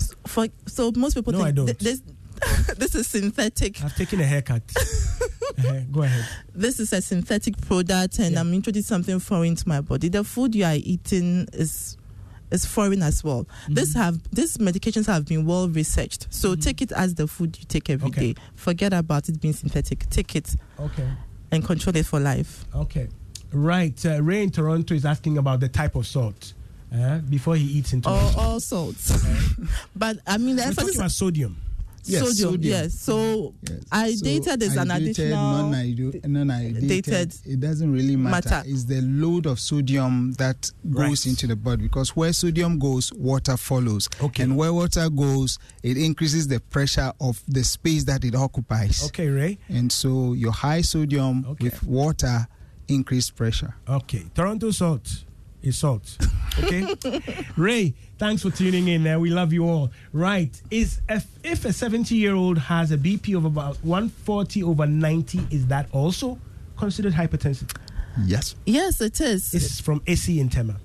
S- 0.00 0.14
For 0.26 0.46
so 0.66 0.92
most 0.96 1.14
people 1.14 1.32
No, 1.32 1.38
think 1.40 1.48
I 1.48 1.52
don't. 1.52 1.66
th- 1.66 1.78
this 1.78 2.02
this 2.78 2.94
is 2.94 3.06
synthetic. 3.06 3.82
I've 3.84 3.94
taken 3.96 4.20
a 4.20 4.24
haircut. 4.24 4.62
Uh-huh. 5.58 5.80
Go 5.92 6.02
ahead. 6.02 6.24
This 6.54 6.80
is 6.80 6.94
a 6.94 7.02
synthetic 7.02 7.60
product, 7.60 8.18
and 8.18 8.38
I'm 8.38 8.54
introducing 8.54 8.88
something 8.88 9.18
foreign 9.18 9.54
to 9.56 9.68
my 9.68 9.82
body. 9.82 10.08
The 10.08 10.24
food 10.24 10.54
you 10.54 10.64
are 10.64 10.74
eating 10.76 11.46
is 11.52 11.98
is 12.52 12.64
foreign 12.66 13.02
as 13.02 13.24
well. 13.24 13.44
Mm-hmm. 13.44 13.74
This 13.74 13.94
have 13.94 14.20
these 14.30 14.58
medications 14.58 15.06
have 15.06 15.26
been 15.26 15.44
well 15.46 15.68
researched. 15.68 16.26
So 16.30 16.54
take 16.54 16.80
it 16.82 16.92
as 16.92 17.14
the 17.14 17.26
food 17.26 17.58
you 17.58 17.64
take 17.66 17.90
every 17.90 18.10
day. 18.10 18.30
Okay. 18.30 18.34
Forget 18.54 18.92
about 18.92 19.28
it 19.28 19.40
being 19.40 19.54
synthetic. 19.54 20.08
Take 20.10 20.36
it 20.36 20.54
Okay. 20.78 21.08
and 21.50 21.64
control 21.64 21.96
it 21.96 22.06
for 22.06 22.20
life. 22.20 22.64
Okay. 22.74 23.08
Right. 23.52 24.04
Uh, 24.06 24.22
Ray 24.22 24.42
in 24.42 24.50
Toronto 24.50 24.94
is 24.94 25.04
asking 25.04 25.38
about 25.38 25.60
the 25.60 25.68
type 25.68 25.94
of 25.96 26.06
salt 26.06 26.54
uh, 26.94 27.18
before 27.18 27.56
he 27.56 27.64
eats 27.64 27.92
into 27.92 28.08
All, 28.08 28.38
all 28.38 28.60
sorts. 28.60 29.12
but 29.96 30.18
I 30.26 30.38
mean, 30.38 30.56
the 30.56 30.64
We're 30.66 30.72
talking 30.74 30.96
about 30.96 31.10
sodium. 31.10 31.60
Yes, 32.04 32.20
sodium, 32.20 32.36
sodium. 32.52 32.72
Yes. 32.72 32.98
So 32.98 33.54
I 33.90 34.14
So 34.14 34.24
dated 34.24 34.62
is 34.62 34.76
an 34.76 34.90
additional 34.90 35.68
non-hydrated, 35.70 36.88
dated 36.88 37.34
It 37.44 37.60
doesn't 37.60 37.92
really 37.92 38.16
matter. 38.16 38.48
matter. 38.50 38.62
It's 38.68 38.84
the 38.84 39.00
load 39.02 39.46
of 39.46 39.60
sodium 39.60 40.32
that 40.38 40.70
goes 40.90 41.00
Right. 41.00 41.26
into 41.26 41.46
the 41.46 41.56
body 41.56 41.84
because 41.84 42.10
where 42.16 42.32
sodium 42.32 42.78
goes, 42.78 43.12
water 43.12 43.56
follows. 43.56 44.08
Okay. 44.20 44.42
And 44.42 44.56
where 44.56 44.72
water 44.72 45.08
goes, 45.10 45.58
it 45.82 45.96
increases 45.96 46.48
the 46.48 46.60
pressure 46.60 47.12
of 47.20 47.42
the 47.48 47.62
space 47.64 48.04
that 48.04 48.24
it 48.24 48.34
occupies. 48.34 49.04
Okay, 49.06 49.28
Ray. 49.28 49.58
And 49.68 49.90
so 49.92 50.32
your 50.32 50.52
high 50.52 50.80
sodium 50.82 51.56
with 51.60 51.82
water 51.84 52.48
increased 52.88 53.36
pressure. 53.36 53.74
Okay. 53.88 54.24
Toronto 54.34 54.70
salt 54.70 55.24
is 55.62 55.78
salt. 55.78 56.16
Okay. 56.62 56.94
Ray, 57.56 57.94
thanks 58.18 58.42
for 58.42 58.50
tuning 58.50 58.88
in. 58.88 59.06
Uh, 59.06 59.18
we 59.18 59.30
love 59.30 59.52
you 59.52 59.68
all. 59.68 59.90
Right. 60.12 60.60
Is 60.70 61.00
if, 61.08 61.26
if 61.42 61.64
a 61.64 61.72
70 61.72 62.14
year 62.14 62.34
old 62.34 62.58
has 62.58 62.92
a 62.92 62.98
BP 62.98 63.36
of 63.36 63.44
about 63.44 63.76
140 63.82 64.62
over 64.62 64.86
90, 64.86 65.46
is 65.50 65.66
that 65.68 65.88
also 65.92 66.38
considered 66.76 67.12
hypertensive? 67.12 67.74
Yes. 68.24 68.54
Yes, 68.66 69.00
it 69.00 69.20
is. 69.20 69.54
It's 69.54 69.80
from 69.80 70.02
AC 70.06 70.38
in 70.38 70.48
Tema. 70.48 70.76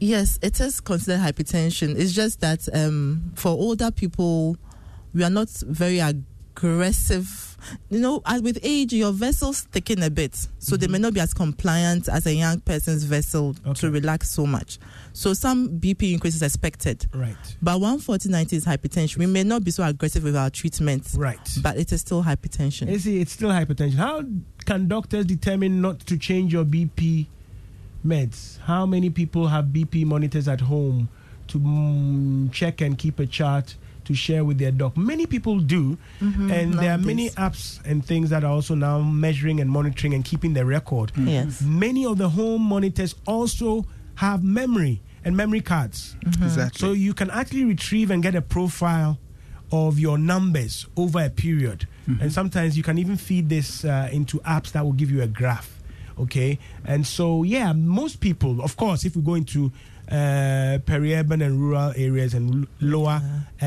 Yes, 0.00 0.38
it 0.42 0.60
is 0.60 0.80
considered 0.80 1.20
hypertension. 1.20 1.96
It's 1.96 2.12
just 2.12 2.40
that 2.40 2.68
um, 2.74 3.32
for 3.36 3.50
older 3.50 3.92
people, 3.92 4.56
we 5.14 5.22
are 5.22 5.30
not 5.30 5.48
very 5.48 6.00
aggressive. 6.00 7.51
You 7.90 8.00
know, 8.00 8.22
as 8.26 8.42
with 8.42 8.58
age, 8.62 8.92
your 8.92 9.12
vessels 9.12 9.62
thicken 9.62 10.02
a 10.02 10.10
bit, 10.10 10.48
so 10.58 10.76
they 10.76 10.88
may 10.88 10.98
not 10.98 11.14
be 11.14 11.20
as 11.20 11.34
compliant 11.34 12.08
as 12.08 12.26
a 12.26 12.34
young 12.34 12.60
person's 12.60 13.04
vessel 13.04 13.54
to 13.74 13.90
relax 13.90 14.30
so 14.30 14.46
much. 14.46 14.78
So 15.12 15.34
some 15.34 15.80
BP 15.80 16.14
increase 16.14 16.34
is 16.34 16.42
expected. 16.42 17.06
Right. 17.14 17.36
But 17.60 17.78
14090 17.78 18.56
is 18.56 18.64
hypertension. 18.64 19.18
We 19.18 19.26
may 19.26 19.44
not 19.44 19.64
be 19.64 19.70
so 19.70 19.84
aggressive 19.84 20.24
with 20.24 20.36
our 20.36 20.50
treatment, 20.50 21.08
right? 21.16 21.38
But 21.62 21.76
it 21.76 21.92
is 21.92 22.00
still 22.00 22.22
hypertension. 22.22 22.90
You 22.90 22.98
see, 22.98 23.20
it's 23.20 23.32
still 23.32 23.50
hypertension. 23.50 23.94
How 23.94 24.24
can 24.64 24.88
doctors 24.88 25.26
determine 25.26 25.80
not 25.80 26.00
to 26.00 26.16
change 26.16 26.52
your 26.52 26.64
BP 26.64 27.26
meds? 28.06 28.58
How 28.60 28.86
many 28.86 29.10
people 29.10 29.48
have 29.48 29.66
BP 29.66 30.04
monitors 30.04 30.48
at 30.48 30.60
home 30.60 31.08
to 31.48 31.58
mm, 31.58 32.52
check 32.52 32.80
and 32.80 32.96
keep 32.96 33.18
a 33.18 33.26
chart 33.26 33.76
to 34.04 34.14
share 34.14 34.44
with 34.44 34.58
their 34.58 34.70
doc? 34.72 34.96
Many 34.96 35.26
people 35.26 35.58
do, 35.60 35.96
Mhm, 36.20 36.50
and 36.52 36.74
there 36.74 36.92
are 36.92 36.98
many 36.98 37.30
apps 37.30 37.80
and 37.84 38.04
things 38.04 38.30
that 38.30 38.44
are 38.44 38.52
also 38.52 38.74
now 38.74 39.00
measuring 39.00 39.60
and 39.60 39.70
monitoring 39.70 40.14
and 40.14 40.24
keeping 40.24 40.54
the 40.54 40.64
record. 40.64 41.12
Yes. 41.16 41.60
Many 41.62 42.04
of 42.06 42.18
the 42.18 42.30
home 42.30 42.62
monitors 42.62 43.14
also 43.26 43.84
have 44.16 44.42
memory 44.44 45.00
and 45.24 45.36
memory 45.36 45.60
cards. 45.60 46.16
Exactly. 46.26 46.78
So 46.80 46.92
you 46.92 47.14
can 47.14 47.30
actually 47.30 47.64
retrieve 47.64 48.10
and 48.10 48.22
get 48.22 48.34
a 48.34 48.42
profile 48.42 49.18
of 49.70 49.98
your 49.98 50.18
numbers 50.18 50.86
over 50.96 51.20
a 51.24 51.30
period. 51.30 51.86
And 52.20 52.32
sometimes 52.32 52.76
you 52.76 52.82
can 52.82 52.98
even 52.98 53.16
feed 53.16 53.48
this 53.48 53.84
uh, 53.84 54.08
into 54.12 54.38
apps 54.40 54.72
that 54.72 54.84
will 54.84 54.92
give 54.92 55.10
you 55.10 55.22
a 55.22 55.26
graph. 55.28 55.78
Okay. 56.18 56.58
And 56.84 57.06
so, 57.06 57.42
yeah, 57.44 57.72
most 57.72 58.20
people, 58.20 58.60
of 58.60 58.76
course, 58.76 59.04
if 59.06 59.16
we 59.16 59.22
go 59.22 59.34
into 59.34 59.72
uh, 60.10 60.78
peri-urban 60.84 61.42
and 61.42 61.60
rural 61.60 61.92
areas 61.96 62.34
and 62.34 62.64
l- 62.64 62.68
lower 62.80 63.20
uh, 63.60 63.64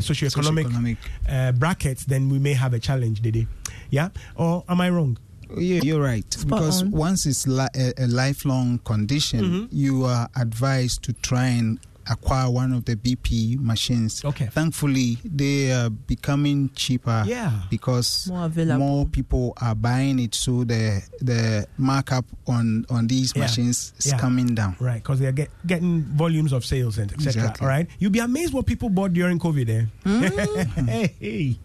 socioeconomic, 0.00 0.66
Socioeconomic. 0.66 0.96
Uh, 1.28 1.52
brackets, 1.52 2.04
then 2.04 2.28
we 2.28 2.38
may 2.38 2.54
have 2.54 2.74
a 2.74 2.78
challenge, 2.78 3.20
Didi. 3.22 3.46
Yeah? 3.90 4.10
Or 4.36 4.64
am 4.68 4.80
I 4.80 4.90
wrong? 4.90 5.18
Yeah, 5.56 5.80
you're 5.82 6.00
right. 6.02 6.24
because 6.46 6.82
on. 6.82 6.90
once 6.92 7.26
it's 7.26 7.46
li- 7.48 7.66
a, 7.74 7.92
a 7.98 8.06
lifelong 8.06 8.78
condition, 8.84 9.40
Mhm. 9.44 9.68
you 9.72 10.04
are 10.04 10.28
advised 10.36 11.02
to 11.04 11.12
try 11.12 11.46
and 11.46 11.78
acquire 12.08 12.48
one 12.50 12.72
of 12.72 12.84
the 12.84 12.96
BP 12.96 13.58
machines. 13.60 14.24
Okay. 14.24 14.46
Thankfully, 14.46 15.18
they 15.24 15.72
are 15.72 15.90
becoming 15.90 16.70
cheaper. 16.74 17.24
Yeah. 17.26 17.62
Because 17.70 18.28
More 18.28 18.48
more 18.78 19.06
people 19.06 19.52
are 19.60 19.74
buying 19.74 20.18
it, 20.18 20.34
so 20.34 20.64
the 20.64 21.02
the 21.20 21.66
markup 21.78 22.24
on 22.46 22.86
on 22.90 23.06
these 23.06 23.32
Yeah. 23.34 23.42
machines 23.42 23.92
is 23.98 24.06
Yeah. 24.06 24.18
coming 24.18 24.54
down. 24.54 24.76
Right, 24.80 25.02
because 25.02 25.18
they're 25.20 25.32
get, 25.32 25.50
getting 25.66 26.02
volumes 26.02 26.52
of 26.52 26.64
sales 26.64 26.98
and 26.98 27.12
etc. 27.12 27.28
Exactly. 27.42 27.64
All 27.64 27.68
right, 27.70 27.86
you'll 27.98 28.10
be 28.10 28.18
amazed 28.20 28.52
what 28.52 28.66
people 28.66 28.88
bought 28.88 29.12
during 29.12 29.38
COVID. 29.38 29.68
Eh? 29.68 29.84
hey, 30.86 31.14
hey. 31.20 31.58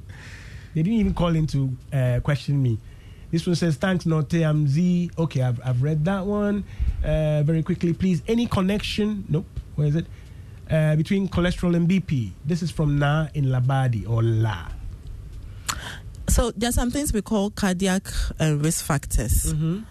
they 0.74 0.84
didn't 0.84 1.00
even 1.00 1.14
call 1.14 1.36
in 1.36 1.48
to 1.48 1.76
uh, 1.94 2.20
question 2.22 2.62
me. 2.62 2.78
This 3.32 3.46
one 3.48 3.56
says, 3.56 3.76
"Thanks, 3.76 4.06
Note. 4.06 4.34
I'm 4.36 4.68
Z. 4.68 5.12
Okay, 5.18 5.42
I've, 5.42 5.60
I've 5.66 5.82
read 5.82 6.06
that 6.06 6.26
one. 6.26 6.64
Uh, 7.04 7.44
very 7.44 7.64
quickly, 7.64 7.94
please. 7.94 8.22
Any 8.28 8.46
connection? 8.46 9.26
Nope. 9.28 9.46
Where 9.76 9.88
is 9.88 9.96
it? 9.96 10.06
Uh, 10.70 10.96
between 10.96 11.28
cholesterol 11.30 11.76
and 11.76 11.88
BP. 11.88 12.32
This 12.44 12.64
is 12.64 12.72
from 12.72 12.98
Na 12.98 13.28
in 13.36 13.46
Labadi 13.46 14.08
or 14.10 14.24
La. 14.24 14.68
So 16.28 16.52
there 16.52 16.70
are 16.70 16.74
some 16.74 16.90
things 16.92 17.14
we 17.14 17.22
call 17.22 17.52
cardiac 17.52 18.08
uh, 18.42 18.56
risk 18.56 18.84
factors. 18.84 19.54
Mm-hmm. 19.54 19.82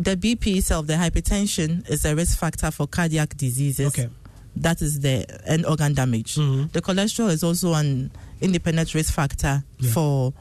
The 0.00 0.16
BP 0.16 0.56
itself, 0.58 0.86
the 0.86 0.94
hypertension, 0.94 1.88
is 1.88 2.04
a 2.04 2.14
risk 2.16 2.38
factor 2.38 2.70
for 2.70 2.86
cardiac 2.86 3.36
diseases. 3.36 3.86
Okay. 3.88 4.08
That 4.56 4.82
is 4.82 5.00
the 5.00 5.24
end 5.46 5.64
organ 5.66 5.94
damage. 5.94 6.34
The 6.34 6.82
cholesterol 6.82 7.30
is 7.30 7.44
also 7.44 7.74
an 7.74 8.10
independent 8.40 8.94
risk 8.94 9.14
factor 9.14 9.62
Yeah. 9.78 9.90
for 9.92 10.32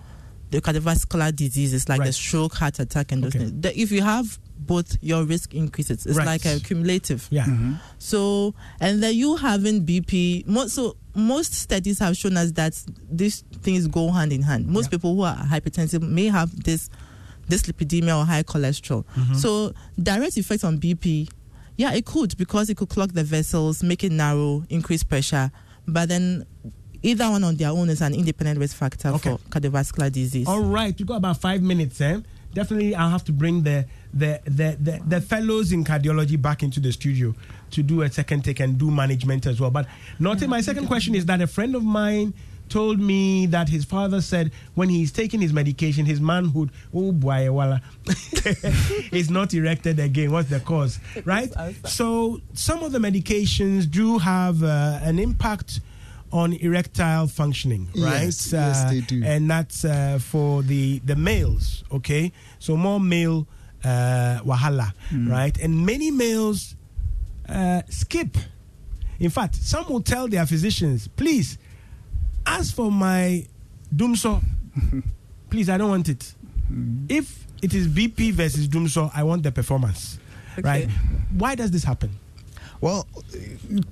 the 0.49 0.59
cardiovascular 0.61 1.35
diseases 1.35 1.87
like 1.87 2.03
the 2.03 2.13
stroke, 2.13 2.55
heart 2.55 2.79
attack, 2.79 3.11
and 3.11 3.23
those 3.23 3.35
Okay. 3.35 3.45
things. 3.45 3.61
The- 3.61 3.79
if 3.79 3.91
you 3.91 4.01
have 4.01 4.39
both, 4.67 4.97
your 5.01 5.23
risk 5.23 5.53
increases. 5.53 6.05
It's 6.05 6.17
Right. 6.17 6.27
like 6.27 6.45
a 6.45 6.59
cumulative. 6.59 7.27
Yeah. 7.31 7.47
So, 7.97 8.53
and 8.79 9.01
then 9.01 9.15
you 9.15 9.35
having 9.37 9.85
BP, 9.85 10.45
most, 10.45 10.75
so 10.75 10.97
most 11.15 11.53
studies 11.53 11.99
have 11.99 12.15
shown 12.15 12.37
us 12.37 12.51
that 12.53 12.79
these 13.09 13.43
things 13.63 13.87
go 13.87 14.11
hand 14.11 14.31
in 14.33 14.43
hand. 14.43 14.67
Most 14.67 14.91
people 14.91 15.15
who 15.15 15.23
are 15.23 15.35
hypertensive 15.35 16.01
may 16.07 16.25
have 16.25 16.63
this 16.63 16.89
dyslipidemia 17.49 18.17
or 18.21 18.25
high 18.25 18.43
cholesterol. 18.43 19.05
Mm-hmm. 19.15 19.35
So, 19.35 19.73
direct 20.01 20.37
effects 20.37 20.63
on 20.63 20.77
BP, 20.79 21.29
yeah, 21.77 21.93
it 21.93 22.05
could 22.05 22.37
because 22.37 22.69
it 22.69 22.77
could 22.77 22.89
clog 22.89 23.13
the 23.13 23.23
vessels, 23.23 23.81
make 23.83 24.03
it 24.03 24.11
narrow, 24.11 24.63
increase 24.69 25.03
pressure. 25.03 25.51
But 25.87 26.09
then, 26.09 26.45
either 27.03 27.29
one 27.29 27.43
on 27.43 27.55
their 27.55 27.69
own 27.69 27.89
is 27.89 28.01
an 28.01 28.13
independent 28.13 28.59
risk 28.59 28.75
factor 28.75 29.17
for 29.17 29.37
cardiovascular 29.49 30.11
disease. 30.11 30.47
All 30.47 30.61
right, 30.63 30.97
we 30.97 31.05
got 31.05 31.17
about 31.17 31.39
five 31.39 31.61
minutes. 31.61 32.01
Eh? 32.01 32.19
Definitely, 32.53 32.95
I'll 32.95 33.09
have 33.09 33.23
to 33.25 33.31
bring 33.31 33.63
the 33.63 33.85
the, 34.13 34.39
the 34.45 34.77
the 34.79 35.01
the 35.05 35.21
fellows 35.21 35.71
in 35.71 35.83
cardiology 35.83 36.41
back 36.41 36.63
into 36.63 36.79
the 36.79 36.91
studio 36.91 37.33
to 37.71 37.83
do 37.83 38.01
a 38.01 38.09
second 38.09 38.43
take 38.43 38.59
and 38.59 38.77
do 38.77 38.89
management 38.89 39.45
as 39.45 39.59
well. 39.59 39.71
But 39.71 39.87
not 40.19 40.41
my 40.47 40.61
second 40.61 40.87
question 40.87 41.15
is 41.15 41.25
that 41.25 41.41
a 41.41 41.47
friend 41.47 41.75
of 41.75 41.83
mine 41.83 42.33
told 42.69 42.99
me 42.99 43.45
that 43.47 43.69
his 43.69 43.85
father 43.85 44.21
said 44.21 44.51
when 44.75 44.89
he's 44.89 45.11
taking 45.11 45.41
his 45.41 45.53
medication, 45.53 46.05
his 46.05 46.19
manhood, 46.19 46.69
oh 46.93 47.11
boy, 47.11 47.51
wala, 47.51 47.81
is 49.11 49.29
not 49.29 49.53
erected 49.53 49.99
again. 49.99 50.31
What's 50.31 50.49
the 50.49 50.59
cause, 50.59 50.99
right? 51.25 51.51
So 51.85 52.41
some 52.53 52.83
of 52.83 52.91
the 52.91 52.99
medications 52.99 53.89
do 53.89 54.17
have 54.17 54.63
uh, 54.63 54.99
an 55.01 55.19
impact 55.19 55.79
on 56.31 56.53
erectile 56.53 57.27
functioning, 57.27 57.87
right? 57.95 58.23
Yes, 58.25 58.51
yes, 58.51 58.89
they 58.89 58.99
do. 59.01 59.23
And 59.23 59.49
that's 59.49 59.85
uh, 59.85 60.19
for 60.21 60.61
the 60.61 60.99
the 60.99 61.15
males, 61.15 61.83
okay? 61.91 62.31
So 62.59 62.75
more 62.75 62.99
male 62.99 63.47
uh, 63.83 64.39
wahala, 64.45 64.91
Hmm. 65.09 65.29
right? 65.29 65.57
And 65.59 65.85
many 65.85 66.11
males 66.11 66.75
uh, 67.49 67.81
skip. 67.89 68.37
In 69.19 69.29
fact, 69.29 69.55
some 69.55 69.87
will 69.89 70.01
tell 70.01 70.27
their 70.27 70.45
physicians, 70.45 71.07
please, 71.07 71.57
as 72.45 72.71
for 72.71 72.91
my 72.91 73.45
Dumsor, 73.95 74.41
please, 75.49 75.69
I 75.69 75.77
don't 75.77 75.89
want 75.89 76.09
it. 76.09 76.33
Hmm. 76.67 77.05
If 77.09 77.45
it 77.61 77.73
is 77.73 77.87
BP 77.87 78.33
versus 78.33 78.67
Dumsor, 78.67 79.09
I 79.13 79.23
want 79.23 79.43
the 79.43 79.51
performance, 79.51 80.19
right? 80.61 80.89
Why 81.31 81.55
does 81.55 81.71
this 81.71 81.83
happen? 81.83 82.11
Well, 82.79 83.07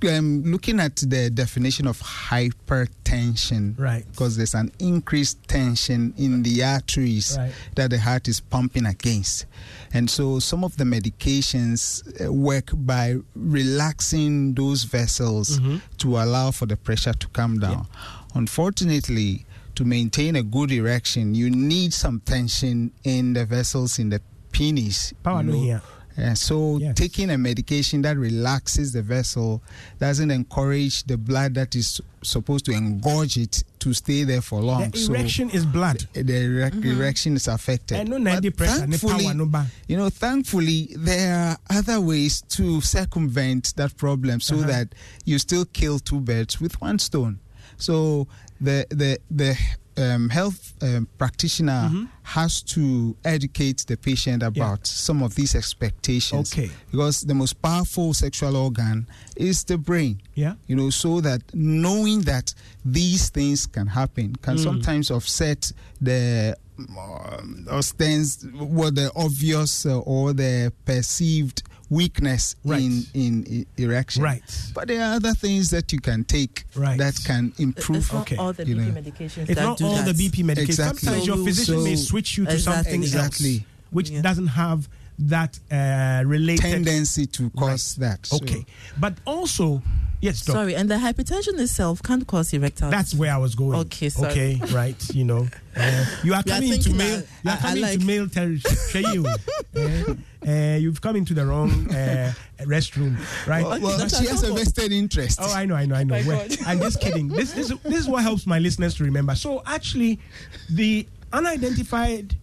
um, 0.08 0.42
looking 0.44 0.78
at 0.80 0.96
the 0.96 1.28
definition 1.30 1.86
of 1.88 2.00
hypertension, 2.00 3.78
right? 3.78 4.04
Because 4.10 4.36
there's 4.36 4.54
an 4.54 4.70
increased 4.78 5.42
tension 5.48 6.14
in 6.16 6.42
the 6.42 6.62
arteries 6.62 7.36
Right. 7.36 7.52
that 7.74 7.90
the 7.90 7.98
heart 7.98 8.28
is 8.28 8.38
pumping 8.40 8.86
against, 8.86 9.46
and 9.92 10.08
so 10.08 10.38
some 10.38 10.62
of 10.64 10.76
the 10.76 10.84
medications 10.84 12.02
uh, 12.24 12.32
work 12.32 12.70
by 12.74 13.16
relaxing 13.34 14.54
those 14.54 14.84
vessels 14.84 15.58
Mhm. 15.58 15.80
to 15.98 16.16
allow 16.18 16.50
for 16.52 16.66
the 16.66 16.76
pressure 16.76 17.12
to 17.14 17.26
come 17.28 17.58
down. 17.58 17.86
Unfortunately, 18.34 19.44
to 19.74 19.84
maintain 19.84 20.36
a 20.36 20.42
good 20.42 20.70
erection, 20.70 21.34
you 21.34 21.50
need 21.50 21.92
some 21.92 22.20
tension 22.20 22.92
in 23.04 23.32
the 23.34 23.44
vessels 23.44 23.98
in 23.98 24.10
the 24.10 24.20
penis. 24.52 25.12
Power 25.22 25.42
you 25.42 25.46
no 25.48 25.52
know. 25.54 25.62
here. 25.62 25.82
So 26.34 26.78
taking 26.94 27.30
a 27.30 27.38
medication 27.38 28.02
that 28.02 28.16
relaxes 28.16 28.92
the 28.92 29.02
vessel 29.02 29.62
doesn't 29.98 30.30
encourage 30.30 31.04
the 31.04 31.16
blood 31.18 31.54
that 31.54 31.74
is 31.74 32.00
supposed 32.22 32.64
to 32.66 32.72
engorge 32.72 33.36
it 33.36 33.62
to 33.80 33.92
stay 33.94 34.24
there 34.24 34.40
for 34.42 34.60
long. 34.60 34.90
The 34.90 34.98
so 34.98 35.12
erection 35.12 35.50
is 35.50 35.64
blood. 35.66 36.06
The, 36.14 36.22
the 36.22 36.32
erec- 36.32 36.84
erection 36.84 37.36
is 37.36 37.46
affected. 37.48 37.98
And 37.98 38.08
no 38.08 38.18
90 38.18 38.48
But 38.48 38.68
thankfully, 38.68 39.32
no 39.34 39.46
ba. 39.46 39.66
you 39.88 39.96
know, 39.96 40.08
thankfully, 40.10 40.88
there 40.96 41.34
are 41.36 41.56
other 41.70 42.00
ways 42.00 42.42
to 42.56 42.80
circumvent 42.80 43.74
that 43.76 43.96
problem 43.96 44.40
so 44.40 44.56
Uh-huh. 44.56 44.66
that 44.66 44.94
you 45.24 45.38
still 45.38 45.64
kill 45.66 45.98
two 45.98 46.20
birds 46.20 46.60
with 46.60 46.80
one 46.80 46.98
stone. 46.98 47.38
So 47.76 48.26
the 48.60 48.86
the 48.90 49.18
the 49.30 49.54
um, 49.98 50.28
health 50.28 50.74
um, 50.82 51.06
practitioner 51.18 51.88
Mm-hmm. 51.90 52.04
has 52.22 52.60
to 52.62 53.16
educate 53.24 53.84
the 53.86 53.96
patient 53.96 54.42
about 54.42 54.86
some 54.86 55.22
of 55.22 55.34
these 55.34 55.54
expectations. 55.54 56.52
Okay. 56.52 56.70
Because 56.90 57.22
the 57.22 57.34
most 57.34 57.60
powerful 57.62 58.12
sexual 58.14 58.56
organ 58.56 59.06
is 59.36 59.64
the 59.64 59.78
brain. 59.78 60.20
Yeah. 60.34 60.54
You 60.66 60.76
know, 60.76 60.90
so 60.90 61.20
that 61.20 61.42
knowing 61.54 62.22
that 62.22 62.52
these 62.84 63.30
things 63.30 63.66
can 63.66 63.86
happen 63.86 64.34
can 64.42 64.56
Mm. 64.56 64.62
sometimes 64.62 65.10
offset 65.10 65.72
the 66.00 66.56
um, 66.78 67.66
or 67.70 67.82
stands 67.82 68.44
what 68.54 68.94
the 68.94 69.10
obvious 69.16 69.86
uh, 69.86 69.98
or 70.00 70.32
the 70.32 70.72
perceived 70.84 71.62
weakness 71.88 72.56
Right. 72.64 72.82
in, 72.82 73.04
in 73.14 73.66
i- 73.78 73.80
erection. 73.82 74.22
Right. 74.22 74.42
But 74.74 74.88
there 74.88 75.02
are 75.02 75.14
other 75.14 75.32
things 75.34 75.70
that 75.70 75.92
you 75.92 76.00
can 76.00 76.24
take 76.24 76.64
Right. 76.74 76.98
that 76.98 77.18
can 77.24 77.52
improve. 77.58 77.98
It's 77.98 78.12
not 78.12 78.32
all 78.38 78.52
the 78.52 78.66
you 78.66 78.74
BP 78.76 78.78
know. 78.94 79.00
medications 79.00 79.48
It's 79.48 79.54
that 79.54 79.62
not 79.62 79.78
do 79.78 79.86
all 79.86 79.94
that. 80.02 80.16
the 80.16 80.28
BP 80.28 80.42
medication. 80.44 80.70
Exactly. 80.70 81.00
Sometimes 81.00 81.26
your 81.26 81.36
So- 81.36 81.44
physician 81.44 81.84
may 81.84 81.96
switch 81.96 82.36
you 82.38 82.44
to 82.46 82.52
Exactly. 82.52 82.82
something 82.84 83.02
Exactly. 83.02 83.54
else, 83.56 83.64
which 83.90 84.22
doesn't 84.22 84.48
have 84.48 84.88
that 85.18 85.58
uh, 85.70 86.22
related 86.26 86.62
Tendency 86.62 87.26
to 87.26 87.50
cause 87.50 87.94
that. 87.96 88.26
So- 88.26 88.36
Okay, 88.36 88.64
but 88.98 89.14
also 89.26 89.82
Yes, 90.20 90.44
doc. 90.46 90.54
Sorry, 90.54 90.74
and 90.74 90.90
the 90.90 90.94
hypertension 90.94 91.58
itself 91.60 92.02
can't 92.02 92.26
cause 92.26 92.50
erectile. 92.54 92.90
That's 92.90 93.14
where 93.14 93.32
I 93.32 93.36
was 93.36 93.54
going. 93.54 93.78
Okay, 93.80 94.08
sorry. 94.08 94.30
Okay, 94.30 94.60
right. 94.72 94.96
You 95.14 95.24
know, 95.24 95.46
uh, 95.76 96.04
you 96.24 96.32
are 96.32 96.42
coming 96.42 96.72
into 96.72 96.84
thinking 96.84 96.96
male. 96.96 97.22
You 97.44 97.50
are 97.50 97.52
I- 97.52 97.56
I 97.56 97.58
coming 97.60 97.82
like- 97.82 97.94
into 97.94 98.06
male 98.06 98.28
territory. 98.28 99.36
uh, 99.76 100.14
uh, 100.48 100.76
you've 100.78 101.00
come 101.02 101.16
into 101.16 101.34
the 101.34 101.44
wrong 101.44 101.70
uh, 101.90 102.32
restroom, 102.60 103.18
right? 103.46 103.62
Well, 103.64 103.80
well, 103.80 104.08
she 104.08 104.26
has 104.26 104.42
a 104.42 104.54
vested 104.54 104.90
interest. 104.90 105.38
Oh, 105.42 105.52
I 105.52 105.66
know, 105.66 105.74
I 105.74 105.84
know, 105.84 105.96
I 105.96 106.04
know. 106.04 106.14
My 106.22 106.26
Well, 106.26 106.46
I'm 106.66 106.80
just 106.80 107.00
kidding. 107.00 107.28
This, 107.28 107.52
this, 107.52 107.68
this 107.82 108.00
is 108.00 108.08
what 108.08 108.22
helps 108.22 108.46
my 108.46 108.58
listeners 108.58 108.94
to 108.96 109.04
remember. 109.04 109.34
So, 109.34 109.62
actually, 109.66 110.18
the 110.70 111.06
unidentified, 111.32 112.36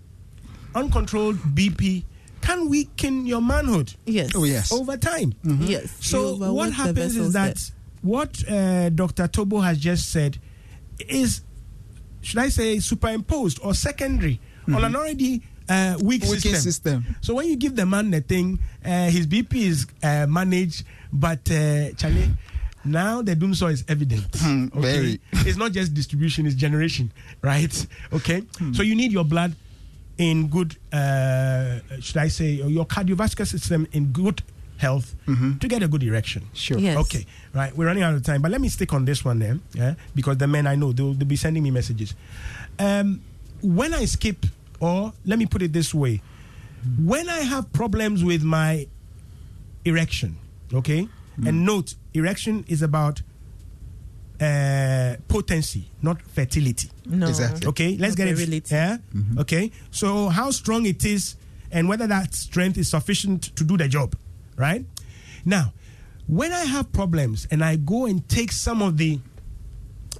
uncontrolled 0.75 1.37
BP 1.37 2.03
can 2.43 2.69
weaken 2.69 3.25
your 3.25 3.41
manhood 3.41 3.93
yes. 4.05 4.31
Oh, 4.35 4.43
yes. 4.43 4.71
over 4.71 4.97
time. 4.97 5.33
Yes. 5.43 5.95
So 6.01 6.35
what 6.51 6.73
happens 6.73 7.15
is 7.15 7.33
that 7.33 7.55
there. 7.55 7.75
what 8.01 8.43
uh, 8.49 8.89
Dr. 8.89 9.27
Tobo 9.27 9.63
has 9.63 9.77
just 9.77 10.11
said 10.11 10.37
is, 11.07 11.41
should 12.21 12.39
I 12.39 12.49
say, 12.49 12.79
superimposed 12.79 13.59
or 13.63 13.73
secondary 13.73 14.39
on 14.67 14.83
an 14.83 14.95
already 14.95 15.41
uh, 15.69 15.97
weak 16.01 16.23
Weakened 16.23 16.41
system. 16.41 17.03
system. 17.03 17.15
So 17.21 17.35
when 17.35 17.47
you 17.47 17.55
give 17.55 17.75
the 17.75 17.85
man 17.85 18.11
the 18.11 18.21
thing, 18.21 18.59
uh, 18.83 19.09
his 19.09 19.25
BP 19.27 19.53
is 19.55 19.87
uh, 20.03 20.27
managed, 20.27 20.85
but 21.11 21.49
uh, 21.49 21.91
Charlie. 21.93 22.29
Now 22.85 23.21
the 23.21 23.33
doomsday 23.33 23.71
is 23.71 23.85
evident. 23.87 24.25
Okay. 24.43 24.79
very. 24.81 25.21
It's 25.47 25.55
not 25.57 25.71
just 25.71 25.93
distribution; 25.93 26.45
it's 26.45 26.55
generation, 26.55 27.13
right? 27.41 27.73
Okay. 28.11 28.41
Hmm. 28.57 28.73
So 28.73 28.83
you 28.83 28.93
need 28.93 29.13
your 29.13 29.23
blood 29.23 29.55
in 30.17 30.47
good, 30.47 30.77
uh, 30.91 31.79
should 31.99 32.17
I 32.17 32.27
say, 32.27 32.51
your 32.51 32.85
cardiovascular 32.85 33.47
system 33.47 33.87
in 33.91 34.11
good 34.11 34.41
health 34.77 35.15
to 35.25 35.67
get 35.67 35.81
a 35.81 35.87
good 35.87 36.03
erection. 36.03 36.41
Mm-hmm. 36.43 36.55
Sure. 36.55 36.77
Yes. 36.77 36.97
Okay, 36.97 37.25
right. 37.53 37.75
We're 37.75 37.85
running 37.85 38.03
out 38.03 38.13
of 38.13 38.23
time, 38.23 38.41
but 38.41 38.51
let 38.51 38.59
me 38.61 38.69
stick 38.69 38.93
on 38.93 39.05
this 39.05 39.23
one 39.23 39.39
then, 39.39 39.61
yeah, 39.73 39.95
because 40.13 40.37
the 40.37 40.47
men 40.47 40.67
I 40.67 40.75
know 40.75 40.91
they'll, 40.91 41.13
they'll 41.13 41.27
be 41.27 41.35
sending 41.35 41.63
me 41.63 41.71
messages. 41.71 42.13
Um, 42.77 43.21
when 43.61 43.93
I 43.93 44.05
skip, 44.05 44.45
or 44.79 45.13
let 45.25 45.39
me 45.39 45.45
put 45.45 45.61
it 45.61 45.71
this 45.73 45.93
way, 45.93 46.21
when 47.01 47.29
I 47.29 47.39
have 47.39 47.71
problems 47.71 48.23
with 48.23 48.43
my 48.43 48.87
erection, 49.85 50.37
okay, 50.73 51.07
and 51.45 51.65
note 51.65 51.95
erection 52.13 52.65
is 52.67 52.81
about 52.81 53.21
uh, 54.43 55.15
potency, 55.27 55.83
not 56.01 56.21
fertility. 56.21 56.89
No. 57.05 57.27
Exactly. 57.27 57.67
Okay, 57.67 57.97
let's 57.97 58.17
Not 58.17 58.25
get 58.25 58.27
it. 58.27 58.35
virility. 58.37 58.75
Yeah. 58.75 58.97
Okay. 59.39 59.71
So 59.91 60.29
how 60.29 60.51
strong 60.51 60.85
it 60.85 61.05
is, 61.05 61.35
and 61.71 61.87
whether 61.87 62.07
that 62.07 62.33
strength 62.35 62.77
is 62.77 62.89
sufficient 62.89 63.55
to 63.55 63.63
do 63.63 63.77
the 63.77 63.87
job, 63.87 64.15
right? 64.57 64.85
Now, 65.45 65.73
when 66.27 66.51
I 66.53 66.65
have 66.65 66.91
problems 66.91 67.47
and 67.51 67.63
I 67.63 67.75
go 67.77 68.05
and 68.05 68.27
take 68.29 68.51
some 68.51 68.81
of 68.81 68.97
the, 68.97 69.19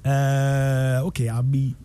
uh, 0.05 1.01
okay, 1.05 1.29
I'll 1.29 1.43
be, 1.43 1.75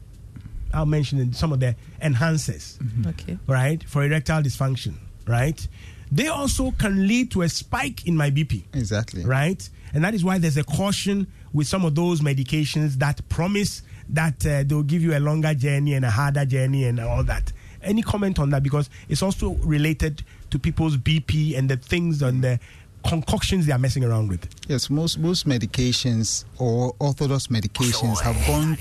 I'll 0.75 0.87
mention 0.87 1.33
some 1.33 1.53
of 1.53 1.61
the 1.61 1.77
enhancers, 2.03 2.79
Okay. 3.07 3.39
right, 3.47 3.83
for 3.85 4.05
erectile 4.05 4.43
dysfunction, 4.43 4.95
right? 5.27 5.67
They 6.11 6.29
also 6.29 6.71
can 6.73 7.07
lead 7.07 7.31
to 7.33 7.43
a 7.43 7.49
spike 7.49 8.07
in 8.07 8.17
my 8.17 8.31
BP 8.31 8.65
Exactly. 8.75 9.25
right? 9.25 9.69
And 9.93 10.03
that 10.05 10.15
is 10.15 10.25
why 10.25 10.39
there's 10.39 10.57
a 10.57 10.65
caution 10.65 11.27
with 11.53 11.67
some 11.67 11.85
of 11.85 11.95
those 11.95 12.21
medications 12.21 12.95
that 12.95 13.27
promise 13.29 13.83
that 14.09 14.45
uh, 14.47 14.63
they'll 14.67 14.83
give 14.83 15.03
you 15.03 15.17
a 15.17 15.21
longer 15.21 15.55
journey 15.55 15.95
and 15.95 16.05
a 16.05 16.11
harder 16.11 16.45
journey 16.45 16.85
and 16.85 16.99
all 17.01 17.23
that. 17.25 17.53
Any 17.83 18.03
comment 18.03 18.39
on 18.39 18.51
that? 18.51 18.63
Because 18.63 18.91
it's 19.09 19.23
also 19.23 19.51
related 19.63 20.23
to 20.51 20.59
people's 20.59 20.97
BP 20.97 21.57
and 21.57 21.69
the 21.69 21.77
things 21.77 22.23
and 22.23 22.43
the 22.43 22.59
concoctions 23.07 23.67
they 23.67 23.73
are 23.73 23.79
messing 23.79 24.05
around 24.05 24.29
with. 24.29 24.49
Yes, 24.67 24.91
most 24.91 25.19
most 25.19 25.47
medications 25.47 26.45
or 26.59 26.95
orthodox 26.99 27.47
medications 27.47 28.21
have 28.21 28.37
gone 28.47 28.77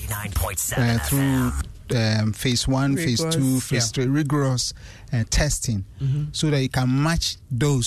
uh, 0.76 0.98
through 1.06 1.52
um, 1.96 2.34
phase 2.34 2.68
one, 2.68 2.96
phase 2.98 3.20
two, 3.20 3.40
Rigorous. 3.40 3.64
phase 3.70 3.92
three, 3.92 4.08
rigorous 4.08 4.74
uh, 5.14 5.24
testing, 5.30 5.86
so 6.32 6.50
that 6.50 6.62
you 6.62 6.70
can 6.70 7.04
match 7.04 7.38
those 7.52 7.86